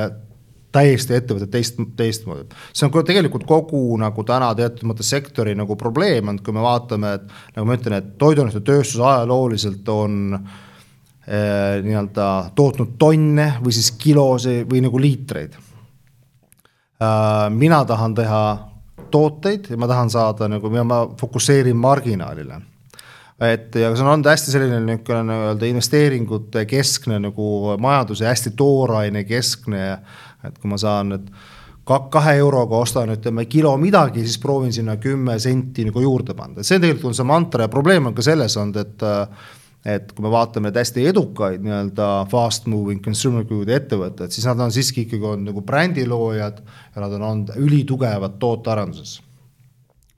täiesti 0.74 1.14
ettevõtet 1.18 1.52
teist, 1.52 1.78
teistmoodi. 1.96 2.48
see 2.74 2.88
on 2.88 3.06
tegelikult 3.06 3.46
kogu 3.48 3.82
nagu 4.00 4.24
täna 4.26 4.50
teatud 4.58 4.88
mõttes 4.90 5.10
sektori 5.12 5.54
nagu 5.58 5.76
probleem 5.80 6.32
on, 6.32 6.40
kui 6.42 6.54
me 6.56 6.64
vaatame, 6.64 7.14
et 7.18 7.56
nagu 7.56 7.68
ma 7.68 7.78
ütlen, 7.78 7.98
et 8.00 8.14
toiduainetööstus 8.20 9.00
ajalooliselt 9.00 9.88
on 9.94 10.20
eh, 10.34 11.78
nii-öelda 11.84 12.28
tootnud 12.58 12.96
tonne 12.98 13.48
või 13.62 13.76
siis 13.76 13.92
kilosid 14.00 14.66
või 14.70 14.82
nagu 14.88 15.02
liitreid 15.02 15.58
äh,. 16.98 17.50
mina 17.54 17.84
tahan 17.88 18.18
teha 18.18 18.44
tooteid 19.14 19.70
ja 19.70 19.80
ma 19.80 19.88
tahan 19.90 20.12
saada 20.12 20.50
nagu, 20.50 20.70
ma 20.82 21.04
fokusseerin 21.20 21.78
marginaalile. 21.78 22.60
et 23.40 23.74
ja 23.74 23.88
see 23.94 24.04
on 24.04 24.12
olnud 24.12 24.30
hästi 24.30 24.52
selline 24.54 24.76
niisugune 24.84 25.24
nii-öelda 25.30 25.66
investeeringute 25.66 26.66
keskne 26.70 27.18
nagu 27.22 27.48
majandus 27.82 28.22
ja 28.22 28.30
hästi 28.30 28.54
tooraine 28.58 29.24
keskne 29.26 29.88
et 30.48 30.60
kui 30.60 30.70
ma 30.70 30.78
saan 30.80 31.12
nüüd 31.14 31.28
kahe 31.84 32.38
euroga 32.40 32.78
ostan, 32.80 33.12
ütleme 33.12 33.44
kilo 33.50 33.74
midagi, 33.76 34.22
siis 34.24 34.38
proovin 34.40 34.72
sinna 34.72 34.96
kümme 35.00 35.36
senti 35.42 35.84
nagu 35.84 36.00
juurde 36.00 36.32
panna, 36.36 36.62
et 36.62 36.68
see 36.68 36.80
tegelikult 36.80 37.10
on 37.10 37.18
see 37.18 37.28
mantra 37.28 37.66
ja 37.66 37.72
probleem 37.72 38.08
on 38.08 38.16
ka 38.16 38.24
selles 38.24 38.56
olnud, 38.60 38.78
et 38.80 39.04
et 39.84 40.12
kui 40.16 40.24
me 40.24 40.30
vaatame 40.32 40.70
neid 40.70 40.78
hästi 40.80 41.02
edukaid 41.10 41.64
nii-öelda 41.64 42.06
fast 42.32 42.68
moving 42.72 43.02
consumer 43.04 43.44
good 43.44 43.68
ettevõtted, 43.68 44.32
siis 44.32 44.46
nad 44.48 44.60
on 44.64 44.72
siiski 44.72 45.04
ikkagi 45.04 45.26
olnud 45.28 45.50
nagu 45.50 45.60
brändiloojad 45.66 46.62
ja 46.64 47.02
nad 47.04 47.16
on 47.18 47.26
olnud 47.28 47.52
ülitugevad 47.60 48.38
tootearenduses. 48.40 49.20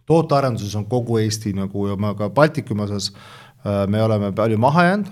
tootearenduses 0.07 0.77
on 0.79 0.87
kogu 0.87 1.19
Eesti 1.19 1.53
nagu 1.53 1.89
ja 1.89 2.15
ka 2.15 2.31
Baltikumi 2.31 2.87
osas 2.87 3.11
äh, 3.11 3.89
me 3.89 4.03
oleme 4.03 4.33
palju 4.33 4.59
maha 4.59 4.85
jäänud, 4.85 5.11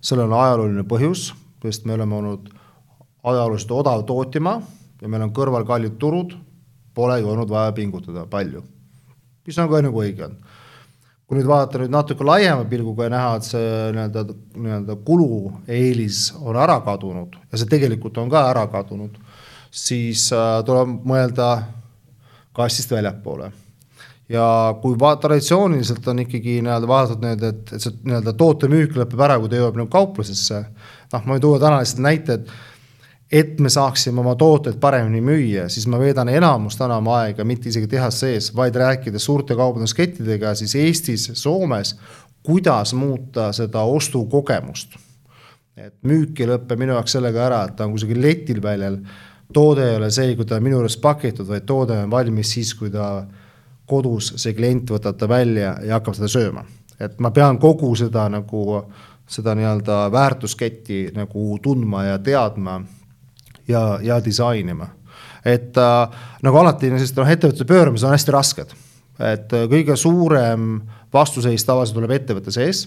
sellel 0.00 0.32
on 0.32 0.40
ajalooline 0.40 0.82
põhjus, 0.88 1.34
sest 1.62 1.84
me 1.84 1.92
oleme 1.92 2.14
olnud 2.14 2.48
ajalooliselt 3.22 3.70
odav 3.70 4.06
tootjamaa 4.08 4.62
ja 5.02 5.08
meil 5.08 5.28
on 5.28 5.34
kõrval 5.36 5.66
kallid 5.68 5.98
turud, 6.00 6.32
polegi 6.94 7.28
olnud 7.28 7.52
vaja 7.52 7.72
pingutada 7.72 8.24
palju. 8.26 8.64
mis 9.46 9.58
on 9.58 9.68
ka 9.68 9.82
nagu 9.82 10.00
õige 10.00 10.24
on 10.24 10.40
kui 11.30 11.38
nüüd 11.38 11.46
vaadata 11.46 11.78
nüüd 11.78 11.92
natuke 11.94 12.26
laiema 12.26 12.64
pilguga 12.66 13.06
ja 13.06 13.10
näha, 13.12 13.34
et 13.38 13.44
see 13.46 13.66
nii-öelda, 13.94 14.22
nii-öelda 14.58 14.96
kulueelis 15.06 16.24
on 16.42 16.56
ära 16.58 16.80
kadunud 16.82 17.36
ja 17.38 17.60
see 17.60 17.70
tegelikult 17.70 18.18
on 18.18 18.32
ka 18.32 18.48
ära 18.50 18.64
kadunud, 18.72 19.14
siis 19.70 20.24
äh, 20.34 20.56
tuleb 20.66 20.96
mõelda 21.06 21.52
kastist 22.58 22.90
väljapoole. 22.90 23.52
ja 24.30 24.44
kui 24.82 24.98
va-, 24.98 25.14
traditsiooniliselt 25.22 26.08
on 26.10 26.24
ikkagi 26.24 26.56
nii-öelda 26.64 26.90
vaadatud 26.90 27.22
nii-öelda, 27.22 27.52
et, 27.54 27.72
et 27.76 27.86
see 27.86 27.94
nii-öelda 28.10 28.34
toote 28.34 28.66
müük 28.74 28.98
lõpeb 28.98 29.22
ära, 29.28 29.38
kui 29.38 29.54
ta 29.54 29.62
jõuab 29.62 29.78
nagu 29.78 29.90
kauplusesse, 29.94 30.64
noh, 31.14 31.22
ma 31.22 31.36
võin 31.36 31.46
tuua 31.46 31.62
täna 31.62 31.78
lihtsalt 31.78 32.06
näite, 32.10 32.40
et 32.40 32.50
et 33.32 33.60
me 33.60 33.70
saaksime 33.70 34.20
oma 34.20 34.34
tooteid 34.34 34.80
paremini 34.82 35.20
müüa, 35.22 35.68
siis 35.70 35.86
ma 35.86 35.98
veedan 36.00 36.28
enamus 36.28 36.76
täna 36.78 36.96
oma 36.98 37.20
aega 37.22 37.44
mitte 37.46 37.70
isegi 37.70 37.86
tehas 37.90 38.18
sees, 38.20 38.50
vaid 38.56 38.74
rääkides 38.74 39.24
suurte 39.24 39.54
kaubanduskettidega 39.56 40.54
siis 40.58 40.74
Eestis, 40.74 41.30
Soomes, 41.38 41.94
kuidas 42.42 42.94
muuta 42.94 43.52
seda 43.52 43.82
ostukogemust. 43.82 44.98
et 45.76 45.94
müük 46.04 46.40
ei 46.40 46.46
lõpe 46.50 46.76
minu 46.76 46.92
jaoks 46.92 47.14
sellega 47.14 47.44
ära, 47.46 47.60
et 47.64 47.76
ta 47.76 47.86
on 47.86 47.94
kusagil 47.94 48.18
letil 48.20 48.58
väljal, 48.62 48.98
toode 49.52 49.86
ei 49.88 49.96
ole 49.96 50.10
see, 50.12 50.34
kui 50.36 50.44
ta 50.44 50.58
on 50.58 50.66
minu 50.66 50.76
juures 50.76 50.98
pakitud, 51.00 51.46
vaid 51.48 51.64
toode 51.64 51.96
on 52.02 52.10
valmis 52.10 52.50
siis, 52.52 52.74
kui 52.76 52.90
ta 52.92 53.24
kodus, 53.88 54.34
see 54.36 54.52
klient 54.54 54.90
võtab 54.90 55.16
ta 55.16 55.28
välja 55.30 55.78
ja 55.86 55.96
hakkab 55.96 56.18
seda 56.18 56.28
sööma. 56.28 56.64
et 57.00 57.16
ma 57.20 57.30
pean 57.30 57.58
kogu 57.58 57.94
seda 57.96 58.28
nagu, 58.28 58.82
seda 59.26 59.54
nii-öelda 59.54 60.10
väärtusketti 60.12 61.12
nagu 61.16 61.58
tundma 61.62 62.04
ja 62.04 62.18
teadma 62.18 62.82
ja, 63.68 63.98
ja 64.02 64.20
disainima. 64.24 64.88
et 65.44 65.76
äh, 65.76 66.22
nagu 66.42 66.58
alati 66.60 66.90
sellised 66.90 67.18
noh, 67.18 67.28
ettevõtete 67.28 67.64
pööramised 67.68 68.06
on 68.06 68.14
hästi 68.14 68.34
rasked, 68.34 68.74
et 69.18 69.52
äh, 69.56 69.68
kõige 69.70 69.96
suurem 69.96 70.80
vastuseis 71.12 71.64
tavaliselt 71.66 71.98
tuleb 71.98 72.12
ettevõtte 72.16 72.52
sees. 72.54 72.86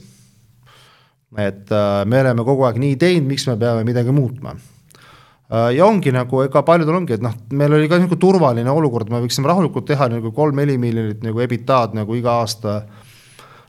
et 1.38 1.72
äh, 1.72 2.04
me 2.06 2.22
oleme 2.22 2.46
kogu 2.46 2.68
aeg 2.68 2.78
nii 2.82 2.98
teinud, 3.02 3.28
miks 3.32 3.48
me 3.50 3.58
peame 3.58 3.84
midagi 3.88 4.14
muutma 4.14 4.54
äh, 4.54 5.72
ja 5.78 5.86
ongi 5.86 6.14
nagu, 6.14 6.44
ega 6.46 6.62
paljudel 6.66 7.00
ongi, 7.00 7.18
et 7.18 7.26
noh, 7.26 7.34
meil 7.58 7.74
oli 7.74 7.90
ka 7.90 7.98
niisugune 7.98 8.22
turvaline 8.22 8.70
olukord, 8.70 9.10
me 9.10 9.24
võiksime 9.24 9.50
rahulikult 9.50 9.90
teha 9.90 10.12
nagu 10.14 10.32
kolm-neli 10.36 10.78
miljonit 10.78 11.26
nagu 11.26 11.42
ebitaad 11.42 11.98
nagu 11.98 12.20
iga 12.20 12.38
aasta. 12.44 12.84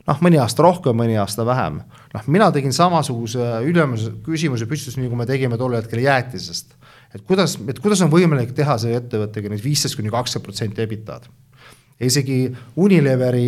noh, 0.05 0.21
mõni 0.21 0.37
aasta 0.37 0.61
rohkem, 0.61 0.97
mõni 1.01 1.17
aasta 1.17 1.45
vähem. 1.45 1.81
noh, 2.13 2.27
mina 2.27 2.51
tegin 2.53 2.73
samasuguse 2.73 3.65
ülemuse 3.65 4.13
küsimuse 4.25 4.69
püstitus, 4.69 5.01
kui 5.01 5.17
me 5.17 5.25
tegime 5.25 5.57
tol 5.57 5.73
hetkel 5.73 6.05
jäätisest 6.05 6.77
et 7.15 7.23
kuidas, 7.23 7.55
et 7.69 7.79
kuidas 7.79 8.01
on 8.03 8.11
võimalik 8.11 8.51
teha 8.55 8.77
selle 8.81 8.99
ettevõttega 8.99 9.51
nüüd 9.51 9.63
viisteist 9.63 9.97
kuni 9.97 10.11
kakskümmend 10.13 10.45
protsenti 10.49 10.83
ebitad. 10.83 11.27
isegi 11.99 12.49
Unileveri, 12.75 13.47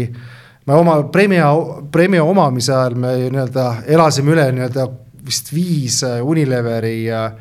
me 0.67 0.73
oma 0.73 1.01
Premia, 1.11 1.49
Premia 1.91 2.23
omamise 2.23 2.73
ajal 2.73 2.95
me 2.95 3.13
nii-öelda 3.27 3.67
elasime 3.87 4.31
üle 4.35 4.47
nii-öelda 4.55 4.87
vist 5.27 5.51
viis 5.53 5.99
äh, 6.07 6.21
Unileveri 6.23 7.11
äh, 7.11 7.31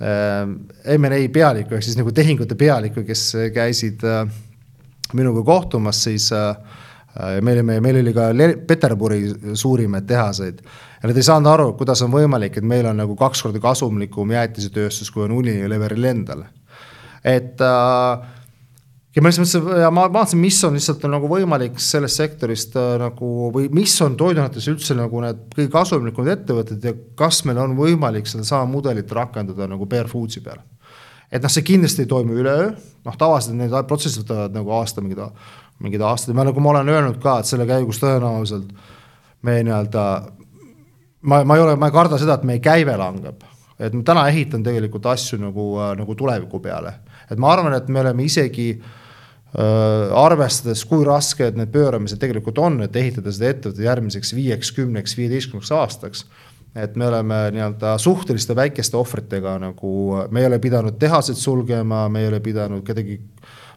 M&A 0.00 1.22
pealikku 1.32 1.76
ehk 1.76 1.84
siis 1.84 1.96
nagu 1.96 2.12
tehingute 2.12 2.56
pealikku, 2.60 3.04
kes 3.08 3.24
käisid 3.54 4.04
äh, 4.04 4.24
minuga 5.16 5.42
kohtumas, 5.44 6.04
siis 6.04 6.30
äh, 6.32 6.54
me 7.40 7.56
olime, 7.56 7.80
meil 7.80 8.02
oli 8.02 8.14
ka 8.14 8.30
Peterburi 8.66 9.54
suurimaid 9.58 10.06
tehaseid 10.06 10.60
ja 11.02 11.08
nad 11.08 11.16
ei 11.16 11.24
saanud 11.24 11.48
aru, 11.48 11.70
kuidas 11.78 12.02
on 12.04 12.12
võimalik, 12.12 12.58
et 12.58 12.66
meil 12.66 12.88
on 12.90 13.00
nagu 13.00 13.16
kaks 13.16 13.42
korda 13.46 13.62
kasumlikum 13.62 14.34
jäätisetööstus, 14.36 15.10
kui 15.10 15.24
on 15.24 15.32
Unileveril 15.38 16.10
endal. 16.12 16.44
et 17.24 17.60
äh, 17.60 18.28
ja 19.14 19.22
ma 19.22 19.30
lihtsalt 19.30 19.64
mõtlesin 19.64 19.82
ja 19.82 19.90
ma 19.94 20.06
vaatasin, 20.12 20.40
mis 20.40 20.58
on 20.66 20.76
lihtsalt 20.76 21.04
on 21.06 21.14
nagu 21.16 21.30
võimalik 21.30 21.80
sellest 21.82 22.20
sektorist 22.20 22.76
äh, 22.78 22.92
nagu 23.00 23.50
või 23.54 23.70
mis 23.74 23.94
on 24.04 24.16
toiduainetes 24.20 24.68
üldse 24.72 24.96
nagu 24.98 25.22
need 25.24 25.46
kõige 25.54 25.70
kasumlikumad 25.72 26.34
ettevõtted 26.36 26.84
ja 26.84 26.92
kas 27.18 27.42
meil 27.48 27.58
on 27.62 27.74
võimalik 27.78 28.28
sedasama 28.30 28.68
mudelit 28.70 29.10
rakendada 29.12 29.66
nagu 29.70 29.88
Bare 29.90 30.08
Foodsi 30.08 30.44
peal. 30.44 30.60
et 31.30 31.42
noh, 31.42 31.50
see 31.50 31.66
kindlasti 31.66 32.04
ei 32.04 32.10
toimu 32.10 32.38
üleöö, 32.42 32.70
noh 33.06 33.16
tavaliselt 33.18 33.58
need 33.58 33.74
protsessid 33.88 34.26
võtavad 34.26 34.54
nagu 34.54 34.76
aasta 34.78 35.02
mingid, 35.02 35.24
mingid 35.80 36.04
aastad 36.06 36.34
ja 36.34 36.44
nagu 36.44 36.60
ma 36.60 36.76
olen 36.76 36.94
öelnud 36.94 37.18
ka, 37.22 37.40
et 37.40 37.50
selle 37.50 37.66
käigus 37.66 37.98
tõenäoliselt 38.02 38.70
me 39.42 39.62
nii-öelda 39.64 40.04
ma, 41.20 41.42
ma 41.44 41.56
ei 41.56 41.62
ole, 41.62 41.76
ma 41.76 41.90
ei 41.90 41.94
karda 41.94 42.18
seda, 42.20 42.38
et 42.38 42.46
meie 42.48 42.62
käive 42.64 42.96
langeb. 43.00 43.46
et 43.80 43.94
ma 43.96 44.02
täna 44.04 44.26
ehitan 44.28 44.62
tegelikult 44.62 45.06
asju 45.08 45.38
nagu, 45.40 45.66
äh, 45.80 45.94
nagu 45.96 46.14
tuleviku 46.14 46.60
peale. 46.60 46.94
et 47.30 47.38
ma 47.38 47.52
arvan, 47.52 47.74
et 47.74 47.88
me 47.88 48.00
oleme 48.00 48.24
isegi 48.24 48.68
äh, 48.76 50.12
arvestades, 50.14 50.84
kui 50.84 51.04
rasked 51.04 51.56
need 51.56 51.72
pööramised 51.72 52.20
tegelikult 52.20 52.58
on, 52.58 52.82
et 52.82 52.96
ehitada 52.96 53.32
seda 53.32 53.50
ettevõtet 53.54 53.84
järgmiseks 53.84 54.34
viieks, 54.34 54.72
kümneks, 54.76 55.16
viieteistkümneks 55.16 55.72
aastaks 55.72 56.26
et 56.74 56.94
me 56.96 57.08
oleme 57.08 57.34
nii-öelda 57.50 57.96
suhteliste 57.98 58.54
väikeste 58.56 58.96
ohvritega 58.96 59.56
nagu, 59.58 59.92
me 60.30 60.40
ei 60.40 60.46
ole 60.46 60.58
pidanud 60.62 60.98
tehaseid 61.02 61.38
sulgema, 61.38 62.04
me 62.08 62.22
ei 62.22 62.28
ole 62.28 62.38
pidanud 62.40 62.84
kedagi 62.86 63.18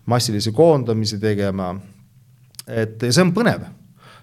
massilisi 0.06 0.52
koondamisi 0.52 1.20
tegema. 1.20 1.76
et 2.68 3.02
ja 3.02 3.12
see 3.12 3.24
on 3.24 3.34
põnev 3.34 3.66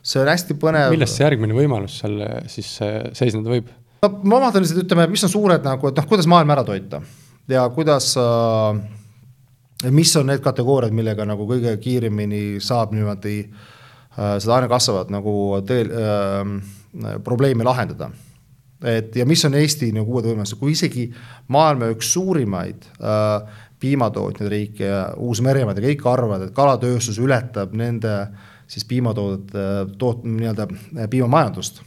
see 0.02 0.20
on 0.22 0.30
hästi 0.30 0.56
põnev. 0.60 0.94
milles 0.94 1.12
see 1.16 1.26
järgmine 1.26 1.56
võimalus 1.56 1.98
seal 2.00 2.16
siis 2.50 2.72
äh, 2.84 3.02
seisneda 3.16 3.52
võib? 3.52 3.68
no 4.02 4.12
ma 4.24 4.40
vaatan 4.46 4.64
lihtsalt, 4.64 4.84
ütleme, 4.86 5.08
mis 5.12 5.24
on 5.26 5.32
suured 5.32 5.66
nagu, 5.66 5.90
et 5.90 6.00
noh, 6.00 6.08
kuidas 6.08 6.28
maailma 6.30 6.56
ära 6.56 6.64
toita 6.66 7.02
ja 7.50 7.66
kuidas 7.74 8.14
äh,, 8.20 8.80
mis 9.92 10.14
on 10.16 10.30
need 10.30 10.42
kategooriad, 10.44 10.94
millega 10.96 11.26
nagu 11.28 11.46
kõige 11.48 11.76
kiiremini 11.82 12.60
saab 12.64 12.94
niimoodi 12.96 13.36
äh, 13.44 14.36
seda 14.40 14.58
aina 14.58 14.70
kasvavat 14.72 15.12
nagu 15.12 15.34
teel 15.68 15.92
äh, 15.92 17.16
probleemi 17.24 17.66
lahendada. 17.66 18.10
et 18.80 19.16
ja 19.16 19.26
mis 19.28 19.44
on 19.44 19.54
Eesti 19.54 19.92
nagu 19.92 20.14
uued 20.14 20.30
võimalused, 20.30 20.58
kui 20.58 20.72
isegi 20.72 21.10
maailma 21.52 21.90
üks 21.92 22.14
suurimaid 22.14 22.88
äh, 22.96 23.66
piimatootjaid 23.80 24.48
riike 24.52 24.88
ja 24.88 25.04
Uus-Meremaad 25.16 25.78
ja 25.80 25.88
kõik 25.88 26.06
arvavad, 26.08 26.42
et 26.44 26.56
kalatööstus 26.56 27.20
ületab 27.20 27.72
nende 27.76 28.12
äh, 28.20 28.49
siis 28.70 28.86
piimatoodete 28.88 29.62
toot-, 29.98 30.26
nii-öelda 30.26 30.66
äh, 30.70 31.08
piimamajandust. 31.10 31.82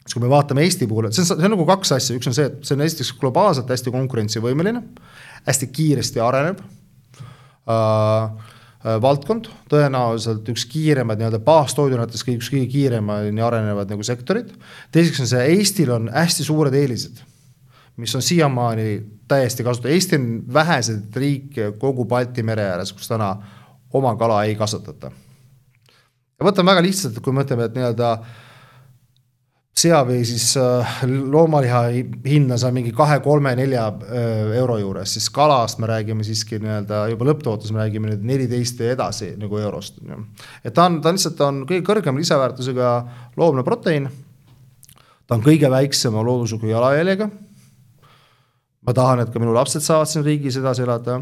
siis 0.00 0.14
kui 0.14 0.22
me 0.22 0.30
vaatame 0.30 0.64
Eesti 0.64 0.86
puhul, 0.88 1.08
et 1.08 1.16
see 1.16 1.24
on, 1.24 1.34
see 1.34 1.48
on 1.48 1.56
nagu 1.56 1.66
kaks 1.68 1.94
asja, 1.98 2.18
üks 2.18 2.30
on 2.30 2.36
see, 2.36 2.46
et 2.48 2.60
see 2.66 2.76
on 2.78 2.84
esiteks 2.86 3.12
globaalselt 3.20 3.70
hästi 3.72 3.92
konkurentsivõimeline, 3.94 4.84
hästi 5.48 5.70
kiiresti 5.74 6.22
arenev 6.22 6.62
äh, 6.62 7.74
äh, 7.74 9.00
valdkond, 9.02 9.50
tõenäoliselt 9.72 10.48
üks 10.54 10.68
kiiremaid 10.70 11.20
nii-öelda 11.20 11.42
baastoiduainetes, 11.44 12.24
üks 12.38 12.52
kõige 12.54 12.70
kiiremini 12.76 13.44
arenevad 13.44 13.90
nagu 13.90 14.06
sektorid. 14.06 14.54
teiseks 14.94 15.26
on 15.26 15.32
see, 15.34 15.44
Eestil 15.58 15.94
on 15.98 16.10
hästi 16.14 16.46
suured 16.46 16.78
eelised, 16.78 17.24
mis 17.98 18.14
on 18.14 18.22
siiamaani 18.22 18.90
täiesti 19.28 19.66
kasutada, 19.66 19.92
Eesti 19.92 20.16
on 20.16 20.34
väheseid 20.54 21.16
riike 21.16 21.72
kogu 21.82 22.06
Balti 22.06 22.46
mere 22.46 22.70
ääres, 22.76 22.94
kus 22.94 23.10
täna 23.10 23.34
oma 23.98 24.14
kala 24.16 24.44
ei 24.46 24.54
kasvatata 24.54 25.10
ja 26.38 26.46
võtame 26.46 26.72
väga 26.72 26.84
lihtsalt, 26.86 27.18
kui 27.22 27.34
me 27.34 27.42
mõtleme, 27.42 27.66
et 27.66 27.74
nii-öelda 27.76 28.12
sea 29.78 30.00
või 30.06 30.24
siis 30.26 30.46
äh, 30.58 31.00
loomaliha 31.06 31.82
hinna 32.26 32.58
saab 32.58 32.74
mingi 32.74 32.92
kahe, 32.96 33.18
kolme, 33.22 33.52
nelja 33.58 33.86
äh, 33.90 34.52
euro 34.58 34.78
juures, 34.80 35.12
siis 35.14 35.28
kalast 35.34 35.78
me 35.82 35.90
räägime 35.90 36.26
siiski 36.26 36.58
nii-öelda 36.62 37.04
juba 37.12 37.28
lõpptootes 37.30 37.74
me 37.74 37.84
räägime 37.84 38.10
nüüd 38.12 38.24
neliteist 38.26 38.80
ja 38.82 38.94
edasi 38.94 39.32
nagu 39.38 39.58
eurost. 39.60 40.00
et 40.64 40.74
ta 40.74 40.88
on, 40.88 41.00
ta 41.02 41.12
on 41.12 41.18
lihtsalt, 41.18 41.42
on 41.46 41.60
kõige 41.68 41.86
kõrgema 41.86 42.22
lisaväärtusega 42.22 42.94
loomne 43.38 43.66
proteiin. 43.66 44.08
ta 45.26 45.38
on 45.38 45.44
kõige 45.46 45.70
väiksema 45.70 46.24
loodusliku 46.26 46.70
jalajäljega. 46.70 47.30
ma 48.82 48.94
tahan, 48.94 49.20
et 49.20 49.30
ka 49.30 49.38
minu 49.38 49.54
lapsed 49.54 49.82
saavad 49.82 50.10
siin 50.10 50.26
riigis 50.26 50.58
edasi 50.58 50.82
elada 50.86 51.20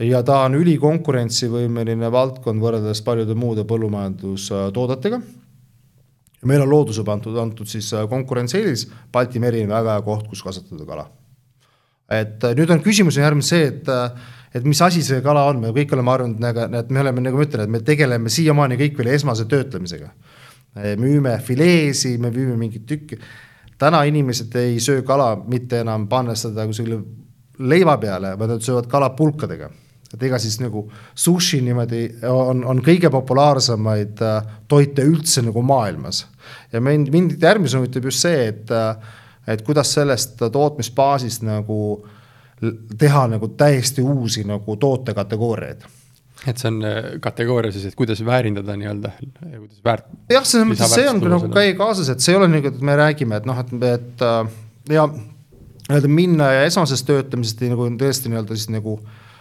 ja 0.00 0.22
ta 0.24 0.44
on 0.46 0.56
ülikonkurentsivõimeline 0.60 2.08
valdkond 2.12 2.62
võrreldes 2.62 3.02
paljude 3.04 3.36
muude 3.36 3.66
põllumajandustoodetega. 3.68 5.20
meil 6.48 6.62
on 6.64 6.70
loodusega 6.70 7.12
antud, 7.12 7.36
antud 7.36 7.68
siis 7.68 7.92
äh, 7.92 8.06
konkurentsieelis, 8.08 8.86
Balti 9.12 9.40
meri 9.40 9.62
on 9.64 9.74
väga 9.74 9.98
hea 9.98 10.02
koht, 10.02 10.28
kus 10.28 10.42
kasvatada 10.42 10.86
kala. 10.86 11.10
et 12.08 12.44
äh, 12.44 12.54
nüüd 12.56 12.70
on 12.70 12.80
küsimus 12.80 13.18
on 13.18 13.26
järgmine 13.26 13.46
see, 13.46 13.66
et 13.66 13.88
äh, 13.88 14.10
et 14.54 14.64
mis 14.64 14.80
asi 14.82 15.02
see 15.02 15.20
kala 15.22 15.44
on, 15.50 15.60
me 15.60 15.74
kõik 15.76 15.92
oleme 15.94 16.10
arvanud, 16.10 16.40
et 16.78 16.90
me 16.90 17.00
oleme, 17.00 17.20
nagu 17.20 17.36
ma 17.36 17.44
ütlen, 17.44 17.64
et 17.64 17.70
me 17.70 17.80
tegeleme 17.86 18.30
siiamaani 18.32 18.80
kõik 18.80 18.96
veel 18.98 19.12
esmase 19.14 19.44
töötlemisega. 19.46 20.10
müüme 20.98 21.36
fileesi, 21.42 22.16
me 22.18 22.30
müüme 22.30 22.56
mingit 22.56 22.86
tükki. 22.86 23.18
täna 23.78 24.02
inimesed 24.04 24.54
ei 24.56 24.80
söö 24.80 25.02
kala 25.02 25.36
mitte 25.36 25.80
enam 25.80 26.08
pannes 26.08 26.42
seda 26.42 26.66
kusagile 26.66 26.98
leiva 27.58 27.96
peale, 27.98 28.38
vaid 28.38 28.50
nad 28.50 28.60
söövad 28.60 28.88
kala 28.88 29.10
pulkadega 29.10 29.70
et 30.14 30.22
ega 30.26 30.38
siis 30.42 30.58
nagu 30.60 30.84
sushi 31.14 31.60
niimoodi 31.62 32.02
on, 32.30 32.64
on 32.66 32.80
kõige 32.84 33.10
populaarsemaid 33.12 34.22
äh, 34.26 34.40
toite 34.68 35.06
üldse 35.06 35.44
nagu 35.46 35.62
maailmas. 35.62 36.24
ja 36.72 36.80
mind, 36.80 37.12
mind 37.14 37.36
järgmisena 37.42 37.84
huvitab 37.84 38.10
just 38.10 38.26
see, 38.26 38.48
et, 38.50 38.70
äh, 38.74 38.96
et 39.54 39.62
kuidas 39.66 39.94
sellest 39.94 40.42
tootmisbaasist 40.52 41.46
nagu 41.46 41.80
teha 42.98 43.24
nagu 43.30 43.48
täiesti 43.56 44.02
uusi 44.02 44.44
nagu 44.44 44.76
tootekategooriaid 44.76 45.86
et 46.48 46.58
see 46.58 46.70
on 46.72 46.82
äh, 46.88 47.00
kategooria 47.22 47.72
siis, 47.72 47.86
et 47.90 47.98
kuidas 47.98 48.24
väärindada 48.24 48.76
nii-öelda, 48.80 49.12
kuidas 49.20 49.82
väärt-. 49.86 50.12
jah, 50.32 50.44
selles 50.44 50.68
mõttes, 50.72 50.94
see 50.96 51.08
on 51.10 51.22
nagu 51.28 51.50
käi 51.54 51.74
kaasas, 51.78 52.10
et 52.10 52.24
see 52.24 52.34
ei 52.34 52.40
ole 52.40 52.50
nii, 52.50 52.66
et 52.72 52.80
me 52.84 52.96
räägime, 52.98 53.38
et 53.38 53.48
noh, 53.48 53.60
et, 53.60 53.74
et 53.94 54.94
ja 54.96 55.06
nii-öelda 55.90 56.10
minna 56.10 56.52
esmasest 56.64 57.06
töötamisest 57.06 57.62
nagu 57.70 57.88
tõesti 58.00 58.32
nii-öelda 58.32 58.56
siis 58.56 58.72
nagu 58.72 58.98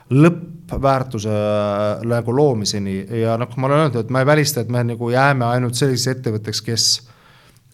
lõppväärtuse 0.09 1.29
äh, 1.29 2.07
nagu 2.09 2.35
loomiseni. 2.35 2.97
Ja 3.21 3.37
noh, 3.37 3.51
ma 3.57 3.67
olen 3.69 3.85
öelnud, 3.85 4.01
et 4.01 4.13
ma 4.13 4.23
ei 4.23 4.29
välista, 4.29 4.61
et 4.61 4.69
me 4.69 4.83
nagu 4.83 5.09
jääme 5.13 5.45
ainult 5.45 5.77
selliseks 5.77 6.17
ettevõtteks, 6.17 6.63
kes 6.65 6.87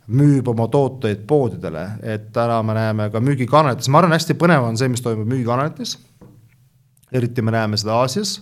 müüb 0.08 0.48
oma 0.48 0.68
tooteid 0.70 1.24
poodidele, 1.28 1.86
et 2.04 2.28
täna 2.34 2.60
me 2.64 2.76
näeme 2.78 3.10
ka 3.10 3.22
müügikanalites, 3.24 3.90
ma 3.90 4.02
arvan, 4.02 4.14
hästi 4.14 4.36
põnev 4.38 4.68
on 4.68 4.78
see, 4.78 4.90
mis 4.92 5.02
toimub 5.02 5.30
müügikanalites. 5.32 5.98
eriti 7.12 7.42
me 7.42 7.52
näeme 7.52 7.78
seda 7.78 7.96
Aasias, 7.96 8.42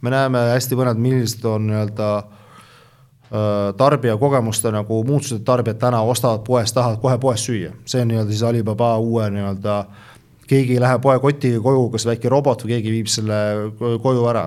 me 0.00 0.10
näeme 0.10 0.38
hästi 0.52 0.76
põnevad, 0.76 1.00
millised 1.02 1.44
on 1.44 1.66
nii-öelda 1.66 2.10
äh, 2.18 3.72
tarbijakogemuste 3.76 4.70
nagu 4.70 5.02
muutused, 5.04 5.42
tarbijad 5.44 5.80
täna 5.82 6.02
ostavad 6.02 6.44
poest, 6.46 6.74
tahavad 6.74 7.00
kohe 7.02 7.18
poes 7.18 7.46
süüa, 7.48 7.72
see 7.84 8.04
on 8.04 8.12
nii-öelda 8.12 8.30
siis 8.30 8.46
Alibaba 8.46 8.96
uue 8.98 9.30
nii-öelda 9.34 9.84
keegi 10.50 10.76
ei 10.76 10.82
lähe 10.82 10.98
poekotiga 11.02 11.60
koju, 11.62 11.88
kas 11.94 12.06
väike 12.08 12.30
robot 12.32 12.64
või 12.64 12.74
keegi 12.74 12.94
viib 12.94 13.10
selle 13.10 13.40
koju 14.02 14.28
ära. 14.30 14.46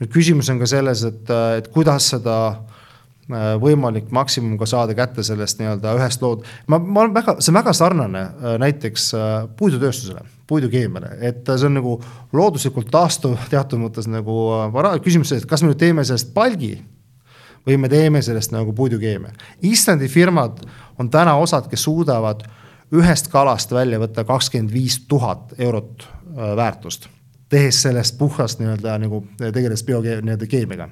nüüd 0.00 0.12
küsimus 0.12 0.50
on 0.52 0.60
ka 0.62 0.68
selles, 0.70 1.04
et, 1.08 1.32
et 1.58 1.68
kuidas 1.74 2.08
seda 2.14 2.36
äh, 2.52 3.52
võimalik 3.62 4.10
maksimum 4.14 4.56
ka 4.60 4.68
saada 4.68 4.96
kätte 4.98 5.24
sellest 5.26 5.60
nii-öelda 5.60 5.96
ühest 5.98 6.24
lood. 6.24 6.46
ma, 6.66 6.78
ma 6.78 7.04
olen 7.04 7.16
väga, 7.16 7.36
see 7.40 7.52
on 7.52 7.60
väga 7.60 7.74
sarnane 7.76 8.22
äh, 8.22 8.56
näiteks 8.62 9.10
äh, 9.18 9.34
puidutööstusele, 9.58 10.24
puidukeemiale, 10.48 11.16
et 11.20 11.52
see 11.52 11.68
on 11.68 11.78
nagu 11.80 11.98
looduslikult 12.32 12.90
taastuv 12.92 13.36
teatud 13.52 13.82
mõttes 13.82 14.08
nagu 14.10 14.38
vara, 14.72 14.96
küsimus 15.04 15.34
et 15.36 15.48
kas 15.48 15.64
me 15.64 15.72
nüüd 15.72 15.82
teeme 15.82 16.06
sellest 16.08 16.32
palgi 16.34 16.78
või 17.66 17.76
me 17.78 17.88
teeme 17.92 18.18
sellest 18.24 18.50
nagu 18.50 18.72
puidukeemia. 18.74 19.30
Islandi 19.68 20.08
firmad 20.10 20.64
on 20.98 21.10
täna 21.12 21.36
osad, 21.38 21.68
kes 21.70 21.84
suudavad 21.86 22.42
ühest 22.92 23.30
kalast 23.32 23.72
välja 23.72 24.00
võtta 24.02 24.24
kakskümmend 24.28 24.72
viis 24.72 25.00
tuhat 25.08 25.54
eurot 25.58 26.06
äh, 26.06 26.54
väärtust, 26.56 27.08
tehes 27.52 27.82
sellest 27.84 28.18
puhast 28.18 28.60
nii-öelda 28.60 28.98
nagu 29.02 29.24
tegeles 29.40 29.84
bio 29.88 30.00
nii-öelda 30.02 30.48
keemiaga. 30.48 30.88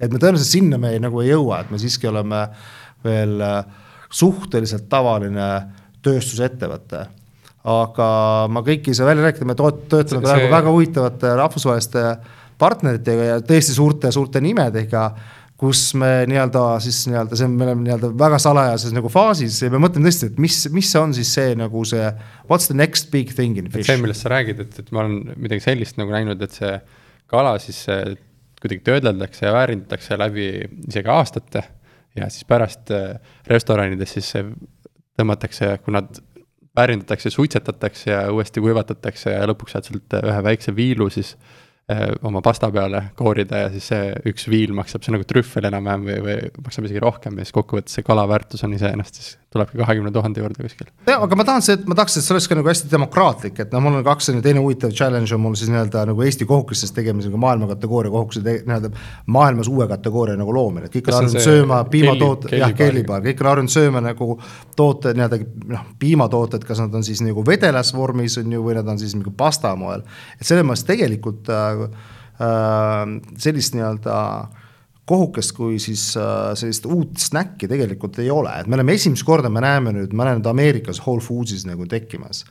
et 0.00 0.12
me 0.12 0.18
tõenäoliselt 0.18 0.52
sinna 0.52 0.78
me 0.78 0.94
ei, 0.94 1.00
nagu 1.02 1.20
ei 1.20 1.32
jõua, 1.32 1.60
et 1.60 1.70
me 1.70 1.78
siiski 1.78 2.08
oleme 2.08 2.46
veel 3.04 3.40
äh, 3.40 3.62
suhteliselt 4.10 4.88
tavaline 4.88 5.48
tööstusettevõte 6.02 7.06
aga 7.68 8.08
ma 8.52 8.62
kõiki 8.66 8.92
ei 8.92 8.98
saa 8.98 9.08
välja 9.08 9.26
rääkida, 9.26 9.48
me 9.48 9.56
töötame 9.58 10.22
praegu 10.22 10.46
see... 10.46 10.52
väga 10.52 10.74
huvitavate 10.74 11.32
rahvusvaheliste 11.40 12.04
partneritega 12.58 13.26
ja 13.32 13.40
tõesti 13.44 13.74
suurte, 13.74 14.12
suurte 14.14 14.42
nimedega 14.42 15.04
kus 15.58 15.80
me 15.98 16.22
nii-öelda 16.30 16.62
siis 16.82 17.00
nii-öelda 17.10 17.38
see, 17.38 17.48
me 17.50 17.66
oleme 17.66 17.82
nii-öelda 17.88 18.12
väga 18.20 18.38
salajases 18.42 18.94
nagu 18.94 19.10
faasis 19.10 19.56
ja 19.64 19.72
me 19.72 19.80
mõtleme 19.82 20.06
tõesti, 20.06 20.30
et 20.30 20.38
mis, 20.42 20.60
mis 20.74 20.92
on 21.00 21.14
siis 21.16 21.32
see 21.34 21.56
nagu 21.58 21.82
see, 21.88 22.12
what's 22.50 22.70
the 22.70 22.76
next 22.78 23.10
big 23.14 23.32
thing 23.34 23.58
in 23.58 23.70
fish. 23.72 23.88
see, 23.90 23.98
millest 23.98 24.22
sa 24.22 24.32
räägid, 24.36 24.62
et, 24.62 24.78
et 24.84 24.94
ma 24.94 25.02
olen 25.02 25.34
midagi 25.34 25.66
sellist 25.66 25.98
nagu 25.98 26.14
näinud, 26.14 26.46
et 26.46 26.54
see 26.54 26.72
kala 27.28 27.56
siis 27.62 27.82
kuidagi 28.62 28.84
töödeldakse 28.86 29.48
ja 29.48 29.52
väärindatakse 29.54 30.18
läbi 30.18 30.48
isegi 30.86 31.12
aastate 31.14 31.64
ja 32.18 32.30
siis 32.30 32.46
pärast 32.46 32.94
äh, 32.94 33.18
restoranides 33.50 34.14
siis 34.14 34.30
tõmmatakse, 35.18 35.74
kui 35.82 35.94
nad 35.94 36.22
väärindatakse, 36.78 37.34
suitsetatakse 37.34 38.12
ja 38.12 38.26
uuesti 38.30 38.62
kuivatatakse 38.62 39.34
ja 39.34 39.46
lõpuks 39.50 39.74
saad 39.74 39.90
sealt 39.90 40.20
ühe 40.22 40.42
väikse 40.46 40.74
viilu 40.76 41.10
siis 41.10 41.34
Äh, 41.34 41.57
oma 42.28 42.42
pasta 42.44 42.68
peale 42.72 43.02
koorida 43.16 43.62
ja 43.62 43.68
siis 43.72 43.86
see 43.92 44.10
üks 44.28 44.44
viil 44.52 44.74
maksab, 44.76 45.00
see 45.00 45.12
on 45.12 45.16
nagu 45.16 45.28
trühvel 45.28 45.68
enam-vähem 45.70 46.02
või, 46.04 46.18
või 46.26 46.64
maksab 46.66 46.88
isegi 46.88 47.00
rohkem 47.00 47.38
ja 47.38 47.46
siis 47.46 47.56
kokkuvõttes 47.56 47.96
see 47.96 48.04
kala 48.04 48.26
väärtus 48.28 48.64
on 48.66 48.74
iseenesest 48.76 49.20
siis 49.20 49.30
tulebki 49.52 49.78
kahekümne 49.80 50.12
tuhande 50.12 50.40
juurde 50.40 50.62
kuskil. 50.62 50.88
jah, 51.06 51.22
aga 51.24 51.36
ma 51.38 51.46
tahan 51.48 51.64
see, 51.64 51.76
ma 51.88 51.96
tahaks, 51.98 52.18
et 52.18 52.26
see 52.26 52.34
oleks 52.34 52.48
ka 52.50 52.58
nagu 52.58 52.68
hästi 52.68 52.90
demokraatlik, 52.92 53.60
et 53.64 53.72
noh, 53.72 53.82
mul 53.84 53.98
on 54.00 54.04
kaks 54.06 54.28
selline 54.28 54.44
teine 54.44 54.62
huvitav 54.64 54.92
challenge 54.96 55.34
on 55.34 55.42
mul 55.44 55.56
siis 55.58 55.70
nii-öelda 55.72 56.04
nagu 56.10 56.26
Eesti 56.26 56.48
kohukestest 56.48 56.96
tegemisega 56.98 57.40
maailma 57.40 57.70
kategooria 57.72 58.12
kohukese 58.14 58.42
nii-öelda 58.44 58.92
maailmas 59.38 59.70
uue 59.72 59.88
kategooria 59.90 60.36
nagu 60.40 60.54
loomine, 60.54 60.90
et 60.90 60.96
kõik 60.98 61.08
on 61.12 61.18
harjunud 61.20 61.46
sööma 61.46 61.80
piimatoote, 61.92 62.52
jah, 62.60 62.76
kellipaar, 62.76 63.24
kõik 63.24 63.42
on 63.44 63.52
harjunud 63.52 63.76
sööma 63.76 64.04
nagu 64.04 64.36
toote 64.76 65.14
nii-öelda 65.16 65.40
noh, 65.72 65.88
piimatooted, 66.02 66.68
kas 66.68 66.84
nad 66.84 66.94
on 67.00 67.06
siis 67.06 67.24
nagu 67.24 67.46
vedelas 67.46 67.94
vormis 67.96 68.36
on 68.42 68.52
ju, 68.52 68.62
või 68.68 68.76
nad 68.78 68.94
on 68.94 69.00
siis 69.00 69.16
nagu 69.16 69.32
pasta 69.36 69.74
moel. 69.80 70.04
et 70.36 70.46
selles 70.46 70.66
mõttes 70.66 70.86
tegelikult 70.88 71.48
äh, 71.52 71.88
Äh, 72.38 73.18
sellist 73.42 73.74
nii-öelda 73.74 74.16
kohukest 75.08 75.54
kui 75.56 75.78
siis 75.82 76.10
äh, 76.20 76.52
sellist 76.58 76.86
uut 76.88 77.18
snäkki 77.22 77.68
tegelikult 77.70 78.18
ei 78.22 78.30
ole, 78.32 78.52
et 78.60 78.68
me 78.68 78.78
oleme 78.78 78.96
esimest 78.98 79.26
korda, 79.26 79.50
me 79.52 79.62
näeme 79.64 79.94
nüüd, 79.96 80.14
ma 80.16 80.28
näen 80.28 80.40
nüüd 80.40 80.50
Ameerikas 80.50 81.00
Whole 81.04 81.24
Foodsis 81.24 81.66
nagu 81.68 81.86
tekkimas. 81.88 82.44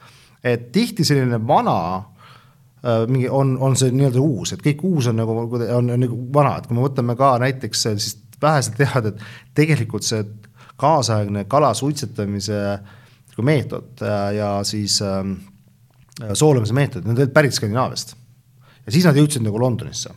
et 0.43 0.71
tihti 0.71 1.05
selline 1.05 1.39
vana 1.47 1.79
äh, 1.97 3.05
mingi 3.09 3.29
on, 3.29 3.57
on 3.61 3.75
see 3.77 3.93
nii-öelda 3.93 4.21
uus, 4.23 4.53
et 4.53 4.63
kõik 4.65 4.83
uus 4.87 5.09
on 5.11 5.19
nagu, 5.21 5.37
on, 5.77 5.93
nagu 5.97 6.19
vana, 6.33 6.57
et 6.57 6.67
kui 6.67 6.77
me 6.77 6.85
võtame 6.85 7.17
ka 7.19 7.35
näiteks 7.43 7.87
siis 7.87 8.19
vähesed 8.41 8.77
teavad, 8.77 9.11
et 9.11 9.25
tegelikult 9.57 10.05
see 10.05 10.23
kaasaegne 10.77 11.47
kala 11.49 11.73
suitsetamise 11.77 12.61
nagu 13.31 13.45
meetod 13.45 14.05
ja 14.33 14.51
siis 14.65 14.99
äh, 15.05 15.21
soolamise 16.33 16.73
meetod, 16.73 17.05
need 17.05 17.19
olid 17.21 17.33
pärit 17.33 17.57
Skandinaaviast 17.57 18.15
ja 18.87 18.93
siis 18.95 19.05
nad 19.05 19.17
jõudsid 19.19 19.43
nagu 19.45 19.59
Londonisse. 19.61 20.13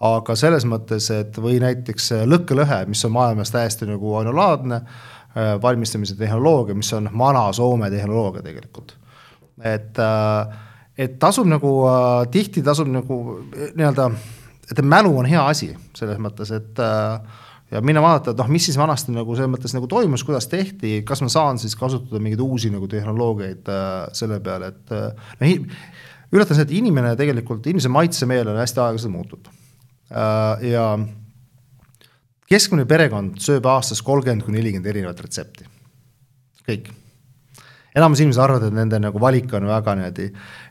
Aga 0.00 0.36
selles 0.36 0.66
mõttes, 0.68 1.08
et 1.14 1.38
või 1.40 1.56
näiteks 1.62 2.10
lõkkelõhe, 2.28 2.82
mis 2.90 3.04
on 3.08 3.14
maailmas 3.16 3.52
täiesti 3.54 3.88
nagu 3.88 4.16
ainulaadne 4.20 4.80
äh, 4.82 5.54
valmistamise 5.62 6.16
tehnoloogia, 6.16 6.76
mis 6.76 6.92
on 6.96 7.08
vana 7.18 7.46
Soome 7.56 7.90
tehnoloogia 7.90 8.42
tegelikult. 8.42 8.96
et, 9.64 9.98
äh, 9.98 10.56
et 10.98 11.18
tasub 11.18 11.46
nagu, 11.48 11.72
äh, 11.88 12.28
tihti 12.30 12.62
tasub 12.62 12.88
nagu 12.92 13.40
nii-öelda, 13.74 14.10
et 14.70 14.84
mälu 14.84 15.16
on 15.18 15.26
hea 15.26 15.46
asi 15.46 15.72
selles 15.94 16.18
mõttes, 16.18 16.52
et 16.52 16.80
ja 17.70 17.80
minna 17.80 18.02
vaadata, 18.02 18.30
et 18.30 18.40
noh, 18.40 18.48
mis 18.52 18.68
siis 18.68 18.76
vanasti 18.78 19.14
nagu 19.14 19.36
selles 19.36 19.50
mõttes 19.50 19.74
nagu 19.74 19.88
toimus, 19.90 20.24
kuidas 20.26 20.46
tehti, 20.50 21.00
kas 21.06 21.22
ma 21.24 21.30
saan 21.32 21.58
siis 21.58 21.74
kasutada 21.78 22.20
mingeid 22.22 22.42
uusi 22.44 22.70
nagu 22.70 22.88
tehnoloogiaid 22.90 23.70
äh, 23.72 23.92
selle 24.12 24.40
peale, 24.44 24.74
et 24.74 24.96
noh, 25.40 25.78
üllatav 26.34 26.58
see, 26.58 26.66
et 26.66 26.74
inimene 26.82 27.14
tegelikult, 27.16 27.64
inimese 27.66 27.88
maitsemeel 27.92 28.52
on 28.52 28.60
hästi 28.60 28.82
aeglaselt 28.82 29.14
muutunud. 29.14 29.54
Äh, 30.10 30.68
ja 30.70 30.84
keskmine 32.46 32.86
perekond 32.86 33.40
sööb 33.42 33.66
aastas 33.66 34.04
kolmkümmend 34.06 34.46
kuni 34.46 34.60
nelikümmend 34.60 34.92
erinevat 34.92 35.24
retsepti, 35.24 35.66
kõik 36.68 36.92
enamus 37.96 38.20
inimesed 38.20 38.42
arvavad, 38.44 38.68
et 38.68 38.76
nende 38.76 39.00
nagu 39.00 39.20
valik 39.20 39.50
on 39.56 39.66
väga 39.70 39.94
niimoodi, 39.96 40.26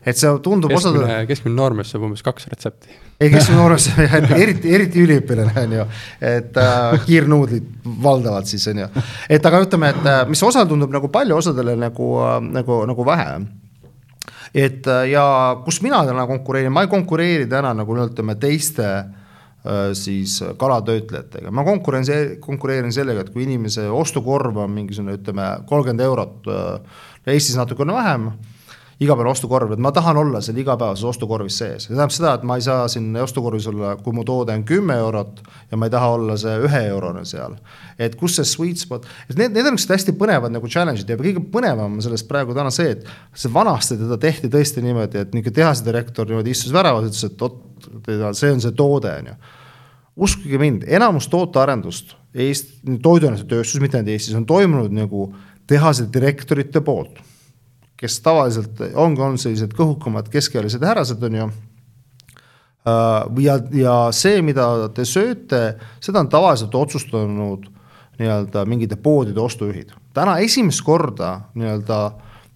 et 0.06 0.18
see 0.18 0.30
tundub 0.44 0.72
keskmine 0.72 1.02
osade..., 1.02 1.18
keskmine 1.28 1.58
noormees 1.58 1.90
saab 1.92 2.06
umbes 2.06 2.22
kaks 2.24 2.46
retsepti. 2.52 2.94
ei, 3.18 3.28
keskmine 3.32 3.58
noormees, 3.58 3.90
eriti, 4.38 4.72
eriti 4.78 5.02
üliõpilane 5.04 5.66
on 5.66 5.76
ju, 5.80 5.86
et 6.30 6.56
äh, 6.62 6.96
kiirnuudlid 7.08 7.68
valdavalt 8.06 8.48
siis 8.48 8.64
on 8.72 8.84
ju. 8.84 8.88
et 9.36 9.50
aga 9.50 9.62
ütleme, 9.66 9.92
et 9.92 10.10
äh, 10.14 10.22
mis 10.30 10.44
osal 10.46 10.70
tundub 10.70 10.94
nagu 10.94 11.12
palju, 11.12 11.36
osadele 11.42 11.76
nagu 11.82 12.10
äh,, 12.24 12.40
nagu, 12.60 12.80
nagu 12.88 13.08
vähe 13.10 13.28
et 14.56 14.86
ja 15.10 15.26
kus 15.66 15.82
mina 15.84 16.00
täna 16.08 16.24
konkureerin, 16.30 16.72
ma 16.72 16.86
ei 16.86 16.88
konkureeri 16.88 17.50
täna 17.50 17.74
nagu 17.76 18.00
ütleme 18.06 18.38
teiste 18.40 18.86
äh, 18.86 19.15
siis 19.98 20.38
kalatöötlejatega, 20.58 21.50
ma 21.50 21.64
konkureerin, 21.66 22.36
konkureerin 22.42 22.92
sellega, 22.94 23.24
et 23.24 23.32
kui 23.34 23.46
inimese 23.46 23.88
ostukorv 23.90 24.60
on 24.62 24.74
mingisugune, 24.74 25.16
ütleme 25.18 25.48
kolmkümmend 25.68 26.04
eurot, 26.06 26.50
äh, 26.50 27.00
Eestis 27.26 27.56
natukene 27.58 27.94
vähem 27.96 28.30
igapäevane 29.00 29.30
ostukorv, 29.30 29.74
et 29.74 29.80
ma 29.82 29.90
tahan 29.92 30.16
olla 30.16 30.40
seal 30.40 30.56
igapäevases 30.62 31.04
ostukorvis 31.04 31.58
sees, 31.60 31.84
see 31.84 31.92
tähendab 31.92 32.14
seda, 32.14 32.32
et 32.38 32.46
ma 32.48 32.56
ei 32.56 32.62
saa 32.64 32.86
siin 32.88 33.10
ostukorvis 33.20 33.66
olla, 33.68 33.92
kui 34.00 34.14
mu 34.16 34.24
toode 34.24 34.54
on 34.56 34.64
kümme 34.64 34.96
eurot 35.02 35.42
ja 35.70 35.76
ma 35.76 35.88
ei 35.88 35.92
taha 35.92 36.08
olla 36.14 36.36
see 36.40 36.54
üheeurone 36.64 37.26
seal. 37.28 37.58
et 37.98 38.16
kus 38.16 38.38
see 38.38 38.48
sweet 38.48 38.80
spot, 38.80 39.04
et 39.28 39.36
need, 39.36 39.52
need 39.52 39.68
on 39.68 39.76
niisugused 39.76 39.92
hästi 39.92 40.16
põnevad 40.16 40.54
nagu 40.54 40.68
challenge'id 40.72 41.12
ja 41.12 41.18
kõige 41.20 41.44
põnevam 41.52 42.00
sellest 42.04 42.28
praegu 42.28 42.56
täna 42.56 42.72
see, 42.72 42.96
et 42.96 43.04
see 43.36 43.52
vanasti 43.52 44.00
teda 44.00 44.16
tehti 44.20 44.52
tõesti 44.52 44.84
niimoodi, 44.84 45.20
et 45.26 45.36
niisugune 45.36 45.60
tehase 45.60 45.84
direktor 45.84 46.32
niimoodi 46.32 46.56
istus 46.56 46.72
väravas, 46.72 47.10
ütles, 47.10 47.24
et 47.28 47.40
vot, 47.40 47.60
see 48.32 48.52
on 48.52 48.64
see 48.64 48.76
toode, 48.76 49.12
on 49.12 49.32
ju 49.32 49.38
uskuge 50.26 50.58
mind, 50.60 50.88
enamus 50.88 51.28
tootearendust 51.28 52.16
Eesti, 52.36 52.96
toiduainetööstus, 53.04 53.80
mitte 53.80 53.96
ainult 53.96 54.12
Eestis, 54.12 54.36
on 54.36 54.44
toimunud 54.48 54.92
nagu 54.92 55.30
tehase 55.68 56.04
direktorite 56.12 56.80
poolt 56.84 57.20
kes 57.96 58.20
tavaliselt 58.20 58.80
ongi, 58.94 59.22
on 59.22 59.38
sellised 59.40 59.72
kõhukamad 59.76 60.28
keskealised 60.32 60.84
härrased, 60.84 61.22
on 61.22 61.38
ju. 61.40 61.46
Äh, 62.86 63.22
ja, 63.42 63.56
ja 63.72 63.96
see, 64.14 64.42
mida 64.46 64.66
te 64.94 65.06
sööte, 65.08 65.62
seda 66.00 66.22
on 66.22 66.30
tavaliselt 66.32 66.74
otsustanud 66.76 67.70
nii-öelda 68.20 68.64
mingite 68.68 68.96
poodide 68.96 69.40
ostujuhid. 69.40 69.90
täna 70.16 70.38
esimest 70.40 70.80
korda 70.84 71.40
nii-öelda 71.54 71.98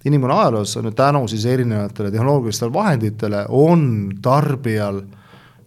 inimkonna 0.05 0.39
ajaloos 0.41 0.79
tänu 0.97 1.29
siis 1.29 1.45
erinevatele 1.45 2.11
tehnoloogilistele 2.11 2.73
vahenditele 2.73 3.45
on 3.49 4.13
tarbijal 4.23 5.03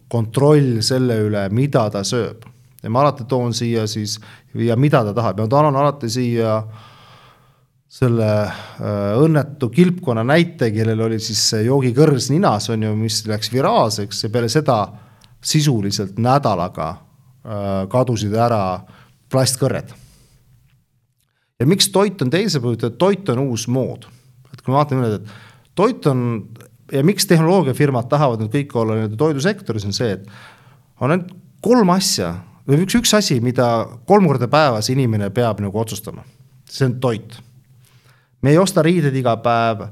kontroll 0.08 0.80
selle 0.80 1.20
üle, 1.22 1.48
mida 1.50 1.90
ta 1.90 2.02
sööb. 2.02 2.42
ja 2.82 2.90
ma 2.90 3.00
alati 3.00 3.24
toon 3.24 3.54
siia 3.54 3.86
siis 3.86 4.18
ja 4.54 4.76
mida 4.76 5.04
ta 5.04 5.14
tahab 5.14 5.38
ja 5.38 5.44
ma 5.44 5.48
toon 5.48 5.76
alati 5.76 6.10
siia 6.10 6.56
äh, 6.56 6.93
selle 7.94 8.28
äh, 8.42 9.14
õnnetu 9.22 9.68
kilpkonna 9.70 10.24
näite, 10.26 10.70
kellel 10.74 11.04
oli 11.06 11.20
siis 11.22 11.42
joogikõrs 11.62 12.30
ninas, 12.32 12.66
on 12.74 12.82
ju, 12.82 12.94
mis 12.98 13.20
läks 13.30 13.52
viraalseks 13.54 14.24
ja 14.26 14.32
peale 14.34 14.50
seda 14.52 14.78
sisuliselt 15.44 16.18
nädalaga 16.22 16.88
äh, 16.90 17.84
kadusid 17.92 18.34
ära 18.34 18.80
plastkõrred. 19.30 19.94
ja 21.60 21.66
miks 21.70 21.88
toit 21.94 22.22
on 22.22 22.32
teise 22.34 22.62
põhjus, 22.62 22.88
et 22.88 22.98
toit 22.98 23.28
on 23.34 23.44
uus 23.46 23.68
mood. 23.68 24.08
et 24.52 24.60
kui 24.60 24.72
me 24.72 24.80
vaatame 24.80 25.06
nüüd, 25.06 25.20
et 25.20 25.78
toit 25.78 26.10
on 26.10 26.26
ja 26.92 27.04
miks 27.06 27.30
tehnoloogiafirmad 27.30 28.10
tahavad 28.10 28.42
nüüd 28.42 28.52
kõik 28.58 28.74
olla 28.80 28.98
nii-öelda 28.98 29.20
toidusektoris, 29.22 29.86
on 29.86 29.94
see, 29.94 30.18
et 30.18 30.26
on 31.00 31.14
ainult 31.14 31.30
kolm 31.64 31.94
asja 31.94 32.34
või 32.66 32.82
üks, 32.82 32.98
üks 32.98 33.14
asi, 33.14 33.38
mida 33.44 33.86
kolm 34.08 34.26
korda 34.26 34.50
päevas 34.50 34.90
inimene 34.90 35.30
peab 35.30 35.62
nagu 35.62 35.78
otsustama. 35.78 36.26
see 36.68 36.88
on 36.90 36.98
toit 37.00 37.38
me 38.44 38.52
ei 38.52 38.60
osta 38.60 38.84
riideid 38.84 39.16
iga 39.16 39.38
päev, 39.40 39.86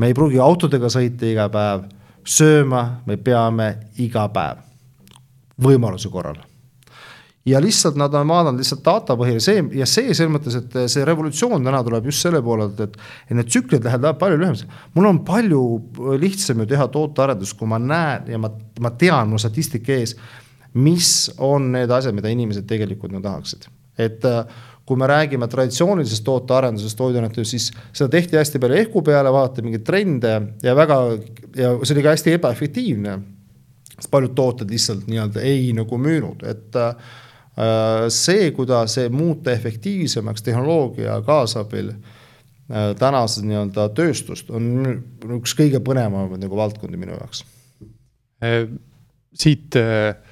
me 0.00 0.08
ei 0.08 0.16
pruugi 0.16 0.40
autodega 0.40 0.88
sõita 0.92 1.28
iga 1.28 1.48
päev, 1.52 1.84
sööma 2.24 2.84
me 3.06 3.18
peame 3.20 3.74
iga 4.00 4.24
päev, 4.32 4.64
võimaluse 5.60 6.08
korral 6.12 6.40
ja 7.48 7.60
lihtsalt 7.60 7.96
nad 7.96 8.14
on 8.14 8.28
vaadanud 8.28 8.60
lihtsalt 8.60 8.82
data 8.84 9.16
põhjal 9.18 9.40
see 9.42 9.62
ja 9.78 9.86
see 9.88 10.12
selles 10.12 10.32
mõttes, 10.32 10.56
et 10.58 10.76
see 10.90 11.04
revolutsioon 11.06 11.64
täna 11.64 11.80
tuleb 11.86 12.08
just 12.10 12.24
selle 12.24 12.40
poolelt, 12.44 12.80
et, 12.84 12.96
need 13.30 13.48
tsüklid 13.48 13.84
lähevad 13.84 14.18
palju 14.20 14.40
lühemaks. 14.40 14.66
mul 14.94 15.08
on 15.08 15.22
palju 15.26 15.62
lihtsam 16.20 16.62
ju 16.62 16.68
teha 16.72 16.88
tootearendust, 16.92 17.56
kui 17.58 17.70
ma 17.70 17.80
näen 17.82 18.28
ja 18.32 18.40
ma, 18.42 18.50
ma 18.80 18.92
tean, 19.00 19.30
mul 19.30 19.40
statistika 19.42 19.96
ees, 19.96 20.16
mis 20.74 21.12
on 21.38 21.72
need 21.72 21.90
asjad, 21.90 22.16
mida 22.16 22.32
inimesed 22.32 22.68
tegelikult 22.68 23.14
no 23.14 23.22
tahaksid. 23.24 23.68
et 23.98 24.24
äh, 24.28 24.44
kui 24.88 24.96
me 24.96 25.06
räägime 25.06 25.48
traditsioonilisest 25.48 26.24
tootearendusest 26.24 26.96
toiduainetes, 26.96 27.50
siis 27.50 27.68
seda 27.92 28.08
tehti 28.12 28.38
hästi 28.38 28.60
palju 28.62 28.78
ehku 28.80 29.02
peale, 29.04 29.32
vaadati 29.32 29.64
mingeid 29.66 29.84
trende 29.84 30.34
ja 30.64 30.74
väga 30.76 31.00
ja 31.56 31.74
see 31.82 31.96
oli 31.96 32.04
ka 32.06 32.14
hästi 32.14 32.36
ebaefektiivne. 32.38 33.18
sest 33.98 34.10
paljud 34.10 34.34
tooted 34.38 34.70
lihtsalt 34.70 35.08
nii-öelda 35.10 35.42
ei 35.42 35.72
nagu 35.74 35.98
müünud, 35.98 36.44
et 36.46 36.76
äh, 36.78 36.94
see, 38.14 38.50
kuidas 38.54 38.94
muuta 39.10 39.50
efektiivsemaks 39.50 40.42
tehnoloogia 40.46 41.18
kaasabil 41.26 41.90
äh, 41.90 42.94
tänast 42.98 43.42
nii-öelda 43.42 43.88
tööstust, 43.98 44.50
on 44.54 44.86
üks 45.40 45.56
kõige 45.58 45.82
põnevamaid 45.84 46.40
nagu 46.46 46.56
valdkondi 46.56 47.00
minu 47.00 47.18
jaoks. 47.18 47.44
Äh, 48.44 48.64
siit 49.34 49.76
äh 49.76 50.27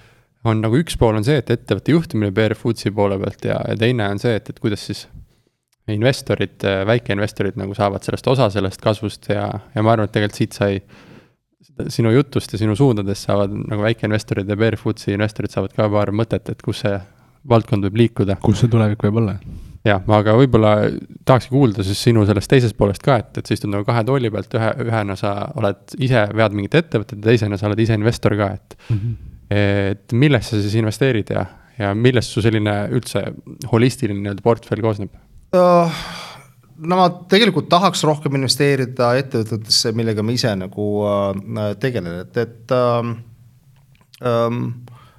on 0.47 0.62
nagu 0.64 0.78
üks 0.78 0.97
pool 1.01 1.18
on 1.18 1.26
see, 1.26 1.38
et 1.42 1.51
ettevõtte 1.53 1.94
juhtimine 1.94 2.32
PR 2.36 2.55
Foodsi 2.59 2.92
poole 2.94 3.18
pealt 3.22 3.47
ja, 3.49 3.61
ja 3.70 3.76
teine 3.80 4.09
on 4.12 4.22
see, 4.22 4.36
et, 4.38 4.51
et 4.51 4.62
kuidas 4.62 4.86
siis 4.88 5.07
investorid, 5.92 6.64
väikeinvestorid 6.86 7.59
nagu 7.61 7.74
saavad 7.78 8.03
sellest 8.07 8.26
osa 8.32 8.49
sellest 8.51 8.82
kasvust 8.82 9.28
ja, 9.30 9.47
ja 9.74 9.84
ma 9.86 9.94
arvan, 9.94 10.09
et 10.09 10.16
tegelikult 10.16 10.40
siit 10.40 10.57
sai 10.57 10.80
sinu 11.92 12.11
jutust 12.14 12.55
ja 12.55 12.59
sinu 12.59 12.74
suundadest 12.78 13.28
saavad 13.28 13.53
nagu 13.55 13.84
väikeinvestorid 13.84 14.49
ja 14.51 14.59
PR 14.59 14.78
Foodsi 14.80 15.14
investorid 15.14 15.55
saavad 15.55 15.76
ka 15.76 15.86
paar 15.92 16.12
mõtet, 16.14 16.51
et 16.51 16.64
kus 16.64 16.82
see 16.84 16.99
valdkond 17.47 17.86
võib 17.86 18.03
liikuda. 18.03 18.38
kus 18.42 18.64
see 18.64 18.72
tulevik 18.72 19.07
võib 19.07 19.22
olla? 19.22 19.36
jah, 19.86 20.03
aga 20.16 20.34
võib-olla 20.34 20.72
tahakski 21.28 21.55
kuulda 21.55 21.84
siis 21.86 22.01
sinu 22.09 22.24
sellest 22.26 22.51
teisest 22.51 22.76
poolest 22.78 23.05
ka, 23.07 23.20
et, 23.22 23.38
et 23.38 23.47
sa 23.47 23.55
istud 23.55 23.70
nagu 23.70 23.86
kahe 23.86 24.03
tooli 24.07 24.32
pealt, 24.34 24.59
ühe, 24.59 24.72
ühena 24.88 25.14
sa 25.18 25.36
oled 25.55 25.94
ise, 26.03 26.26
vead 26.34 26.57
mingit 26.59 26.74
ettevõtet 26.82 27.20
ja 27.20 27.30
teisena 27.30 27.61
sa 27.61 27.70
oled 27.70 27.82
ise 27.84 27.94
investor 27.94 28.34
ka, 28.38 28.53
et 28.59 28.78
mm. 28.88 28.99
-hmm 28.99 29.32
et 29.53 30.12
millesse 30.12 30.57
sa 30.57 30.62
siis 30.62 30.76
investeerid 30.80 31.30
ja, 31.30 31.47
ja 31.78 31.92
millest 31.94 32.34
su 32.34 32.42
selline 32.44 32.74
üldse 32.94 33.22
holistiline 33.70 34.22
nii-öelda 34.22 34.44
portfell 34.44 34.82
koosneb 34.84 35.12
uh,? 35.57 36.01
no 36.76 36.99
ma 36.99 37.07
tegelikult 37.30 37.70
tahaks 37.72 38.03
rohkem 38.05 38.36
investeerida 38.38 39.14
ettevõtetesse, 39.20 39.94
millega 39.97 40.24
ma 40.24 40.34
ise 40.34 40.53
nagu 40.59 40.88
uh, 41.07 41.70
tegelen, 41.80 42.20
et, 42.26 42.40
et 42.42 42.74
uh, 42.76 43.14
um, 44.20 44.61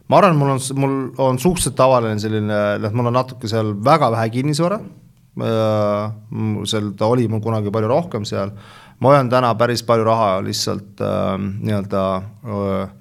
ma 0.08 0.20
arvan, 0.20 0.38
mul 0.38 0.54
on, 0.54 0.62
mul 0.78 0.98
on 1.24 1.42
suhteliselt 1.42 1.78
tavaline 1.80 2.20
selline, 2.22 2.60
noh, 2.84 2.94
mul 2.98 3.10
on 3.10 3.18
natuke 3.18 3.50
seal 3.50 3.74
väga 3.86 4.12
vähe 4.14 4.30
kinnisvara 4.38 4.82
uh,. 4.82 6.62
seal 6.70 6.94
ta 7.00 7.10
oli 7.10 7.28
mul 7.32 7.42
kunagi 7.44 7.74
palju 7.74 7.92
rohkem 7.92 8.28
seal, 8.28 8.54
ma 9.02 9.14
hoian 9.14 9.32
täna 9.34 9.54
päris 9.58 9.84
palju 9.88 10.06
raha 10.08 10.32
lihtsalt 10.46 11.02
uh, 11.02 11.36
nii-öelda 11.42 12.06
uh, 12.46 12.96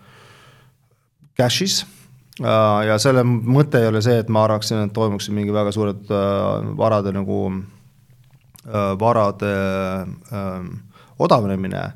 cash'is 1.37 1.83
äh, 2.41 2.81
ja 2.89 2.97
selle 3.03 3.25
mõte 3.27 3.83
ei 3.83 3.91
ole 3.91 4.03
see, 4.05 4.19
et 4.23 4.33
ma 4.33 4.47
arvaksin, 4.47 4.87
et 4.87 4.95
toimuks 4.97 5.29
mingi 5.35 5.55
väga 5.55 5.75
suured 5.75 6.11
äh, 6.11 6.73
varade 6.79 7.13
nagu, 7.17 7.45
äh, 8.67 8.91
varade 9.01 9.53
odavnemine, 11.17 11.87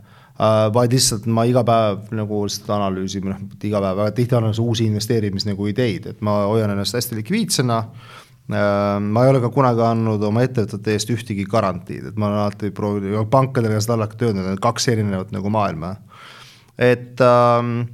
vaid 0.73 0.95
lihtsalt 0.95 1.27
ma 1.29 1.43
iga 1.45 1.61
päev 1.69 2.15
nagu 2.17 2.39
lihtsalt 2.47 2.71
analüüsin, 2.73 3.27
noh, 3.29 3.41
iga 3.69 3.83
päev, 3.85 3.99
väga 3.99 4.15
tihti 4.17 4.39
analüüsin 4.39 4.65
uusi 4.65 4.87
investeerimis 4.89 5.45
nagu 5.45 5.67
ideid, 5.69 6.07
et 6.15 6.23
ma 6.25 6.39
hoian 6.49 6.73
ennast 6.73 6.97
hästi 6.97 7.19
likviidsena 7.19 7.83
ma 8.51 9.23
ei 9.23 9.31
ole 9.31 9.39
ka 9.45 9.51
kunagi 9.55 9.85
andnud 9.85 10.25
oma 10.27 10.43
ettevõtete 10.43 10.97
eest 10.97 11.13
ühtegi 11.13 11.45
garantiid, 11.47 12.09
et 12.09 12.17
ma 12.19 12.27
olen 12.31 12.41
alati 12.41 12.73
proovinud, 12.75 13.29
pankadele 13.31 13.77
ka 13.77 13.85
seda 13.85 13.99
alati 13.99 14.27
öelnud, 14.27 14.49
et 14.51 14.63
kaks 14.65 14.89
erinevat 14.91 15.31
nagu 15.37 15.53
maailma. 15.53 15.93
et 16.81 17.21
ähm, 17.21 17.93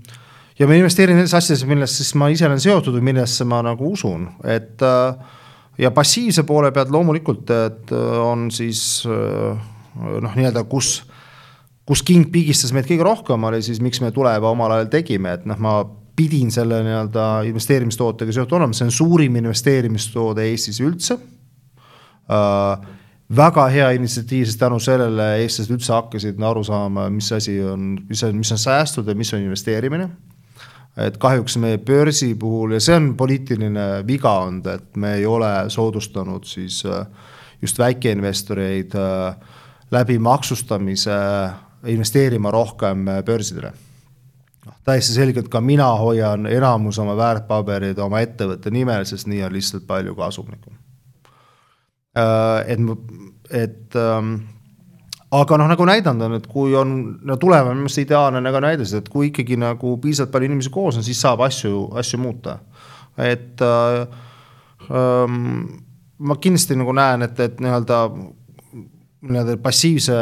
ja 0.58 0.68
ma 0.68 0.76
investeerin 0.76 1.18
nendesse 1.18 1.36
asjadesse, 1.36 1.68
millest 1.68 2.00
siis 2.00 2.14
ma 2.18 2.28
ise 2.32 2.46
olen 2.48 2.62
seotud 2.62 2.96
või 2.96 3.10
millesse 3.10 3.46
ma 3.48 3.60
nagu 3.64 3.90
usun, 3.92 4.28
et 4.44 4.82
äh, 4.84 5.34
ja 5.78 5.92
passiivse 5.94 6.46
poole 6.48 6.72
pealt 6.72 6.92
loomulikult, 6.92 7.52
et 7.52 7.92
äh, 7.92 8.16
on 8.22 8.48
siis 8.54 8.80
äh, 9.08 9.68
noh, 9.96 10.32
nii-öelda 10.38 10.64
kus, 10.70 10.98
kus 11.86 12.02
king 12.06 12.30
pigistas 12.32 12.72
meid 12.76 12.88
kõige 12.88 13.06
rohkem, 13.06 13.48
oli 13.48 13.62
siis 13.64 13.82
miks 13.84 14.00
me 14.04 14.12
Tuleva 14.14 14.52
omal 14.52 14.78
ajal 14.78 14.92
tegime, 14.98 15.36
et 15.36 15.46
noh, 15.48 15.60
ma 15.60 15.78
pidin 16.16 16.48
selle 16.52 16.80
nii-öelda 16.84 17.24
investeerimistootega 17.50 18.32
seotud 18.32 18.56
olema, 18.56 18.76
see 18.76 18.86
on 18.88 18.94
suurim 18.94 19.34
investeerimistoode 19.36 20.46
Eestis 20.48 20.78
üldse. 20.80 21.18
Uh, 22.26 22.94
väga 23.36 23.66
hea 23.70 23.90
initsiatiiv, 23.98 24.46
sest 24.48 24.58
tänu 24.58 24.78
sellele 24.82 25.26
eestlased 25.42 25.74
üldse 25.76 25.92
hakkasid 25.92 26.40
aru 26.42 26.64
saama, 26.64 27.04
mis 27.12 27.28
asi 27.36 27.58
on, 27.60 27.92
mis 28.08 28.24
on, 28.24 28.40
mis 28.40 28.54
on 28.56 28.62
säästud 28.62 29.12
ja 29.12 29.14
mis 29.18 29.34
on 29.36 29.44
investeerimine 29.44 30.08
et 30.96 31.16
kahjuks 31.20 31.56
me 31.60 31.76
börsi 31.78 32.34
puhul 32.34 32.76
ja 32.76 32.80
see 32.80 32.96
on 32.96 33.10
poliitiline 33.16 33.86
viga 34.08 34.32
olnud, 34.46 34.66
et 34.72 34.96
me 34.96 35.14
ei 35.18 35.26
ole 35.28 35.50
soodustanud 35.72 36.44
siis 36.48 36.82
äh, 36.88 37.06
just 37.62 37.78
väikeinvestoreid 37.78 38.96
äh, 38.96 39.36
läbi 39.90 40.18
maksustamise 40.18 41.16
investeerima 41.86 42.50
rohkem 42.50 43.08
äh, 43.08 43.22
börsidele. 43.24 43.72
noh, 44.66 44.78
täiesti 44.84 45.12
selgelt 45.12 45.48
ka 45.52 45.60
mina 45.60 45.92
hoian 46.00 46.46
enamus 46.46 46.98
oma 46.98 47.16
väärtpabereid 47.16 47.98
oma 47.98 48.24
ettevõtte 48.24 48.72
nimel, 48.72 49.04
sest 49.04 49.28
nii 49.28 49.44
on 49.46 49.52
lihtsalt 49.52 49.86
palju 49.86 50.14
kasumlikum. 50.14 50.74
et, 52.66 52.80
et 53.50 53.96
ähm, 54.00 54.34
aga 55.34 55.58
noh, 55.58 55.68
nagu 55.70 55.86
näidanud 55.88 56.28
on, 56.28 56.36
et 56.38 56.46
kui 56.50 56.74
on, 56.78 56.92
no 57.26 57.36
tuleva 57.40 57.72
on 57.72 57.80
minu 57.80 57.88
meelest 57.88 58.04
ideaalne 58.04 58.42
nagu 58.44 58.60
näide, 58.62 58.86
et 58.98 59.08
kui 59.10 59.30
ikkagi 59.32 59.58
nagu 59.58 59.96
piisavalt 60.02 60.32
palju 60.34 60.50
inimesi 60.50 60.72
koos 60.74 61.00
on, 61.00 61.06
siis 61.06 61.20
saab 61.22 61.42
asju, 61.46 61.88
asju 61.98 62.20
muuta. 62.22 62.60
et 63.18 63.62
äh, 63.64 64.06
ähm, 64.92 65.66
ma 66.18 66.36
kindlasti 66.36 66.76
nagu 66.76 66.92
näen, 66.92 67.26
et, 67.26 67.40
et 67.40 67.60
nii-öelda 67.60 68.00
nii-öelda 69.26 69.56
passiivse, 69.58 70.14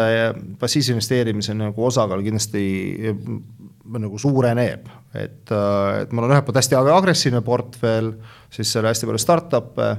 passiivse 0.58 0.94
investeerimise 0.94 1.54
nagu 1.58 1.84
osakaal 1.84 2.22
kindlasti 2.24 2.62
nagu 3.84 4.18
suureneb, 4.18 4.88
et, 5.12 5.50
äh, 5.52 6.02
et 6.02 6.12
mul 6.12 6.24
on 6.24 6.32
ühelt 6.32 6.46
poolt 6.46 6.62
hästi 6.62 6.78
agressiivne 6.80 7.42
portfell, 7.44 8.14
siis 8.54 8.72
seal 8.72 8.88
hästi 8.88 9.10
palju 9.10 9.20
startup'e 9.20 9.90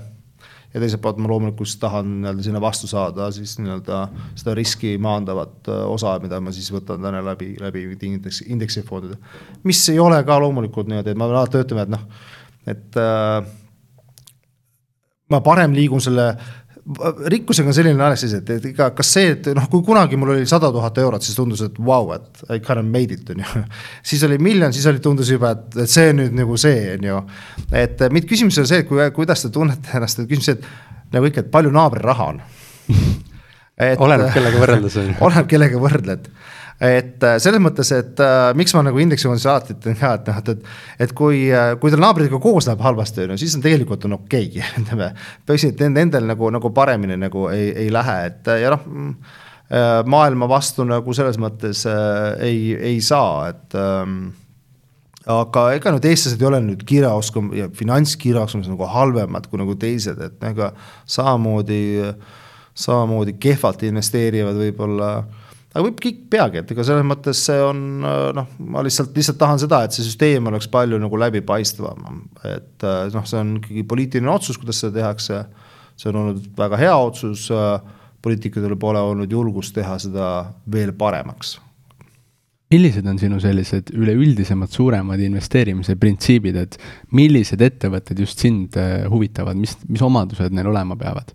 ja 0.75 0.81
teiselt 0.83 0.99
poolt 1.01 1.19
ma 1.23 1.29
loomulikult 1.31 1.77
tahan 1.79 2.09
nii-öelda 2.19 2.43
sinna 2.43 2.59
vastu 2.61 2.89
saada 2.91 3.29
siis 3.31 3.55
nii-öelda 3.61 4.01
seda 4.35 4.55
riski 4.57 4.97
maandavat 4.99 5.69
äh, 5.71 5.83
osa, 5.87 6.17
mida 6.19 6.41
ma 6.43 6.51
siis 6.55 6.67
võtan 6.75 6.99
täna 7.03 7.21
läbi, 7.23 7.53
läbi 7.61 7.85
indeksi, 7.95 8.49
indeksifondide. 8.51 9.15
mis 9.63 9.83
ei 9.93 9.99
ole 10.03 10.19
ka 10.27 10.39
loomulikult 10.43 10.91
niimoodi, 10.91 11.15
et 11.15 11.21
ma 11.21 11.29
pean 11.29 11.39
alati 11.39 11.63
ütlema, 11.63 11.85
et 11.85 11.93
noh, 11.95 12.03
et 12.75 12.99
äh, 12.99 13.47
ma 15.31 15.41
parem 15.45 15.73
liigun 15.77 16.03
selle 16.03 16.27
rikkusega 17.31 17.71
on 17.71 17.73
selline 17.73 17.97
naljakas 17.97 18.27
asi, 18.27 18.39
et, 18.43 18.49
et 18.59 18.65
ega 18.69 18.91
kas 18.93 19.09
see, 19.15 19.31
et 19.33 19.47
noh, 19.57 19.65
kui 19.71 19.81
kunagi 19.85 20.17
mul 20.21 20.35
oli 20.35 20.45
sada 20.49 20.69
tuhat 20.73 20.97
eurot, 21.01 21.23
siis 21.25 21.37
tundus, 21.37 21.63
et 21.65 21.79
vau 21.79 22.11
wow,, 22.11 22.19
et 22.19 22.43
I 22.45 22.59
kind 22.59 22.81
of 22.81 22.85
made 22.85 23.15
it, 23.15 23.29
on 23.33 23.41
ju. 23.41 23.63
siis 24.11 24.23
oli 24.27 24.37
miljon, 24.37 24.73
siis 24.75 24.85
oli, 24.91 25.01
tundus 25.01 25.31
juba, 25.33 25.55
et, 25.57 25.79
et 25.85 25.91
see 25.91 26.11
on 26.13 26.21
nüüd 26.21 26.35
nagu 26.37 26.57
see, 26.61 26.83
on 26.93 27.07
ju. 27.09 27.21
et 27.81 28.05
mitte 28.13 28.29
küsimus 28.29 28.59
ei 28.59 28.65
ole 28.65 28.71
see, 28.73 28.83
et 28.85 28.89
kui, 28.89 29.01
kuidas 29.17 29.41
te 29.45 29.53
tunnete 29.53 29.97
ennast, 29.97 30.21
et 30.21 30.29
küsimus 30.29 30.53
et 30.53 30.69
nagu 31.15 31.31
ikka, 31.31 31.45
et 31.45 31.53
palju 31.53 31.73
naabril 31.73 32.05
raha 32.05 32.29
on 32.35 32.43
oleneb 34.05 34.29
kellega 34.35 34.61
võrreldes 34.61 34.99
on 35.01 35.09
ju. 35.09 35.17
oleneb 35.25 35.49
kellega 35.49 35.81
võrdled 35.81 36.29
et 36.81 37.23
äh, 37.23 37.37
selles 37.39 37.61
mõttes, 37.63 37.89
et 37.95 38.19
äh, 38.19 38.49
miks 38.57 38.73
ma 38.75 38.83
nagu 38.83 38.99
indeksi 38.99 39.29
alati 39.31 39.75
ütlen 39.77 39.95
ka, 39.99 40.11
et 40.17 40.27
noh, 40.27 40.39
et, 40.41 40.49
et, 40.51 40.69
et 41.07 41.15
kui 41.15 41.45
äh,, 41.47 41.71
kui 41.79 41.93
teil 41.93 42.03
naabritega 42.03 42.39
koos 42.43 42.67
läheb 42.67 42.83
halvasti, 42.83 43.23
on 43.23 43.35
ju, 43.35 43.41
siis 43.45 43.55
on 43.55 43.63
tegelikult 43.63 44.07
on 44.09 44.17
okeigi 44.19 44.63
ütleme. 44.81 45.13
peaasi, 45.47 45.71
et 45.71 45.83
nendel 45.87 46.27
nagu, 46.27 46.49
nagu 46.51 46.71
paremini 46.75 47.17
nagu 47.21 47.47
ei, 47.53 47.69
ei 47.85 47.91
lähe, 47.93 48.17
et 48.27 48.51
ja 48.59 48.73
noh 48.75 48.87
äh, 49.71 50.01
maailma 50.11 50.49
vastu 50.51 50.83
nagu 50.87 51.15
selles 51.15 51.39
mõttes 51.39 51.85
äh, 51.87 52.33
ei, 52.43 52.73
ei 52.91 52.99
saa, 52.99 53.53
et 53.53 53.77
ähm, 53.79 54.33
aga 55.31 55.69
ega 55.77 55.95
nüüd 55.95 56.09
eestlased 56.11 56.43
ei 56.43 56.49
ole 56.51 56.59
nüüd 56.65 56.83
kirjaoskum- 56.83 57.53
ja 57.55 57.69
finantskirjaoskumuses 57.71 58.73
nagu 58.73 58.91
halvemad 58.91 59.47
kui 59.47 59.63
nagu 59.63 59.77
teised, 59.79 60.19
et 60.27 60.43
ega 60.51 60.73
samamoodi, 61.07 62.11
samamoodi 62.75 63.39
kehvalt 63.39 63.87
investeerivad 63.87 64.59
võib-olla 64.59 65.15
äh, 65.23 65.41
aga 65.75 65.83
võib 65.89 65.99
kõik 65.99 66.21
peagi, 66.31 66.61
et 66.61 66.71
ega 66.71 66.85
selles 66.87 67.03
mõttes 67.07 67.41
see 67.49 67.59
on 67.59 67.81
noh, 68.37 68.47
ma 68.63 68.83
lihtsalt, 68.85 69.11
lihtsalt 69.17 69.39
tahan 69.41 69.59
seda, 69.59 69.81
et 69.83 69.95
see 69.95 70.05
süsteem 70.07 70.47
oleks 70.47 70.69
palju 70.71 70.99
nagu 71.01 71.19
läbipaistvam, 71.19 72.23
et 72.47 72.87
noh, 73.11 73.27
see 73.27 73.41
on 73.41 73.57
ikkagi 73.59 73.83
poliitiline 73.91 74.31
otsus, 74.31 74.59
kuidas 74.61 74.79
seda 74.79 75.01
tehakse. 75.01 75.43
see 75.99 76.09
on 76.11 76.21
olnud 76.21 76.47
väga 76.57 76.79
hea 76.79 76.95
otsus, 76.95 77.49
poliitikutel 78.23 78.75
pole 78.79 79.03
olnud 79.11 79.31
julgust 79.31 79.75
teha 79.75 79.99
seda 80.01 80.31
veel 80.71 80.95
paremaks 80.97 81.59
millised 82.73 83.05
on 83.07 83.19
sinu 83.21 83.37
sellised 83.39 83.91
üleüldisemad 83.93 84.71
suuremad 84.73 85.21
investeerimise 85.21 85.95
printsiibid, 86.01 86.57
et 86.57 86.77
millised 87.15 87.61
ettevõtted 87.61 88.19
just 88.19 88.41
sind 88.41 88.75
huvitavad, 89.11 89.57
mis, 89.59 89.77
mis 89.87 90.01
omadused 90.03 90.55
neil 90.55 90.71
olema 90.71 90.97
peavad? 90.99 91.31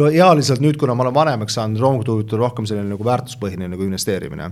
No 0.00 0.08
ealiselt 0.12 0.60
nüüd, 0.60 0.76
kuna 0.80 0.94
ma 0.96 1.06
olen 1.06 1.14
vanemaks 1.16 1.54
saanud, 1.56 1.80
loomulikult 1.80 2.12
huvitab 2.12 2.40
rohkem 2.42 2.66
selline 2.68 2.90
nagu 2.92 3.04
väärtuspõhine 3.04 3.68
nagu 3.72 3.84
investeerimine. 3.86 4.50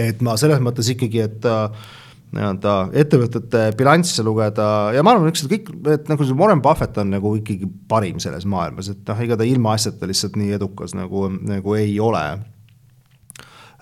et 0.00 0.22
ma 0.24 0.36
selles 0.40 0.62
mõttes 0.64 0.88
ikkagi, 0.94 1.20
et 1.20 1.44
äh, 1.44 1.90
nii-öelda 2.32 2.76
ettevõtete 3.02 3.64
bilansse 3.76 4.24
lugeda 4.24 4.94
ja 4.94 5.02
ma 5.04 5.12
arvan, 5.12 5.28
eks 5.28 5.44
kõik, 5.50 5.68
et 5.92 6.08
nagu 6.08 6.24
see 6.24 6.38
Warren 6.38 6.62
Buffett 6.64 6.96
on 7.02 7.10
nagu 7.12 7.34
ikkagi 7.36 7.68
parim 7.90 8.22
selles 8.22 8.46
maailmas, 8.48 8.88
et 8.88 9.02
noh, 9.10 9.20
ega 9.26 9.36
ta 9.36 9.44
ilmaasjata 9.44 10.08
lihtsalt 10.08 10.38
nii 10.40 10.54
edukas 10.56 10.96
nagu, 10.96 11.26
nagu 11.28 11.76
ei 11.76 11.98
ole. 12.00 12.24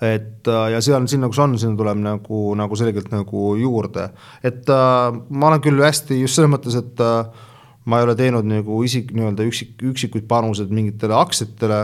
et 0.02 0.48
äh, 0.48 0.64
ja 0.74 0.82
seal 0.82 1.06
sinna, 1.06 1.30
kus 1.30 1.38
on, 1.44 1.54
sinna 1.58 1.78
tuleb 1.78 2.02
nagu, 2.02 2.48
nagu 2.58 2.76
selgelt 2.82 3.12
nagu 3.14 3.52
juurde, 3.62 4.10
et 4.42 4.66
äh, 4.66 5.20
ma 5.30 5.52
olen 5.52 5.62
küll 5.62 5.86
hästi 5.86 6.18
just 6.18 6.40
selles 6.40 6.50
mõttes, 6.50 6.74
et 6.82 6.98
äh, 6.98 7.46
ma 7.88 7.98
ei 7.98 8.06
ole 8.06 8.14
teinud 8.18 8.46
nagu 8.48 8.82
isik, 8.84 9.12
nii-öelda 9.16 9.46
üksik, 9.48 9.76
üksikuid 9.90 10.28
panuseid 10.30 10.72
mingitele 10.74 11.16
aktsiatele 11.18 11.82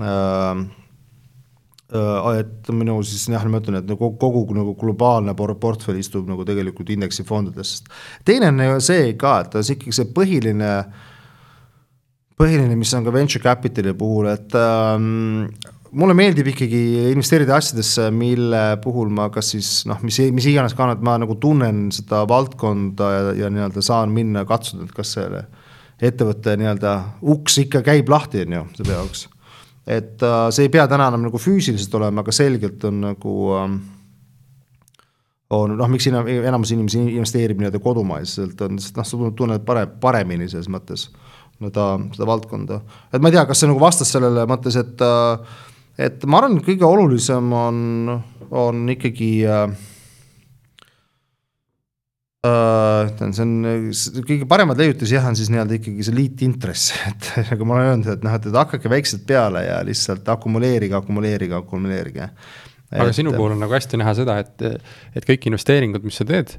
äh,. 0.00 0.64
Äh, 1.94 2.38
et 2.40 2.70
minu 2.72 2.96
siis 3.06 3.26
jah, 3.28 3.42
ma 3.46 3.60
ütlen, 3.60 3.76
et 3.78 3.86
nagu 3.86 4.08
kogu 4.18 4.46
nagu 4.56 4.72
globaalne 4.80 5.34
portfell 5.36 5.98
istub 6.00 6.26
nagu 6.26 6.46
tegelikult 6.48 6.90
indeksifondidest. 6.90 7.90
teine 8.24 8.48
on 8.50 8.80
see 8.82 9.12
ka, 9.20 9.40
et 9.44 9.58
see 9.60 9.76
ikkagi 9.76 9.92
see 9.94 10.08
põhiline 10.16 10.70
põhiline, 12.40 12.74
mis 12.78 12.94
on 12.96 13.04
ka 13.06 13.12
venture 13.14 13.42
capital'i 13.44 13.94
puhul, 13.94 14.30
et 14.32 14.56
ähm, 14.58 15.44
mulle 15.94 16.14
meeldib 16.16 16.48
ikkagi 16.52 16.80
investeerida 17.12 17.56
asjadesse, 17.58 18.08
mille 18.14 18.62
puhul 18.84 19.12
ma 19.14 19.28
kas 19.34 19.52
siis 19.54 19.70
noh, 19.88 20.00
mis, 20.06 20.18
mis 20.34 20.48
iganes 20.50 20.74
ka, 20.76 20.90
et 20.94 21.04
ma 21.04 21.16
nagu 21.20 21.36
tunnen 21.40 21.86
seda 21.94 22.24
valdkonda 22.30 23.10
ja, 23.12 23.22
ja 23.44 23.52
nii-öelda 23.52 23.84
saan 23.84 24.14
minna 24.14 24.44
katsuda, 24.48 24.88
et 24.88 24.96
kas 24.96 25.14
selle 25.18 25.44
ettevõtte 26.04 26.56
nii-öelda 26.58 26.94
uks 27.34 27.60
ikka 27.64 27.84
käib 27.86 28.10
lahti, 28.12 28.44
on 28.44 28.58
ju, 28.58 28.64
selle 28.80 28.98
jaoks. 28.98 29.26
et 29.86 30.22
äh, 30.24 30.38
see 30.54 30.68
ei 30.68 30.72
pea 30.72 30.86
täna 30.90 31.08
enam 31.12 31.28
nagu 31.28 31.40
füüsiliselt 31.40 31.94
olema, 32.00 32.24
aga 32.24 32.34
selgelt 32.34 32.84
on 32.88 33.00
nagu 33.04 33.36
äh, 33.58 33.76
on 35.54 35.76
noh, 35.78 35.90
miks 35.92 36.08
enamus 36.08 36.72
inimesi 36.74 37.02
investeerib 37.14 37.60
nii-öelda 37.60 37.80
kodumaiselt, 37.82 38.58
on, 38.66 38.80
sest 38.82 38.98
noh, 38.98 39.06
sa 39.06 39.30
tunned 39.36 39.64
pare-, 39.66 39.86
paremini 40.00 40.48
selles 40.50 40.70
mõttes 40.72 41.08
seda, 41.60 41.86
seda 42.14 42.28
valdkonda. 42.28 42.80
et 43.12 43.22
ma 43.22 43.30
ei 43.30 43.36
tea, 43.36 43.44
kas 43.48 43.62
see 43.62 43.70
nagu 43.70 43.82
vastas 43.82 44.10
sellele 44.14 44.46
mõttes, 44.50 44.76
et 44.80 45.04
äh, 45.04 45.62
et 45.98 46.24
ma 46.26 46.40
arvan, 46.40 46.58
et 46.58 46.66
kõige 46.66 46.86
olulisem 46.88 47.50
on, 47.54 47.80
on 48.50 48.84
ikkagi 48.94 49.30
äh, 49.46 49.74
ütlen 52.44 53.30
uh,, 53.30 53.36
see 53.36 53.44
on 53.46 54.26
kõige 54.26 54.48
paremad 54.50 54.80
leiutis 54.80 55.14
jah, 55.14 55.24
on 55.28 55.38
siis 55.38 55.50
nii-öelda 55.52 55.78
ikkagi 55.78 56.06
see 56.06 56.16
liitintress, 56.16 56.92
et 57.10 57.30
nagu 57.52 57.68
ma 57.68 57.78
olen 57.78 57.90
öelnud, 57.92 58.12
et 58.16 58.26
noh, 58.26 58.36
et, 58.36 58.48
et 58.50 58.58
hakake 58.58 58.90
väikselt 58.92 59.26
peale 59.28 59.64
ja 59.68 59.80
lihtsalt 59.86 60.28
akumuleerige, 60.34 60.98
akumuleerige, 60.98 61.56
akumuleerige. 61.60 62.30
aga 62.90 63.08
et, 63.08 63.16
sinu 63.16 63.34
puhul 63.36 63.54
on 63.54 63.62
nagu 63.64 63.76
hästi 63.76 64.00
näha 64.02 64.16
seda, 64.18 64.40
et, 64.42 64.66
et 65.14 65.28
kõik 65.28 65.46
investeeringud, 65.52 66.04
mis 66.06 66.18
sa 66.20 66.26
teed 66.28 66.56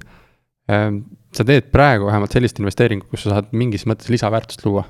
ähm,, 0.72 1.04
sa 1.36 1.44
teed 1.44 1.68
praegu 1.76 2.08
vähemalt 2.08 2.32
sellist 2.32 2.62
investeeringut, 2.64 3.12
kus 3.12 3.28
sa 3.28 3.36
saad 3.36 3.52
mingis 3.52 3.84
mõttes 3.90 4.08
lisaväärtust 4.14 4.64
luua. 4.64 4.86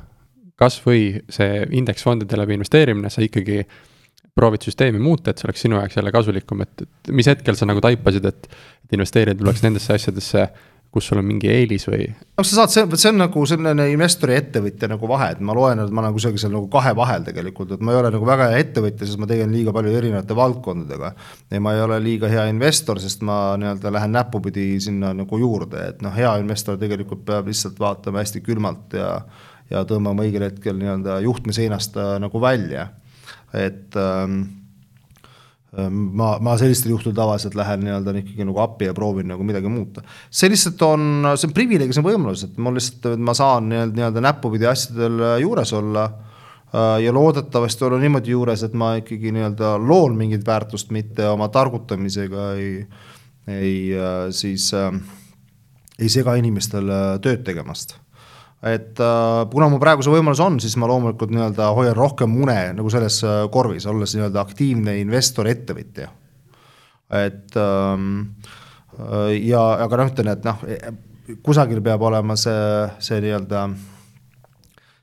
kasvõi 0.55 1.25
see 1.33 1.65
indeksfondide 1.75 2.37
läbi 2.37 2.55
investeerimine, 2.55 3.09
sa 3.11 3.25
ikkagi 3.25 3.63
äh, 3.65 3.79
proovid 4.35 4.67
süsteemi 4.67 4.99
muuta, 4.99 5.31
et 5.31 5.39
see 5.39 5.47
oleks 5.47 5.65
sinu 5.65 5.79
jaoks 5.79 5.95
jälle 5.95 6.11
kasulikum, 6.11 6.63
et, 6.65 6.85
et 6.85 7.11
mis 7.15 7.27
hetkel 7.31 7.55
sa 7.55 7.67
nagu 7.69 7.83
taipasid, 7.83 8.25
et, 8.27 8.47
et 8.85 8.95
investeerida 8.97 9.39
tuleks 9.39 9.63
nendesse 9.63 9.95
asjadesse, 9.95 10.47
kus 10.95 11.09
sul 11.09 11.19
on 11.19 11.25
mingi 11.27 11.49
eelis 11.51 11.87
või? 11.89 12.05
no 12.37 12.43
sa 12.47 12.61
saad, 12.61 12.71
see, 12.71 12.99
see 12.99 13.11
on 13.11 13.17
nagu 13.19 13.41
selline 13.47 13.87
investori 13.91 14.35
ja 14.35 14.43
ettevõtja 14.43 14.89
nagu 14.91 15.09
vahe, 15.11 15.29
et 15.35 15.41
ma 15.43 15.55
loen, 15.55 15.81
et 15.83 15.91
ma 15.91 16.03
olen 16.03 16.15
kusagil 16.15 16.39
seal 16.39 16.53
nagu 16.55 16.67
kahe 16.71 16.91
vahel 16.95 17.23
tegelikult, 17.27 17.73
et 17.75 17.83
ma 17.83 17.95
ei 17.95 17.99
ole 17.99 18.11
nagu 18.15 18.27
väga 18.27 18.49
hea 18.51 18.61
ettevõtja, 18.63 19.07
sest 19.07 19.19
ma 19.19 19.27
tegelen 19.31 19.55
liiga 19.55 19.75
palju 19.75 19.95
erinevate 19.99 20.37
valdkondadega. 20.39 21.13
ja 21.51 21.63
ma 21.63 21.75
ei 21.75 21.83
ole 21.83 22.01
liiga 22.03 22.31
hea 22.31 22.45
investor, 22.51 22.99
sest 23.03 23.23
ma 23.27 23.39
nii-öelda 23.59 23.91
lähen 23.95 24.15
näpupidi 24.15 24.67
sinna 24.83 25.11
nagu 25.15 25.39
juurde, 25.39 25.89
et 25.93 26.03
noh, 26.03 26.15
hea 26.15 26.31
investor 26.43 26.79
tegelikult 26.79 27.23
peab 27.27 27.51
lihtsalt 27.51 27.79
vaatama 27.79 28.23
hästi 28.23 28.43
külmalt 28.43 28.99
ja 28.99 29.11
ja 29.71 29.81
tõmbama 29.89 30.21
õigel 30.27 30.43
hetkel 30.45 30.77
nii-öelda 30.77 31.17
juhtme 31.25 31.55
seinast 31.55 31.95
äh, 31.97 32.15
nagu 32.21 32.37
välja 32.43 32.91
et 33.53 33.95
ähm, 33.99 34.41
ähm, 35.79 36.01
ma, 36.17 36.35
ma 36.43 36.55
sellistel 36.59 36.93
juhtudel 36.93 37.17
tavaliselt 37.17 37.55
lähen 37.57 37.83
nii-öelda 37.85 38.15
ikkagi 38.21 38.47
nagu 38.47 38.61
appi 38.63 38.89
ja 38.89 38.93
proovin 38.97 39.29
nagu 39.31 39.43
midagi 39.47 39.71
muuta. 39.71 40.03
see 40.29 40.49
lihtsalt 40.51 40.81
on, 40.87 41.31
see 41.35 41.49
on 41.49 41.55
privileeg, 41.55 41.93
see 41.93 42.03
on 42.03 42.09
võimalus, 42.09 42.45
et 42.47 42.61
mul 42.61 42.77
lihtsalt, 42.79 43.19
ma 43.19 43.35
saan 43.37 43.69
nii-öelda, 43.71 43.99
nii-öelda 43.99 44.23
näppupidi 44.27 44.69
asjadel 44.69 45.25
äh, 45.31 45.35
juures 45.43 45.73
olla 45.73 46.05
äh, 46.05 47.01
ja 47.05 47.13
loodetavasti 47.15 47.85
olla 47.87 47.99
niimoodi 48.01 48.35
juures, 48.35 48.63
et 48.67 48.77
ma 48.77 48.95
ikkagi 49.01 49.33
nii-öelda 49.35 49.75
loon 49.81 50.17
mingit 50.19 50.47
väärtust, 50.47 50.93
mitte 50.95 51.27
oma 51.31 51.49
targutamisega 51.53 52.53
ei, 52.61 52.71
ei 53.47 53.77
äh, 53.99 54.25
siis 54.35 54.71
äh, 54.73 54.91
ei 55.99 56.09
sega 56.11 56.35
inimestel 56.35 56.89
tööd 57.23 57.45
tegemast 57.47 57.95
et 58.65 58.99
äh, 58.99 59.45
kuna 59.51 59.69
mul 59.69 59.81
praegu 59.81 60.03
see 60.03 60.13
võimalus 60.13 60.41
on, 60.41 60.57
siis 60.61 60.73
ma 60.81 60.89
loomulikult 60.89 61.33
nii-öelda 61.33 61.69
hoian 61.77 61.95
rohkem 61.97 62.31
mune 62.33 62.57
nagu 62.73 62.91
selles 62.93 63.19
äh, 63.25 63.43
korvis, 63.53 63.85
olles 63.89 64.15
nii-öelda 64.17 64.41
aktiivne 64.41 64.97
investor, 65.03 65.49
ettevõtja. 65.51 66.09
et 67.13 67.57
ähm, 67.61 68.07
äh, 68.97 69.35
ja, 69.45 69.61
aga 69.85 70.01
noh, 70.01 70.13
ütlen, 70.13 70.31
et 70.33 70.47
noh, 70.47 70.63
kusagil 71.45 71.81
peab 71.85 72.01
olema 72.09 72.37
see, 72.39 72.87
see 73.05 73.21
nii-öelda 73.21 73.67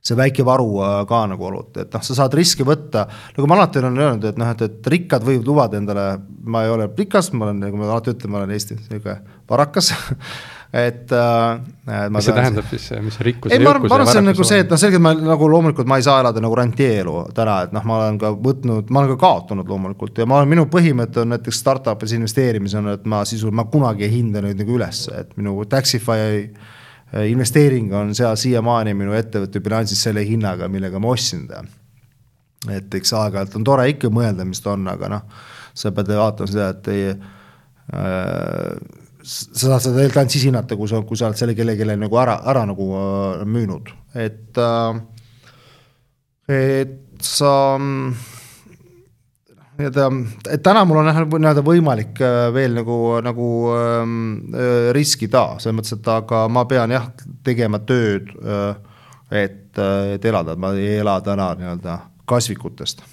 see 0.03 0.19
väike 0.19 0.43
varu 0.43 0.81
ka 1.07 1.21
nagu 1.31 1.47
olnud, 1.47 1.77
et 1.79 1.93
noh, 1.95 2.03
sa 2.03 2.17
saad 2.19 2.35
riske 2.35 2.67
võtta, 2.67 3.05
nagu 3.37 3.47
ma 3.47 3.61
alati 3.61 3.79
olen 3.79 4.01
öelnud, 4.01 4.27
et 4.33 4.41
noh, 4.43 4.51
et, 4.51 4.65
et 4.67 4.91
rikkad 4.91 5.23
võivad 5.23 5.47
lubada 5.47 5.79
endale, 5.79 6.07
ma 6.43 6.65
ei 6.67 6.73
ole 6.75 6.89
rikas, 6.99 7.31
ma 7.37 7.47
olen, 7.47 7.63
nagu 7.63 7.79
ma 7.79 7.87
alati 7.87 8.17
ütlen, 8.17 8.35
ma 8.35 8.41
olen 8.41 8.57
Eesti 8.57 8.81
niisugune 8.81 9.21
varakas 9.47 9.93
et 10.73 11.13
äh,. 11.13 12.09
mis 12.09 12.25
see 12.25 12.33
tähendab 12.33 12.69
siis, 12.71 12.87
mis 13.05 13.19
rikkus? 13.21 13.53
ei, 13.53 13.61
ma 13.61 13.75
arvan, 13.75 13.91
ma 13.91 13.97
arvan, 13.99 14.09
see 14.09 14.21
on 14.23 14.29
nagu 14.31 14.45
see, 14.49 14.61
et 14.65 14.71
noh, 14.73 14.79
selgelt 14.81 15.03
ma 15.05 15.13
nagu 15.13 15.49
loomulikult 15.53 15.89
ma 15.91 15.99
ei 16.01 16.05
saa 16.07 16.23
elada 16.23 16.41
nagu 16.41 16.57
rantieelu 16.57 17.17
täna, 17.37 17.59
et 17.67 17.75
noh, 17.77 17.85
ma 17.89 17.99
olen 17.99 18.21
ka 18.23 18.31
võtnud, 18.47 18.89
ma 18.89 19.03
olen 19.03 19.13
ka 19.13 19.19
kaotanud 19.21 19.69
loomulikult 19.69 20.23
ja 20.23 20.27
ma 20.29 20.39
olen, 20.41 20.49
minu 20.55 20.65
põhimõte 20.73 21.21
on 21.27 21.35
näiteks 21.35 21.61
startup'is 21.61 22.15
investeerimis 22.17 22.77
on, 22.81 22.89
et 22.95 23.05
ma 23.05 23.21
sisuliselt, 23.29 23.59
ma 23.59 23.67
kunagi 23.69 24.07
ei 24.09 24.15
hinda 24.15 24.41
neid 24.47 24.63
nagu 24.63 24.79
ülesse, 24.79 25.13
et 25.27 25.37
minu 25.37 25.59
Taxify 25.69 26.25
äh, 26.41 27.27
investeering 27.29 27.93
on 27.99 28.17
seal 28.17 28.41
siiamaani 28.41 28.97
minu 28.97 29.13
ettevõtte 29.19 29.61
bilansis 29.61 30.01
selle 30.09 30.25
hinnaga, 30.25 30.71
millega 30.73 31.03
ma 31.03 31.13
ostsin 31.13 31.45
ta. 31.51 31.61
et 32.73 32.95
eks 32.95 33.13
aeg-ajalt 33.19 33.61
on 33.61 33.69
tore 33.69 33.91
ikka 33.93 34.09
mõelda, 34.09 34.49
mis 34.49 34.65
ta 34.65 34.73
on, 34.73 34.89
aga 34.89 35.13
noh, 35.19 35.29
sa 35.77 35.93
pead 35.93 36.17
vaatama 36.17 36.49
seda, 36.49 36.73
et 36.73 36.93
ei 36.97 37.07
äh, 37.13 39.01
sa 39.23 39.69
saad 39.69 39.85
seda 39.85 39.97
tegelikult 39.97 40.21
ainult 40.23 40.35
siis 40.35 40.47
hinnata, 40.49 40.77
kui 40.79 40.91
sa, 40.91 41.01
kui 41.07 41.19
sa 41.19 41.29
oled 41.29 41.39
selle 41.39 41.55
kellelegi 41.59 41.97
nagu 41.99 42.21
ära, 42.21 42.41
ära 42.51 42.67
nagu 42.69 42.89
äh, 42.99 43.47
müünud, 43.47 43.93
et 44.19 44.59
äh,, 44.59 45.03
et 46.53 46.99
sa 47.23 47.53
nii-öelda, 49.79 50.09
et 50.53 50.63
täna 50.65 50.85
mul 50.89 51.01
on 51.01 51.11
jah 51.11 51.21
nii-öelda 51.23 51.65
võimalik 51.67 52.21
äh, 52.23 52.49
veel 52.55 52.77
nagu, 52.77 52.99
nagu 53.25 53.49
ähm, 53.77 54.19
äh, 54.53 54.91
riskida, 54.97 55.47
selles 55.63 55.79
mõttes, 55.79 55.97
et 55.97 56.13
aga 56.13 56.45
ma 56.53 56.67
pean 56.71 56.93
jah, 56.95 57.09
tegema 57.47 57.81
tööd 57.87 58.31
äh,, 58.43 58.75
et, 59.45 59.73
äh, 59.79 60.15
et 60.17 60.29
elada, 60.29 60.57
ma 60.61 60.75
ei 60.77 60.99
ela 61.01 61.19
täna 61.25 61.53
nii-öelda 61.59 61.99
kasvikutest. 62.29 63.05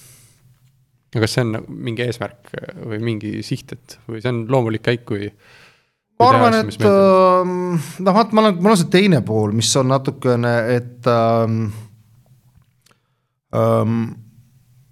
Aga 1.10 1.26
kas 1.26 1.34
see 1.34 1.46
on 1.46 1.56
nagu 1.56 1.80
mingi 1.88 2.06
eesmärk 2.06 2.52
või 2.86 3.00
mingi 3.02 3.40
siht, 3.46 3.74
et 3.74 3.98
või 4.10 4.22
see 4.22 4.30
on 4.34 4.44
loomulik 4.52 4.84
käik, 4.86 5.08
kui 5.10 5.32
ma 6.20 6.30
arvan, 6.34 6.56
et 6.60 6.82
äh, 6.84 7.52
noh, 8.04 8.16
vaat 8.16 8.34
ma 8.36 8.44
olen, 8.44 8.58
mul 8.60 8.74
on 8.74 8.80
see 8.82 8.92
teine 8.92 9.22
pool, 9.26 9.54
mis 9.56 9.70
on 9.80 9.88
natukene, 9.94 10.56
et 10.76 11.08
ähm, 11.08 11.62
ähm, 13.56 14.02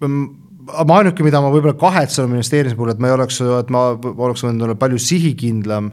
ma 0.00 1.00
ainuke, 1.00 1.26
mida 1.26 1.42
ma 1.44 1.52
võib-olla 1.52 1.76
kahetsen 1.78 2.24
oma 2.24 2.38
investeerimise 2.38 2.78
puhul, 2.78 2.94
et 2.94 3.02
ma 3.02 3.10
ei 3.10 3.16
oleks, 3.18 3.42
et 3.58 3.72
ma 3.74 3.84
oleks 3.98 4.46
võinud 4.46 4.64
olla 4.64 4.78
palju 4.80 5.00
sihikindlam, 5.04 5.92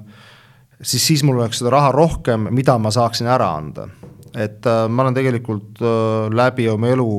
siis, 0.79 1.03
siis 1.03 1.25
mul 1.27 1.41
oleks 1.41 1.59
seda 1.59 1.73
raha 1.75 1.91
rohkem, 1.95 2.47
mida 2.55 2.77
ma 2.79 2.93
saaksin 2.95 3.31
ära 3.31 3.51
anda. 3.59 3.89
et 4.35 4.65
äh, 4.67 4.87
ma 4.91 5.03
olen 5.03 5.15
tegelikult 5.15 5.79
äh, 5.79 6.31
läbi 6.35 6.65
oma 6.67 6.89
elu 6.91 7.11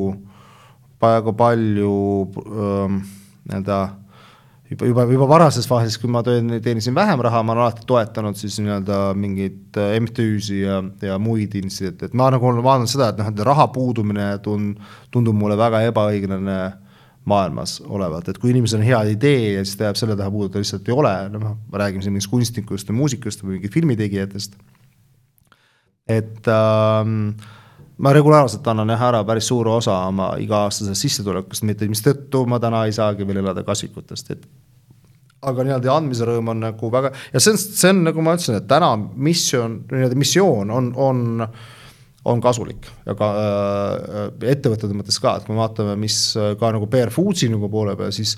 väga 1.01 1.33
palju 1.37 1.95
äh, 2.25 2.99
nii-öelda 3.47 3.79
äh, 3.85 4.06
juba, 4.71 4.87
juba, 4.87 5.05
juba 5.13 5.29
varases 5.31 5.69
faasis, 5.69 5.99
kui 6.01 6.11
ma 6.11 6.23
teenisin 6.25 6.95
vähem 6.97 7.23
raha, 7.27 7.43
ma 7.43 7.55
olen 7.55 7.65
alati 7.67 7.87
toetanud 7.87 8.39
siis 8.39 8.59
nii-öelda 8.63 9.01
mingeid 9.19 9.79
äh, 9.81 9.95
MTÜ-si 10.03 10.63
ja, 10.63 10.81
ja 11.03 11.19
muid 11.23 11.55
instituute, 11.59 12.11
et 12.11 12.17
ma 12.19 12.31
nagu 12.35 12.49
olen 12.49 12.65
vaadanud 12.65 12.91
seda, 12.91 13.13
et 13.13 13.21
noh, 13.21 13.31
et 13.31 13.45
raha 13.47 13.69
puudumine 13.75 14.33
tun-, 14.45 14.75
tundub 15.15 15.37
mulle 15.39 15.59
väga 15.59 15.85
ebaõiglane 15.91 16.59
maailmas 17.27 17.81
olevat, 17.83 18.29
et 18.31 18.39
kui 18.39 18.53
inimesel 18.53 18.81
on 18.81 18.87
hea 18.87 19.03
idee 19.17 19.53
ja 19.57 19.67
siis 19.67 19.79
ta 19.79 19.89
jääb 19.89 19.99
selle 19.99 20.17
taha 20.19 20.31
puudu, 20.31 20.53
ta 20.55 20.63
lihtsalt 20.63 20.87
ei 20.87 20.95
ole, 20.95 21.15
noh, 21.35 21.59
me 21.73 21.83
räägime 21.83 22.05
siin 22.05 22.15
mingist 22.15 22.31
kunstnikust 22.31 22.91
või 22.91 23.01
muusikust 23.03 23.43
või 23.43 23.57
mingit 23.57 23.75
filmitegijatest. 23.75 24.59
et 26.07 26.47
ähm, 26.47 27.35
ma 27.99 28.13
regulaarselt 28.13 28.67
annan 28.69 28.93
jah 28.93 29.07
ära 29.09 29.23
päris 29.25 29.49
suure 29.49 29.73
osa 29.77 29.97
oma 30.11 30.35
iga-aastasest 30.43 31.07
sissetulekust, 31.07 31.65
mitte 31.69 31.89
mistõttu 31.89 32.45
ma 32.49 32.61
täna 32.63 32.85
ei 32.87 32.95
saagi 32.97 33.27
veel 33.29 33.41
elada 33.41 33.65
kasvikutest, 33.67 34.35
et 34.35 34.45
aga 35.47 35.65
nii-öelda 35.65 35.95
andmise 35.95 36.27
rõõm 36.29 36.53
on 36.53 36.63
nagu 36.67 36.91
väga 36.93 37.13
ja 37.33 37.41
see 37.41 37.55
on, 37.55 37.63
see 37.63 37.95
on 37.95 38.05
nagu 38.09 38.25
ma 38.25 38.37
ütlesin, 38.37 38.61
et 38.61 38.69
täna 38.69 38.93
missioon, 38.99 39.81
nii-öelda 39.93 40.21
missioon 40.21 40.73
on, 40.75 40.93
on 40.97 41.49
on 42.27 42.41
kasulik 42.43 42.89
ja 43.07 43.15
ka 43.15 43.27
äh, 43.39 44.23
ettevõtete 44.51 44.97
mõttes 44.97 45.21
ka, 45.23 45.37
et 45.37 45.47
kui 45.47 45.55
me 45.55 45.63
vaatame, 45.63 45.95
mis 46.01 46.19
ka 46.59 46.73
nagu 46.75 46.89
Bear 46.91 47.13
Foodsi 47.15 47.49
nagu 47.53 47.71
poole 47.71 47.95
peal, 47.97 48.11
siis 48.13 48.35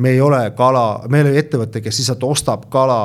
me 0.00 0.14
ei 0.14 0.22
ole 0.24 0.40
kala, 0.56 1.04
me 1.12 1.20
ei 1.20 1.26
ole 1.26 1.42
ettevõte, 1.42 1.82
kes 1.84 2.00
lihtsalt 2.00 2.24
ostab 2.24 2.64
kala, 2.72 3.00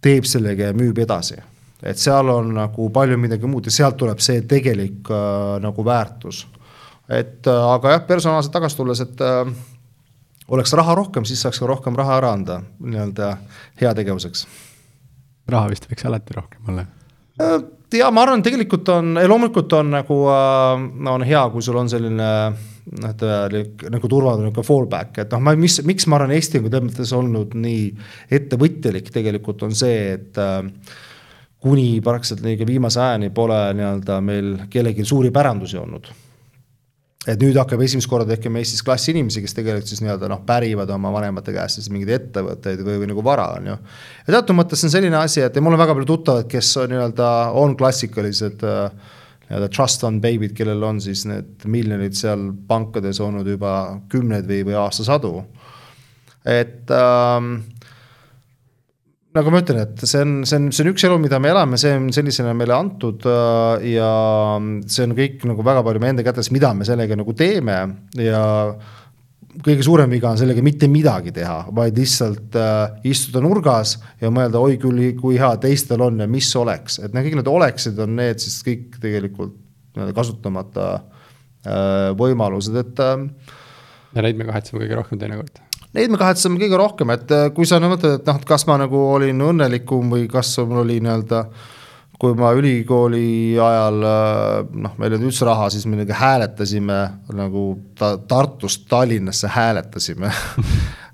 teeb 0.00 0.24
sellega 0.28 0.70
ja 0.70 0.76
müüb 0.76 0.98
edasi 1.04 1.36
et 1.82 2.00
seal 2.00 2.28
on 2.32 2.52
nagu 2.56 2.88
palju 2.92 3.18
midagi 3.20 3.48
muud 3.50 3.68
ja 3.68 3.74
sealt 3.74 3.98
tuleb 4.00 4.20
see 4.24 4.42
tegelik 4.48 5.10
äh, 5.12 5.56
nagu 5.62 5.84
väärtus. 5.84 6.46
et 7.08 7.46
äh, 7.46 7.64
aga 7.74 7.96
jah, 7.96 8.04
personaalselt 8.08 8.54
tagasi 8.54 8.76
tulles, 8.76 9.00
et 9.04 9.20
äh, 9.20 9.50
oleks 10.48 10.72
raha 10.72 10.94
rohkem, 10.94 11.24
siis 11.24 11.42
saaks 11.42 11.60
ka 11.60 11.68
rohkem 11.68 11.96
raha 11.98 12.20
ära 12.20 12.32
anda 12.32 12.60
nii-öelda 12.80 13.36
heategevuseks. 13.82 14.46
raha 15.52 15.72
vist 15.72 15.88
võiks 15.90 16.06
alati 16.08 16.38
rohkem 16.38 16.72
olla 16.72 16.86
äh,? 17.40 17.58
ja 17.94 18.10
ma 18.10 18.24
arvan, 18.24 18.42
tegelikult 18.42 18.88
on, 18.94 19.14
loomulikult 19.28 19.76
on 19.76 19.92
nagu 19.98 20.22
äh,, 20.32 20.86
on 21.12 21.28
hea, 21.28 21.44
kui 21.52 21.62
sul 21.62 21.76
on 21.76 21.92
selline 21.92 22.30
noh, 22.86 23.12
nagu 23.92 24.08
turvaline 24.08 24.46
niisugune 24.46 24.66
fallback, 24.66 25.18
et 25.20 25.34
noh, 25.34 25.42
ma, 25.44 25.52
mis, 25.60 25.80
miks 25.84 26.08
ma 26.08 26.20
arvan, 26.20 26.32
Eesti 26.36 26.62
on 26.62 26.70
selles 26.70 26.88
mõttes 26.88 27.12
olnud 27.16 27.58
nii 27.58 27.90
ettevõtjalik 28.38 29.12
tegelikult 29.12 29.66
on 29.66 29.76
see, 29.76 30.16
et 30.16 30.40
äh, 30.40 30.62
kuni 31.66 31.88
praktiliselt 32.04 32.44
lõige 32.46 32.68
viimase 32.68 33.00
ajani 33.02 33.32
pole 33.34 33.58
nii-öelda 33.78 34.20
meil 34.22 34.54
kellelgi 34.70 35.04
suuri 35.06 35.32
pärandusi 35.34 35.78
olnud. 35.80 36.12
et 37.26 37.40
nüüd 37.42 37.56
hakkab 37.58 37.80
esimest 37.82 38.06
korda 38.06 38.28
tekkima 38.36 38.60
Eestis 38.60 38.84
klassi 38.86 39.10
inimesi, 39.10 39.40
kes 39.42 39.56
tegelikult 39.56 39.90
siis 39.90 39.98
nii-öelda 40.04 40.28
noh, 40.30 40.44
pärivad 40.46 40.90
oma 40.94 41.10
vanemate 41.10 41.50
käest 41.56 41.80
siis 41.80 41.88
mingeid 41.90 42.12
ettevõtteid 42.20 42.84
või, 42.86 43.00
või 43.02 43.08
nagu 43.10 43.24
vara, 43.26 43.48
on 43.58 43.66
ju. 43.72 43.76
ja 44.28 44.36
teatud 44.36 44.60
mõttes 44.60 44.86
on 44.86 44.94
selline 44.94 45.18
asi, 45.18 45.42
et 45.42 45.58
mul 45.58 45.74
on 45.74 45.82
väga 45.82 45.96
palju 45.96 46.10
tuttavaid, 46.12 46.50
kes 46.52 46.70
on 46.84 46.94
nii-öelda, 46.94 47.30
on 47.58 47.74
klassikalised 47.80 48.62
äh, 48.62 49.16
nii-öelda 49.48 49.70
trust 49.74 50.02
fund 50.02 50.22
baby'd, 50.22 50.54
kellel 50.58 50.82
on 50.86 51.02
siis 51.02 51.24
need 51.26 51.66
miljonid 51.70 52.14
seal 52.18 52.48
pankades 52.68 53.18
olnud 53.22 53.46
juba 53.50 53.72
kümneid 54.12 54.46
või, 54.46 54.62
või 54.70 54.78
aastasadu. 54.84 55.34
et 56.46 56.94
ähm, 56.94 57.56
nagu 59.36 59.52
ma 59.52 59.60
ütlen, 59.62 59.80
et 59.84 60.04
see 60.08 60.22
on, 60.24 60.36
see 60.48 60.58
on, 60.58 60.68
see 60.74 60.84
on 60.84 60.92
üks 60.92 61.06
elu, 61.06 61.16
mida 61.22 61.40
me 61.42 61.50
elame, 61.52 61.78
see 61.80 61.94
on 61.96 62.08
sellisena 62.14 62.52
meile 62.56 62.76
antud 62.76 63.26
äh, 63.30 63.88
ja 63.94 64.10
see 64.90 65.06
on 65.06 65.16
kõik 65.18 65.44
nagu 65.48 65.66
väga 65.66 65.82
palju 65.86 66.02
meie 66.02 66.14
enda 66.16 66.24
kätes, 66.26 66.50
mida 66.54 66.72
me 66.76 66.86
sellega 66.88 67.18
nagu 67.18 67.34
teeme 67.36 67.76
ja 68.20 68.44
kõige 69.64 69.84
suurem 69.86 70.12
viga 70.12 70.30
on 70.30 70.40
sellega 70.40 70.62
mitte 70.64 70.88
midagi 70.92 71.32
teha, 71.36 71.58
vaid 71.76 71.98
lihtsalt 71.98 72.56
äh, 72.60 72.80
istuda 73.08 73.42
nurgas 73.44 73.96
ja 74.22 74.30
mõelda, 74.32 74.60
oi 74.62 74.78
küll, 74.80 75.02
kui 75.20 75.38
hea 75.40 75.52
teistel 75.62 76.04
on 76.04 76.24
ja 76.24 76.30
mis 76.30 76.50
oleks, 76.58 77.00
et 77.02 77.16
noh, 77.16 77.24
kõik 77.26 77.38
need 77.40 77.52
oleksid 77.52 78.00
on 78.04 78.16
need 78.20 78.42
siis 78.42 78.58
kõik 78.66 78.98
tegelikult 79.02 79.62
kasutamata 80.16 80.88
äh, 80.96 82.10
võimalused, 82.18 82.76
et 82.82 83.04
äh,. 83.04 83.28
ja 84.16 84.26
neid 84.26 84.40
me 84.40 84.48
kahetseme 84.48 84.82
kõige 84.84 85.00
rohkem 85.00 85.20
teinekord 85.20 85.65
Neid 85.96 86.12
me 86.12 86.20
kahetseme 86.20 86.60
kõige 86.60 86.76
rohkem, 86.76 87.14
et 87.14 87.32
äh, 87.32 87.48
kui 87.56 87.68
sa 87.68 87.80
mõtled, 87.80 88.20
et 88.20 88.28
noh, 88.28 88.36
et 88.40 88.46
kas 88.48 88.66
ma 88.68 88.76
nagu 88.82 89.00
olin 89.14 89.40
õnnelikum 89.48 90.12
või 90.12 90.26
kas 90.30 90.52
mul 90.60 90.84
oli 90.84 91.00
nii-öelda 91.00 91.46
kui 92.20 92.32
ma 92.36 92.50
ülikooli 92.56 93.56
ajal 93.60 94.04
äh, 94.08 94.68
noh, 94.84 94.94
meil 94.96 95.12
ei 95.12 95.18
olnud 95.18 95.30
üldse 95.30 95.48
raha, 95.48 95.68
siis 95.72 95.84
me 95.88 96.00
nagu 96.00 96.16
hääletasime 96.16 97.00
nagu 97.36 97.64
ta, 97.98 98.14
Tartust 98.28 98.86
Tallinnasse 98.90 99.50
hääletasime. 99.52 100.32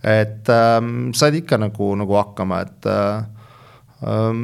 Et 0.03 0.49
ähm, 0.51 1.13
said 1.15 1.37
ikka 1.39 1.61
nagu, 1.63 1.93
nagu 1.95 2.17
hakkama, 2.19 2.57
et 2.65 2.87
ähm, 2.91 4.41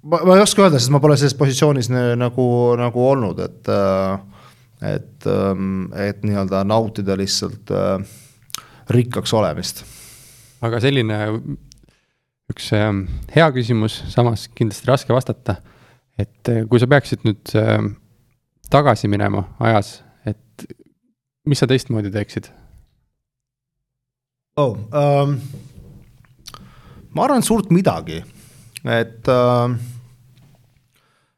ma, 0.00 0.20
ma 0.24 0.36
ei 0.38 0.40
oska 0.40 0.64
öelda, 0.64 0.80
sest 0.80 0.94
ma 0.94 1.00
pole 1.04 1.18
selles 1.20 1.36
positsioonis 1.36 1.90
nagu, 1.92 2.46
nagu 2.80 3.02
olnud, 3.04 3.42
et 3.44 3.68
äh, 3.68 4.16
et, 4.94 5.26
ähm, 5.28 5.90
et 5.92 6.24
nii-öelda 6.24 6.62
nautida 6.68 7.18
lihtsalt 7.20 7.72
äh, 7.72 8.00
rikkaks 8.90 9.32
olemist. 9.34 9.84
aga 10.64 10.80
selline 10.80 11.18
üks 12.50 12.70
ähm, 12.76 13.06
hea 13.34 13.46
küsimus, 13.54 13.98
samas 14.12 14.46
kindlasti 14.54 14.90
raske 14.90 15.14
vastata. 15.14 15.58
et 16.18 16.48
äh, 16.48 16.64
kui 16.68 16.80
sa 16.80 16.88
peaksid 16.90 17.26
nüüd 17.26 17.54
ähm, 17.60 17.94
tagasi 18.70 19.08
minema 19.08 19.44
ajas, 19.60 20.00
et 20.26 20.66
mis 21.46 21.58
sa 21.60 21.68
teistmoodi 21.70 22.12
teeksid 22.14 22.50
oh,? 24.56 24.78
Um, 24.90 25.36
ma 27.12 27.26
arvan, 27.26 27.42
et 27.42 27.48
suurt 27.48 27.70
midagi, 27.74 28.22
et 28.84 29.28
uh, 29.32 29.74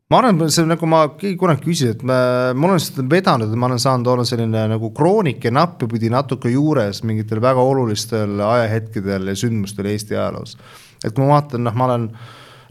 ma 0.08 0.22
arvan, 0.22 0.48
see 0.48 0.64
nagu 0.64 0.88
ma 0.88 1.02
keegi 1.20 1.36
kunagi 1.36 1.66
küsis, 1.66 1.92
et 1.92 2.02
me, 2.06 2.16
ma 2.56 2.70
olen 2.70 2.80
seda 2.80 3.04
vedanud, 3.12 3.50
et 3.52 3.60
ma 3.60 3.68
olen 3.68 3.80
saanud 3.82 4.08
olla 4.08 4.24
selline 4.24 4.62
nagu 4.72 4.88
kroonik 4.96 5.44
ja 5.44 5.52
nappipidi 5.52 6.08
natuke 6.12 6.48
juures 6.48 7.02
mingitel 7.04 7.42
väga 7.44 7.60
olulistel 7.60 8.40
ajahetkedel 8.40 9.28
ja 9.28 9.36
sündmustel 9.36 9.90
Eesti 9.92 10.16
ajaloos. 10.16 10.56
et 11.04 11.12
kui 11.12 11.22
ma 11.26 11.34
vaatan, 11.34 11.66
noh, 11.66 11.76
ma 11.76 11.90
olen 11.90 12.08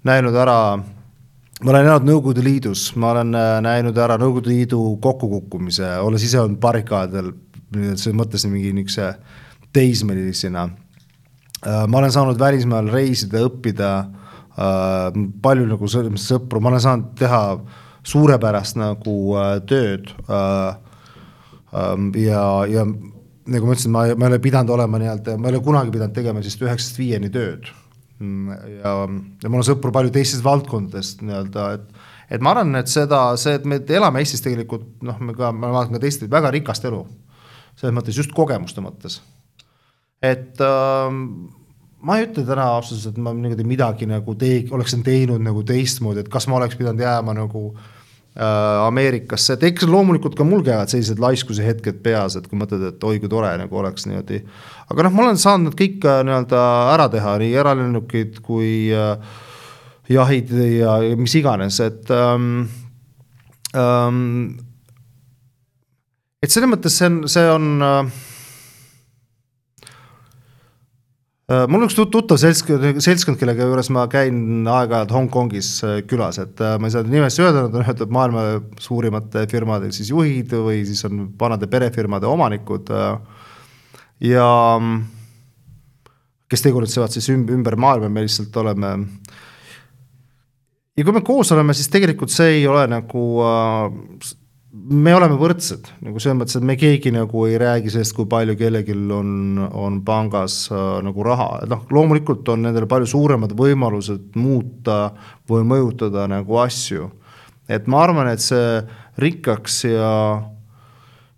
näinud 0.09 0.35
ära, 0.35 0.57
ma 1.61 1.71
olen 1.75 1.85
elanud 1.85 2.09
Nõukogude 2.09 2.41
Liidus, 2.41 2.89
ma 2.97 3.13
olen 3.13 3.37
äh, 3.37 3.53
näinud 3.61 4.01
ära 4.01 4.17
Nõukogude 4.17 4.55
Liidu 4.55 4.81
kokkukukkumise, 5.05 5.93
olles 6.01 6.25
ise 6.25 6.41
olnud 6.41 6.57
barrikaadidel, 6.63 7.35
selles 7.93 8.17
mõttes 8.17 8.49
mingi 8.49 8.73
niisuguse 8.73 9.13
teismelisena. 9.77 10.65
Äh, 11.61 11.85
ma 11.85 12.01
olen 12.01 12.17
saanud 12.17 12.41
välismaal 12.41 12.89
reisida, 12.89 13.45
õppida 13.45 13.91
palju 14.57 15.67
nagu 15.69 15.89
sõpru, 15.91 16.61
ma 16.61 16.71
olen 16.71 16.81
saanud 16.81 17.11
teha 17.19 17.41
suurepärast 18.07 18.79
nagu 18.79 19.17
äh, 19.37 19.57
tööd. 19.67 20.11
Äh, 20.29 20.75
ähm, 21.75 22.09
ja, 22.17 22.43
ja 22.69 22.85
nagu 22.87 23.67
ma 23.67 23.75
ütlesin, 23.75 23.93
ma, 23.93 24.05
ma 24.15 24.27
ei 24.27 24.33
ole 24.33 24.39
pidanud 24.43 24.71
olema 24.75 25.01
nii-öelda, 25.01 25.37
ma 25.39 25.49
ei 25.49 25.55
ole 25.55 25.63
kunagi 25.65 25.93
pidanud 25.93 26.15
tegema 26.15 26.41
sellist 26.43 26.63
üheksast 26.63 26.99
viieni 26.99 27.31
tööd. 27.33 27.69
Mm, 28.17 28.55
ja, 28.79 28.93
ja 29.43 29.51
mul 29.51 29.61
on 29.61 29.67
sõpru 29.67 29.93
palju 29.93 30.11
teistest 30.15 30.45
valdkondadest 30.45 31.21
nii-öelda, 31.25 31.67
et, 31.77 32.07
et 32.33 32.43
ma 32.43 32.55
arvan, 32.55 32.79
et 32.79 32.91
seda, 32.91 33.21
see, 33.39 33.59
et 33.59 33.67
me 33.69 33.79
elame 33.99 34.23
Eestis 34.23 34.41
tegelikult 34.45 34.87
noh, 35.05 35.19
me 35.21 35.35
ka, 35.37 35.51
ma 35.53 35.69
vaatan 35.75 35.99
ka 35.99 36.03
teiste 36.07 36.29
väga 36.31 36.51
rikast 36.55 36.87
elu. 36.89 37.03
selles 37.77 37.93
mõttes 37.93 38.17
just 38.17 38.33
kogemuste 38.33 38.81
mõttes. 38.81 39.19
et 40.25 40.63
äh, 40.65 41.19
ma 42.07 42.17
ei 42.17 42.27
ütle 42.29 42.45
täna 42.47 42.69
ausalt 42.77 43.09
et 43.09 43.19
ma 43.19 43.33
niimoodi 43.35 43.65
midagi 43.67 44.07
nagu 44.07 44.35
tee-, 44.39 44.65
oleksin 44.73 45.03
teinud 45.05 45.43
nagu 45.43 45.63
teistmoodi, 45.67 46.23
et 46.23 46.31
kas 46.31 46.47
ma 46.47 46.59
oleks 46.61 46.77
pidanud 46.79 47.03
jääma 47.03 47.35
nagu 47.35 47.63
äh, 47.73 48.85
Ameerikasse, 48.85 49.57
et 49.57 49.65
eks 49.71 49.87
loomulikult 49.91 50.37
ka 50.39 50.47
mul 50.47 50.63
käivad 50.65 50.91
sellised 50.91 51.19
laiskuse 51.23 51.65
hetked 51.67 51.99
peas, 52.05 52.37
et 52.39 52.47
kui 52.47 52.59
mõtled, 52.59 52.85
et 52.93 53.03
oi 53.09 53.19
kui 53.23 53.31
tore 53.31 53.51
nagu 53.59 53.81
oleks 53.81 54.07
niimoodi. 54.07 54.39
aga 54.87 55.07
noh, 55.07 55.17
ma 55.17 55.25
olen 55.25 55.41
saanud 55.41 55.75
kõik 55.79 56.07
äh, 56.07 56.21
nii-öelda 56.27 56.63
ära 56.93 57.09
teha, 57.11 57.35
nii 57.43 57.59
eralennukid 57.63 58.39
kui 58.45 58.71
äh, 58.95 59.43
jahid 60.07 60.53
ja, 60.53 61.01
ja 61.03 61.19
mis 61.19 61.35
iganes, 61.35 61.81
et 61.83 62.13
ähm, 62.15 62.69
ähm, 63.75 64.55
et 66.39 66.53
selles 66.53 66.71
mõttes 66.71 66.95
see 66.95 67.11
on, 67.11 67.21
see 67.27 67.51
on 67.51 67.69
äh, 67.83 68.17
Äh, 71.27 71.36
mul 71.47 71.79
on 71.79 71.87
üks 71.87 71.95
tuttav 71.95 72.39
seltskond, 72.41 72.99
seltskond, 73.03 73.37
kellega 73.39 73.67
juures 73.69 73.87
ma 73.95 74.03
käin 74.11 74.67
aeg-ajalt 74.67 75.13
Hongkongis 75.15 75.69
äh, 75.87 75.99
külas, 76.07 76.41
et 76.43 76.59
äh, 76.59 76.75
ma 76.75 76.89
ei 76.89 76.95
saa 76.95 77.07
nimest 77.07 77.39
öelda, 77.39 77.63
nad 77.67 77.77
on 77.77 77.85
ühed 77.85 78.03
maailma 78.11 78.43
suurimate 78.83 79.45
firmade 79.51 79.93
siis 79.95 80.11
juhid 80.11 80.51
või 80.51 80.81
siis 80.87 81.05
on 81.07 81.29
vanade 81.39 81.69
perefirmade 81.71 82.27
omanikud. 82.27 82.91
ja 84.27 84.49
kes 86.51 86.63
tegutsevad 86.63 87.15
siis 87.15 87.29
ümber 87.31 87.75
maailma, 87.79 88.09
me 88.09 88.25
lihtsalt 88.25 88.55
oleme. 88.59 88.91
ja 90.97 91.07
kui 91.07 91.15
me 91.15 91.23
koos 91.23 91.51
oleme, 91.55 91.75
siis 91.77 91.87
tegelikult 91.93 92.33
see 92.33 92.57
ei 92.59 92.67
ole 92.67 92.83
nagu 92.91 93.23
me 94.77 95.13
oleme 95.15 95.37
võrdsed, 95.39 95.87
nagu 96.05 96.19
selles 96.21 96.37
mõttes, 96.39 96.57
et 96.59 96.65
me 96.65 96.75
keegi 96.79 97.11
nagu 97.15 97.45
ei 97.47 97.57
räägi 97.61 97.91
sellest, 97.93 98.13
kui 98.17 98.27
palju 98.29 98.57
kellelgi 98.59 98.95
on, 99.15 99.61
on 99.65 100.01
pangas 100.05 100.65
äh, 100.71 100.83
nagu 101.05 101.25
raha, 101.25 101.63
et 101.63 101.71
noh, 101.71 101.85
loomulikult 101.93 102.47
on 102.53 102.65
nendel 102.67 102.87
palju 102.89 103.09
suuremad 103.11 103.55
võimalused 103.57 104.35
muuta 104.39 104.99
või 105.49 105.65
mõjutada 105.67 106.27
nagu 106.31 106.59
asju. 106.63 107.09
et 107.67 107.87
ma 107.87 108.03
arvan, 108.03 108.29
et 108.31 108.43
see 108.43 108.83
rikkaks 109.19 109.81
ja 109.89 110.11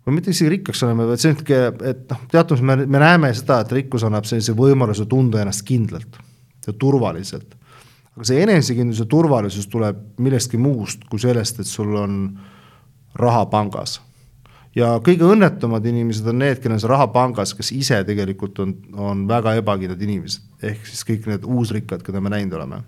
või 0.06 0.18
mitte 0.18 0.34
isegi 0.34 0.52
rikkaks 0.58 0.84
olema, 0.86 1.08
vaid 1.10 1.22
see, 1.22 1.34
et 1.34 2.04
noh, 2.10 2.26
teatud 2.32 2.62
me, 2.62 2.82
me 2.86 3.02
näeme 3.02 3.34
seda, 3.34 3.62
et 3.64 3.74
rikkus 3.80 4.06
annab 4.06 4.28
sellise 4.30 4.54
võimaluse 4.58 5.08
tunda 5.10 5.42
ennast 5.42 5.66
kindlalt 5.66 6.22
ja 6.68 6.74
turvaliselt. 6.74 7.56
aga 8.16 8.30
see 8.30 8.46
enesekindlus 8.46 9.02
ja 9.02 9.10
turvalisus 9.10 9.68
tuleb 9.72 10.22
millestki 10.22 10.58
muust 10.58 11.06
kui 11.10 11.22
sellest, 11.22 11.62
et 11.64 11.70
sul 11.70 11.96
on 11.98 12.24
äh, 12.30 12.56
raha 13.16 13.46
pangas. 13.50 14.00
ja 14.76 14.94
kõige 15.04 15.26
õnnetumad 15.26 15.86
inimesed 15.90 16.28
on 16.30 16.40
need, 16.44 16.60
kellel 16.62 16.78
on 16.78 16.84
see 16.84 16.92
raha 16.92 17.08
pangas, 17.14 17.56
kes 17.58 17.72
ise 17.76 18.04
tegelikult 18.08 18.60
on, 18.64 18.76
on 18.94 19.24
väga 19.28 19.56
ebakindlad 19.60 20.02
inimesed, 20.06 20.46
ehk 20.64 20.86
siis 20.88 21.06
kõik 21.08 21.30
need 21.32 21.48
uusrikkad, 21.48 22.04
keda 22.06 22.22
me 22.22 22.34
näinud 22.34 22.58
oleme. 22.60 22.84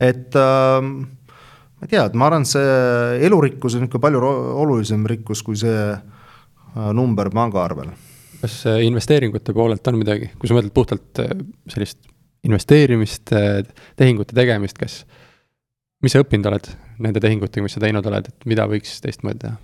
et 0.00 0.34
äh, 0.36 0.80
ma 0.82 1.86
ei 1.86 1.92
tea, 1.92 2.06
et 2.08 2.16
ma 2.18 2.28
arvan, 2.30 2.46
see 2.48 3.20
elurikkus 3.26 3.78
on 3.78 3.86
ikka 3.88 4.00
palju 4.02 4.24
olulisem 4.64 5.06
rikkus 5.10 5.44
kui 5.46 5.56
see 5.60 5.92
äh, 5.92 6.90
number 6.92 7.30
pangaarvel. 7.30 7.92
kas 8.40 8.64
äh, 8.66 8.82
investeeringute 8.88 9.54
poolelt 9.54 9.86
on 9.88 10.00
midagi, 10.02 10.32
kui 10.38 10.50
sa 10.50 10.58
mõtled 10.58 10.74
puhtalt 10.74 11.22
äh, 11.22 11.36
sellist 11.70 12.02
investeerimist, 12.44 13.32
äh, 13.32 13.62
tehingute 13.96 14.36
tegemist, 14.36 14.78
kas, 14.78 15.02
mis 16.04 16.12
sa 16.12 16.20
õppinud 16.24 16.50
oled 16.50 16.68
nende 17.02 17.22
tehingutega, 17.22 17.64
mis 17.64 17.76
sa 17.76 17.82
teinud 17.82 18.06
oled, 18.06 18.30
et 18.30 18.50
mida 18.50 18.66
võiks 18.70 18.98
teistmoodi 19.04 19.46
teha? 19.46 19.60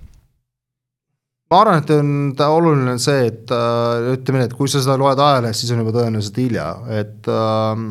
ma 1.50 1.64
arvan, 1.64 1.80
et 1.82 1.90
on 1.96 2.10
oluline 2.46 2.92
on 2.94 3.00
see, 3.02 3.24
et 3.26 3.50
äh, 3.54 4.12
ütleme 4.12 4.38
nii, 4.38 4.50
et 4.52 4.54
kui 4.54 4.70
sa 4.70 4.82
seda 4.82 4.94
loed 5.00 5.18
ajalehest, 5.18 5.64
siis 5.64 5.72
on 5.74 5.82
juba 5.82 5.96
tõenäoliselt 5.96 6.38
hilja, 6.38 6.66
et 6.94 7.30
äh, 7.30 7.82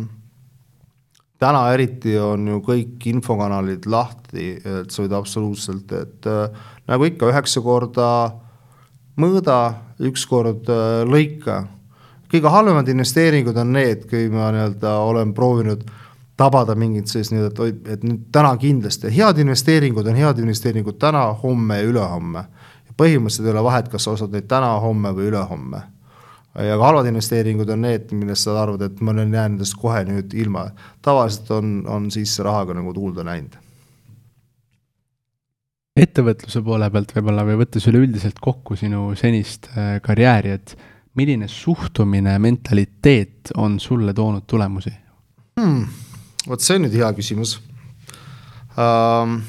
täna 1.43 1.63
eriti 1.75 2.15
on 2.23 2.47
ju 2.53 2.61
kõik 2.63 3.07
infokanalid 3.11 3.87
lahti, 3.91 4.53
et 4.59 4.91
sa 4.91 5.03
võid 5.03 5.15
absoluutselt, 5.17 5.91
et 5.95 6.29
äh, 6.31 6.69
nagu 6.87 7.07
ikka, 7.07 7.33
üheksa 7.33 7.63
korda 7.63 8.07
mõõda, 9.19 9.59
üks 10.07 10.25
kord 10.29 10.69
äh, 10.71 11.03
lõika. 11.07 11.65
kõige 12.29 12.51
halvemad 12.53 12.87
investeeringud 12.87 13.57
on 13.57 13.73
need, 13.73 14.07
kui 14.09 14.27
ma 14.29 14.51
nii-öelda 14.53 14.99
olen 15.03 15.33
proovinud 15.33 15.83
tabada 16.39 16.75
mingit 16.79 17.11
sellist 17.11 17.33
nii, 17.33 17.45
et 17.49 17.61
oi, 17.63 17.75
et 17.93 18.03
nüüd 18.05 18.27
täna 18.35 18.53
kindlasti, 18.59 19.11
head 19.13 19.41
investeeringud 19.43 20.07
on 20.07 20.19
head 20.19 20.41
investeeringud 20.43 20.99
täna, 21.01 21.27
homme 21.43 21.81
ja 21.81 21.87
ülehomme. 21.89 22.45
põhimõtteliselt 22.99 23.47
ei 23.47 23.53
ole 23.53 23.61
vahet, 23.63 23.87
kas 23.87 24.03
sa 24.03 24.11
ostad 24.11 24.33
neid 24.35 24.47
täna, 24.51 24.73
homme 24.83 25.13
või 25.15 25.29
ülehomme. 25.31 25.81
ja 26.59 26.75
ka 26.75 26.83
halvad 26.83 27.07
investeeringud 27.11 27.69
on 27.69 27.81
need, 27.85 28.11
millest 28.11 28.47
sa 28.47 28.57
arvad, 28.61 28.81
et 28.87 29.01
ma 29.01 29.11
olen 29.11 29.33
jäänud 29.33 29.57
nendest 29.57 29.75
kohe 29.79 30.03
nüüd 30.07 30.33
ilma. 30.33 30.69
tavaliselt 31.01 31.51
on, 31.51 31.73
on 31.87 32.11
siis 32.11 32.39
rahaga 32.39 32.73
nagu 32.73 32.93
tuulde 32.93 33.25
läinud. 33.25 33.57
ettevõtluse 35.99 36.63
poole 36.63 36.87
pealt 36.89 37.15
võib-olla 37.15 37.43
või 37.43 37.59
võttes 37.65 37.87
üleüldiselt 37.91 38.39
kokku 38.39 38.75
sinu 38.79 39.09
senist 39.19 39.67
äh, 39.75 39.97
karjääri, 40.01 40.55
et 40.55 40.77
milline 41.19 41.47
suhtumine, 41.51 42.39
mentaliteet 42.39 43.51
on 43.57 43.79
sulle 43.79 44.13
toonud 44.13 44.47
tulemusi 44.47 44.93
hmm.? 45.59 46.08
Vot 46.47 46.63
see 46.63 46.77
on 46.79 46.85
nüüd 46.87 46.97
hea 46.99 47.09
küsimus 47.17 47.57
um,. 48.77 49.39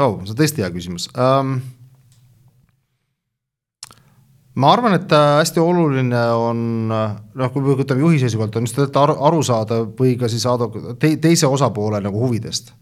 oh, 0.00 0.20
see 0.24 0.32
on 0.32 0.38
tõesti 0.38 0.64
hea 0.64 0.70
küsimus 0.72 1.08
um,. 1.12 1.58
ma 4.56 4.72
arvan, 4.72 4.96
et 4.96 5.12
äh, 5.12 5.28
hästi 5.42 5.60
oluline 5.60 6.22
on 6.40 6.64
noh, 6.88 7.52
kui 7.52 7.62
me 7.64 7.76
võtame 7.76 8.04
juhi 8.06 8.22
seisukohalt, 8.22 8.56
on 8.56 8.68
just 8.68 9.00
aru, 9.02 9.44
saada 9.44 9.82
või 9.84 10.16
ka 10.20 10.30
siis 10.32 10.46
advoka- 10.48 10.96
te,, 11.00 11.16
teise 11.20 11.50
osapoole 11.50 12.00
nagu 12.04 12.24
huvidest 12.24 12.72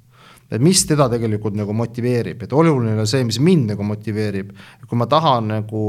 et 0.53 0.62
mis 0.62 0.84
teda 0.86 1.09
tegelikult 1.11 1.57
nagu 1.59 1.74
motiveerib, 1.74 2.45
et 2.45 2.53
oluline 2.53 3.01
on 3.01 3.09
see, 3.11 3.24
mis 3.26 3.40
mind 3.42 3.72
nagu 3.72 3.86
motiveerib, 3.86 4.53
kui 4.86 5.01
ma 5.01 5.09
tahan 5.11 5.49
nagu, 5.51 5.84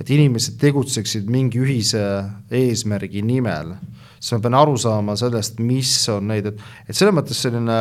et 0.00 0.10
inimesed 0.10 0.56
tegutseksid 0.58 1.28
mingi 1.30 1.60
ühise 1.60 2.02
eesmärgi 2.50 3.22
nimel 3.22 3.76
siis 4.20 4.36
ma 4.36 4.42
pean 4.44 4.56
aru 4.60 4.76
saama 4.78 5.16
sellest, 5.16 5.58
mis 5.64 5.94
on 6.12 6.28
neid, 6.28 6.50
et, 6.50 6.60
et 6.88 6.96
selles 6.96 7.14
mõttes 7.16 7.40
selline 7.40 7.76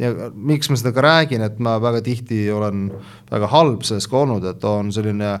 ja 0.00 0.12
miks 0.32 0.70
ma 0.72 0.78
seda 0.80 0.94
ka 0.96 1.04
räägin, 1.04 1.44
et 1.44 1.58
ma 1.60 1.76
väga 1.82 2.00
tihti 2.06 2.46
olen 2.52 2.86
väga 3.30 3.50
halb 3.52 3.84
selles 3.84 4.08
ka 4.08 4.22
olnud, 4.24 4.46
et 4.48 4.64
on 4.68 4.92
selline 4.94 5.34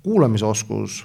kuulamisoskus 0.00 1.02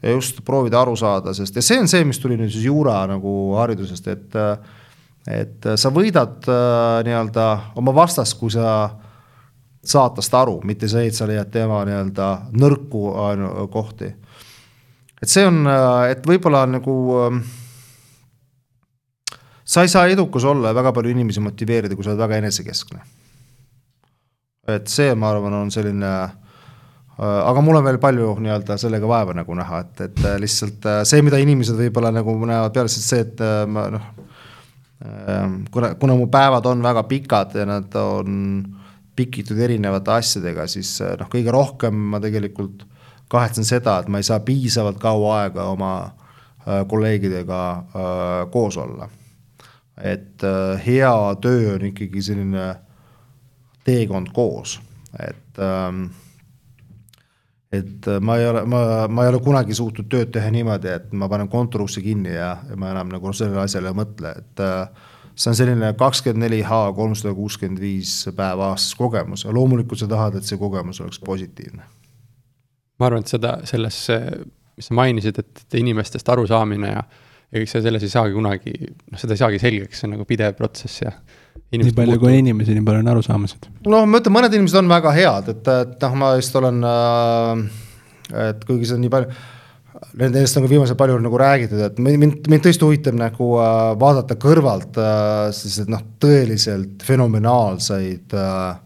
ja 0.00 0.14
just 0.14 0.40
proovida 0.46 0.80
aru 0.80 0.96
saada, 0.96 1.34
sest 1.36 1.60
ja 1.60 1.64
see 1.64 1.82
on 1.82 1.88
see, 1.92 2.06
mis 2.08 2.20
tuli 2.22 2.40
nüüd 2.40 2.52
siis 2.52 2.64
juura 2.64 3.02
nagu 3.10 3.54
haridusest, 3.60 4.08
et 4.08 4.40
et 5.28 5.66
sa 5.76 5.90
võidad 5.92 6.48
äh, 6.48 7.02
nii-öelda 7.04 7.46
oma 7.76 7.92
vastast, 7.92 8.38
kui 8.40 8.48
sa 8.50 8.88
saad 9.84 10.14
tast 10.16 10.32
aru, 10.34 10.62
mitte 10.64 10.88
see, 10.88 11.10
et 11.10 11.16
sa 11.16 11.28
leiad 11.28 11.52
tema 11.52 11.82
nii-öelda 11.84 12.28
nõrku 12.56 13.02
kohti. 13.72 14.08
et 15.20 15.28
see 15.28 15.44
on, 15.44 15.60
äh, 15.68 16.14
et 16.14 16.24
võib-olla 16.26 16.64
nagu 16.72 16.96
äh, 17.26 17.42
sa 19.70 19.84
ei 19.86 19.88
saa 19.88 20.06
edukas 20.10 20.44
olla 20.44 20.72
ja 20.72 20.74
väga 20.74 20.92
palju 20.92 21.12
inimesi 21.14 21.42
motiveerida, 21.44 21.94
kui 21.94 22.04
sa 22.04 22.12
oled 22.12 22.24
väga 22.24 22.40
enesekeskne. 22.42 23.00
et 24.70 24.86
see, 24.90 25.14
ma 25.18 25.30
arvan, 25.32 25.54
on 25.64 25.70
selline 25.74 26.08
äh, 26.10 26.32
aga 27.18 27.62
mul 27.64 27.78
on 27.80 27.86
veel 27.86 27.98
palju 28.02 28.34
nii-öelda 28.44 28.76
sellega 28.78 29.08
vaeva 29.08 29.34
nagu 29.34 29.54
näha, 29.58 29.80
et, 29.84 30.02
et 30.06 30.24
äh, 30.26 30.36
lihtsalt 30.42 30.86
äh, 30.86 31.00
see, 31.08 31.22
mida 31.26 31.40
inimesed 31.42 31.78
võib-olla 31.78 32.12
nagu 32.14 32.34
näevad 32.38 32.74
peale, 32.74 32.92
siis 32.92 33.08
see, 33.10 33.24
et 33.26 33.42
ma 33.70 33.86
noh, 33.94 34.10
kuna, 35.72 35.94
kuna 35.98 36.14
mu 36.18 36.26
päevad 36.30 36.66
on 36.68 36.82
väga 36.84 37.06
pikad 37.08 37.54
ja 37.56 37.66
nad 37.66 37.94
on 37.98 38.40
pikitud 39.16 39.58
erinevate 39.58 40.12
asjadega, 40.18 40.66
siis 40.70 40.92
noh, 41.18 41.30
kõige 41.32 41.54
rohkem 41.54 41.96
ma 42.14 42.20
tegelikult 42.22 42.84
kahetsen 43.30 43.66
seda, 43.66 44.00
et 44.02 44.10
ma 44.12 44.20
ei 44.20 44.26
saa 44.26 44.42
piisavalt 44.44 44.98
kaua 45.00 45.38
aega 45.44 45.70
oma 45.72 45.94
kolleegidega 46.90 47.60
koos 48.52 48.76
olla 48.76 49.08
et 50.02 50.44
äh, 50.46 50.86
hea 50.86 51.12
töö 51.42 51.74
on 51.74 51.86
ikkagi 51.90 52.22
selline 52.22 52.74
teekond 53.84 54.32
koos, 54.34 54.78
et 55.18 55.60
ähm, 55.62 56.08
et 57.72 58.06
ma 58.20 58.36
ei 58.36 58.48
ole, 58.50 58.64
ma, 58.66 58.80
ma 59.08 59.24
ei 59.24 59.30
ole 59.30 59.38
kunagi 59.44 59.76
suutnud 59.78 60.08
tööd 60.10 60.32
teha 60.34 60.50
niimoodi, 60.50 60.90
et 60.90 61.12
ma 61.14 61.28
panen 61.30 61.48
kontorusse 61.50 62.02
kinni 62.02 62.32
ja, 62.34 62.56
ja 62.66 62.78
ma 62.78 62.90
enam 62.90 63.12
nagu 63.12 63.32
sellele 63.32 63.62
asjale 63.62 63.92
ei 63.92 63.98
mõtle, 64.00 64.34
et 64.42 64.62
äh, 64.66 65.08
see 65.34 65.52
on 65.52 65.58
selline 65.58 65.92
kakskümmend 65.98 66.44
neli 66.44 66.60
H 66.66 66.80
kolmsada 66.96 67.32
kuuskümmend 67.36 67.80
viis 67.80 68.12
päeva 68.36 68.72
aastas 68.72 68.96
kogemus 68.98 69.46
ja 69.46 69.54
loomulikult 69.54 70.02
sa 70.02 70.10
tahad, 70.10 70.36
et 70.36 70.48
see 70.48 70.58
kogemus 70.60 71.00
oleks 71.00 71.22
positiivne. 71.24 71.86
ma 72.98 73.08
arvan, 73.08 73.22
et 73.24 73.32
seda, 73.32 73.54
selles, 73.64 74.02
mis 74.76 74.90
sa 74.90 74.96
mainisid, 74.98 75.38
et 75.40 75.78
inimestest 75.80 76.28
arusaamine 76.28 76.90
ja 76.90 77.04
ja 77.50 77.60
kõik 77.60 77.70
see, 77.70 77.84
selles 77.84 78.06
ei 78.06 78.12
saagi 78.12 78.34
kunagi, 78.36 78.74
noh, 79.10 79.20
seda 79.20 79.36
ei 79.36 79.42
saagi 79.42 79.62
selgeks, 79.62 80.00
see 80.00 80.08
on 80.08 80.16
nagu 80.16 80.26
pidev 80.28 80.56
protsess 80.58 81.02
ja. 81.02 81.14
nii 81.74 81.94
palju 81.96 82.18
kui 82.22 82.32
on 82.32 82.40
inimesi, 82.40 82.74
nii 82.76 82.86
palju 82.86 83.04
on 83.04 83.14
arusaamised. 83.14 83.70
no 83.90 84.02
ma 84.06 84.20
ütlen, 84.22 84.36
mõned 84.38 84.58
inimesed 84.58 84.82
on 84.82 84.90
väga 84.90 85.14
head, 85.16 85.54
et, 85.54 85.72
et 85.76 86.04
noh, 86.06 86.18
ma 86.22 86.34
just 86.38 86.60
olen 86.60 86.84
äh,, 86.90 87.64
et 88.50 88.68
kuigi 88.68 88.90
see 88.90 88.98
on 88.98 89.02
nii 89.06 89.16
palju 89.16 89.40
Nendest 90.16 90.56
on 90.56 90.64
ka 90.64 90.68
viimasel 90.70 90.96
palju 90.96 91.18
nagu 91.20 91.38
räägitud, 91.38 91.80
et 91.84 91.98
mind, 92.00 92.46
mind 92.48 92.62
tõesti 92.64 92.86
huvitab 92.86 93.16
nagu 93.20 93.48
äh, 93.60 93.74
vaadata 94.00 94.36
kõrvalt 94.40 94.96
äh, 94.96 95.50
selliseid 95.52 95.90
noh, 95.92 96.00
tõeliselt 96.22 97.04
fenomenaalseid 97.04 98.32
äh, 98.38 98.78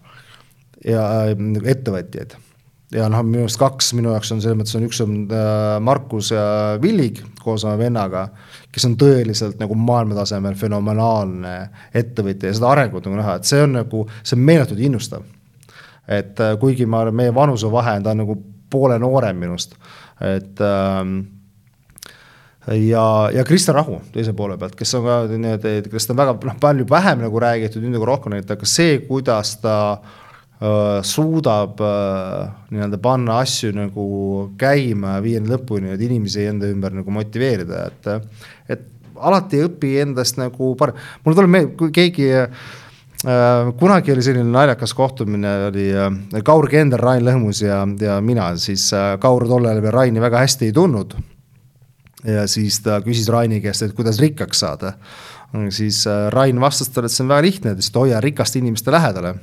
ja 0.90 1.04
äh, 1.28 1.44
ettevõtjaid 1.70 2.34
ja 2.94 3.08
noh, 3.10 3.22
minu 3.26 3.44
arust 3.44 3.58
kaks 3.60 3.92
minu 3.98 4.12
jaoks 4.12 4.32
on 4.34 4.40
selles 4.42 4.58
mõttes 4.58 4.76
on 4.78 4.86
üks 4.86 5.00
on 5.04 5.14
äh, 5.26 5.76
Markus 5.84 6.30
ja 6.34 6.44
Villig 6.82 7.20
koos 7.42 7.66
oma 7.66 7.76
vennaga, 7.80 8.28
kes 8.72 8.86
on 8.88 8.96
tõeliselt 9.00 9.60
nagu 9.60 9.76
maailmatasemel 9.78 10.56
fenomenaalne 10.58 11.54
ettevõtja 11.96 12.50
ja 12.50 12.56
seda 12.58 12.70
arengut 12.72 13.06
nagu 13.08 13.20
näha, 13.20 13.38
et 13.40 13.50
see 13.50 13.62
on 13.64 13.78
nagu, 13.80 14.06
see 14.22 14.38
on 14.38 14.46
meeletult 14.46 14.80
innustav. 14.80 15.26
et 16.08 16.40
äh, 16.40 16.56
kuigi 16.60 16.86
ma 16.86 17.02
arvan, 17.02 17.16
meie 17.22 17.34
vanusevahe 17.34 18.00
ta 18.04 18.12
on 18.12 18.22
nagu 18.24 18.40
poole 18.70 18.98
noorem 19.00 19.38
minust, 19.40 19.76
et 20.20 20.60
ähm, 20.60 21.14
ja, 22.68 23.06
ja 23.32 23.44
Krista 23.44 23.72
Rahu 23.72 24.00
teise 24.12 24.32
poole 24.36 24.58
pealt, 24.58 24.74
kes 24.78 24.94
on 24.98 25.06
ka 25.06 25.22
nii-öelda, 25.32 25.78
kellest 25.88 26.12
on 26.12 26.20
väga 26.20 26.36
noh, 26.42 26.58
palju 26.60 26.86
vähem 26.90 27.24
nagu 27.26 27.40
räägitud, 27.40 27.82
nüüd 27.82 27.96
nagu 27.98 28.08
rohkem 28.08 28.36
räägitud, 28.36 28.58
aga 28.58 28.68
see, 28.68 28.98
kuidas 29.08 29.56
ta 29.64 29.78
äh, 29.92 30.20
suudab 31.04 31.80
nii-öelda 32.72 32.98
panna 33.02 33.40
asju 33.42 33.72
nagu 33.76 34.06
käima 34.60 35.18
ja 35.18 35.24
viia 35.24 35.42
lõpuni, 35.44 35.92
et 35.92 36.04
inimesi 36.06 36.46
enda 36.48 36.70
ümber 36.70 36.94
nagu 36.94 37.12
motiveerida, 37.12 37.82
et, 37.90 38.08
et 38.72 38.86
alati 39.20 39.60
ei 39.60 39.68
õpi 39.68 39.92
endast 40.04 40.38
nagu 40.40 40.72
parem, 40.78 40.96
mulle 41.24 41.38
tuleb 41.40 41.52
meelde, 41.52 41.74
kui 41.78 41.92
keegi 41.94 42.30
kunagi 43.80 44.12
oli 44.12 44.22
selline 44.24 44.50
naljakas 44.52 44.92
kohtumine, 44.96 45.52
oli 45.70 45.86
Kaur 46.44 46.68
Kender, 46.68 47.00
Rain 47.00 47.24
Lõhmus 47.24 47.62
ja, 47.64 47.80
ja 48.00 48.18
mina, 48.20 48.50
siis 48.60 48.90
Kaur 49.20 49.46
tollal 49.48 49.80
veel 49.82 49.94
Raini 49.94 50.20
väga 50.20 50.42
hästi 50.44 50.68
ei 50.68 50.76
tundnud. 50.76 51.14
ja 52.24 52.46
siis 52.48 52.80
ta 52.80 53.00
küsis 53.04 53.28
Raini 53.28 53.60
käest, 53.60 53.82
et 53.82 53.96
kuidas 53.96 54.20
rikkaks 54.20 54.60
saada. 54.60 54.94
siis 55.70 56.04
Rain 56.30 56.60
vastas 56.60 56.88
talle, 56.88 57.06
et 57.06 57.12
see 57.12 57.24
on 57.24 57.32
väga 57.32 57.42
lihtne, 57.42 57.70
ta 57.70 57.76
ütles, 57.78 57.88
et 57.88 57.96
hoia 57.96 58.20
rikaste 58.20 58.58
inimeste 58.58 58.92
lähedale. 58.92 59.34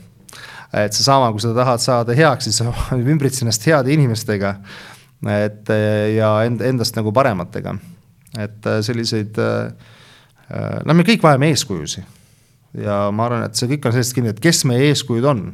Et 0.73 0.95
seesama, 0.95 1.31
kui 1.31 1.43
sa 1.43 1.55
tahad 1.55 1.83
saada 1.83 2.15
heaks, 2.15 2.47
siis 2.47 2.61
ümbritse 3.15 3.45
ennast 3.45 3.65
heade 3.67 3.93
inimestega. 3.93 4.55
et 5.29 5.69
ja 6.15 6.35
end, 6.45 6.61
endast 6.65 6.95
nagu 6.97 7.11
parematega 7.13 7.75
et 8.39 8.65
äh, 8.65 8.79
selliseid, 8.85 9.37
äh, 9.41 10.79
noh, 10.85 10.95
me 10.95 11.05
kõik 11.07 11.23
vajame 11.25 11.51
eeskujusid. 11.51 12.19
ja 12.81 13.03
ma 13.11 13.27
arvan, 13.27 13.45
et 13.47 13.59
see 13.59 13.67
kõik 13.73 13.87
on 13.87 13.95
sellest 13.95 14.15
kinni, 14.15 14.31
et 14.31 14.43
kes 14.43 14.63
meie 14.69 14.91
eeskujud 14.91 15.27
on. 15.27 15.47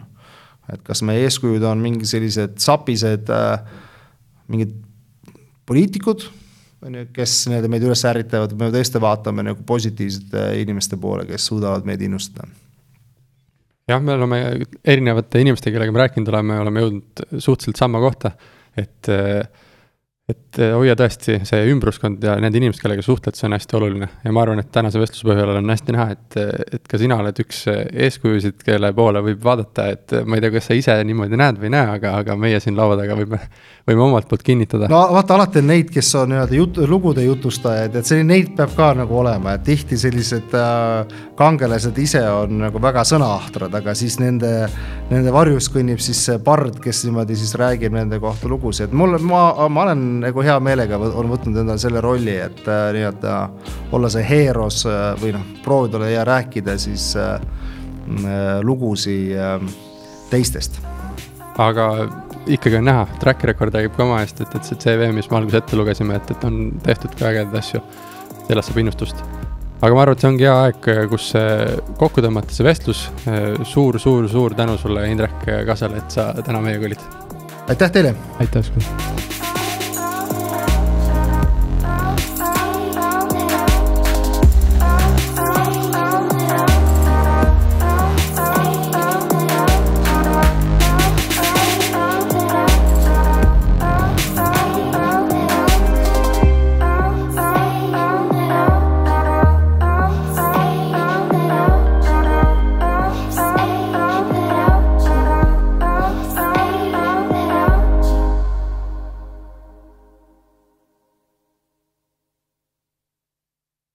et 0.73 0.83
kas 0.85 1.01
meie 1.07 1.23
eeskujud 1.25 1.63
on 1.63 1.81
mingi 1.81 2.05
sellised 2.05 2.59
sapised 2.61 3.31
mingid 4.51 4.75
poliitikud, 5.67 6.27
on 6.85 6.99
ju, 6.99 7.07
kes 7.15 7.39
nii-öelda 7.49 7.71
meid 7.71 7.87
üles 7.87 8.03
ärritavad, 8.07 8.53
me 8.59 8.69
tõesti 8.71 9.01
vaatame 9.01 9.47
nagu 9.47 9.63
positiivsete 9.67 10.49
inimeste 10.61 10.99
poole, 11.01 11.25
kes 11.27 11.49
suudavad 11.49 11.87
meid 11.87 12.03
innustada 12.05 12.47
jah, 13.87 14.01
me 14.03 14.17
oleme 14.17 14.41
erinevate 14.83 15.41
inimestega, 15.43 15.77
kellega 15.77 15.95
me 15.95 16.03
rääkinud 16.03 16.33
oleme, 16.33 16.59
oleme 16.63 16.83
jõudnud 16.83 17.23
suhteliselt 17.37 17.79
samma 17.79 18.01
kohta, 18.03 18.33
et 18.77 19.11
äh, 19.13 19.47
et 20.27 20.57
eh, 20.59 20.73
hoia 20.75 20.91
tõesti 20.99 21.37
see 21.47 21.67
ümbruskond 21.71 22.23
ja 22.27 22.33
need 22.43 22.55
inimesed, 22.59 22.81
kellega 22.83 23.03
suhtled, 23.05 23.37
see 23.37 23.45
on 23.47 23.55
hästi 23.55 23.77
oluline. 23.77 24.09
Ja 24.25 24.33
ma 24.35 24.41
arvan, 24.43 24.59
et 24.59 24.67
tänase 24.75 24.99
vestluse 24.99 25.23
põhjal 25.23 25.53
on 25.53 25.71
hästi 25.71 25.93
näha, 25.95 26.07
et, 26.17 26.37
et 26.75 26.89
ka 26.91 26.99
sina 26.99 27.15
oled 27.21 27.39
üks 27.45 27.61
eeskujusid, 27.71 28.57
kelle 28.67 28.91
poole 28.97 29.21
võib 29.23 29.39
vaadata, 29.47 29.85
et 29.95 30.17
ma 30.27 30.35
ei 30.35 30.43
tea, 30.43 30.51
kas 30.57 30.67
sa 30.67 30.75
ise 30.75 30.97
niimoodi 31.07 31.39
näed 31.39 31.61
või 31.61 31.69
ei 31.69 31.75
näe, 31.77 31.93
aga, 31.95 32.17
aga 32.19 32.35
meie 32.43 32.59
siin 32.59 32.75
laua 32.75 32.97
taga 32.99 33.15
võime, 33.15 33.39
võime 33.87 34.03
omalt 34.03 34.27
poolt 34.27 34.43
kinnitada. 34.43 34.89
no 34.91 34.99
vaata, 35.15 35.37
alati 35.37 35.61
on 35.63 35.71
neid, 35.71 35.93
kes 35.95 36.11
on 36.19 36.33
nii-öelda 36.33 36.59
jut-, 36.59 36.81
lugude 36.91 37.23
jutustajad, 37.23 37.95
et 37.95 38.11
selline, 38.11 38.27
neid 38.33 38.51
peab 38.59 38.75
ka 38.75 38.91
nagu 38.99 39.21
olema, 39.21 39.55
et 39.55 39.63
tihti 39.69 39.95
sellised 40.01 40.51
äh, 40.59 41.15
kangelased 41.39 42.03
ise 42.03 42.25
on 42.33 42.65
nagu 42.65 42.83
väga 42.83 43.05
sõnaahrad, 43.07 43.79
aga 43.79 43.95
siis 43.95 44.19
nende, 44.19 44.51
nende 45.07 45.31
varjus 45.31 45.71
kõnnib 45.71 46.03
siis 46.03 46.19
see 46.27 46.43
pard, 46.43 46.81
kes 46.83 47.05
niimoodi 47.07 47.39
siis 47.39 47.55
räägib 47.55 47.95
nende 47.95 48.19
kohta 48.19 48.51
lugusid, 48.51 48.91
mul, 48.91 49.15
ma, 49.23 49.47
ma 49.71 49.87
olen 49.87 50.05
nagu 50.21 50.43
hea 50.45 50.55
meelega 50.63 50.97
on 50.97 51.29
võtnud 51.31 51.61
endale 51.61 51.79
selle 51.81 52.01
rolli, 52.03 52.35
et 52.41 52.63
äh, 52.67 52.89
nii-öelda 52.95 53.37
olla 53.95 54.09
see 54.11 54.25
heeros 54.27 54.83
äh, 54.89 55.09
või 55.21 55.33
noh, 55.35 55.45
proovida 55.65 55.99
olla 55.99 56.11
ja 56.11 56.25
rääkida 56.27 56.77
siis 56.81 57.09
äh, 57.19 57.35
äh 58.07 58.59
lugusid 58.63 59.35
äh, 59.35 59.57
teistest. 60.29 60.79
aga 61.57 61.87
ikkagi 62.47 62.77
on 62.77 62.85
näha, 62.87 63.07
track 63.19 63.43
record 63.43 63.75
räägib 63.75 63.97
ka 63.97 64.05
oma 64.05 64.21
eest, 64.23 64.41
et, 64.41 64.55
et 64.55 64.63
see 64.63 64.79
CV, 64.83 65.09
mis 65.15 65.29
me 65.31 65.37
alguses 65.41 65.61
ette 65.61 65.79
lugesime, 65.79 66.15
et, 66.15 66.31
et 66.31 66.47
on 66.47 66.61
tehtud 66.83 67.17
ka 67.19 67.31
ägedaid 67.31 67.59
asju. 67.59 67.81
sellest 68.47 68.69
saab 68.69 68.81
innustust. 68.83 69.23
aga 69.81 69.93
ma 69.93 70.01
arvan, 70.05 70.15
et 70.15 70.23
see 70.23 70.29
ongi 70.31 70.47
hea 70.47 70.57
aeg, 70.67 70.91
kus 71.11 71.31
kokku 71.97 72.23
tõmmata 72.23 72.55
see 72.55 72.67
vestlus 72.67 73.07
suur,. 73.25 73.65
suur-suur-suur 73.65 74.55
tänu 74.55 74.77
sulle, 74.77 75.09
Indrek 75.11 75.49
Kasel, 75.67 75.97
et 75.99 76.11
sa 76.11 76.31
täna 76.43 76.61
meiega 76.61 76.91
olid. 76.91 77.09
aitäh 77.67 77.91
teile. 77.91 78.15
aitäh 78.39 78.63
sulle. 78.63 79.36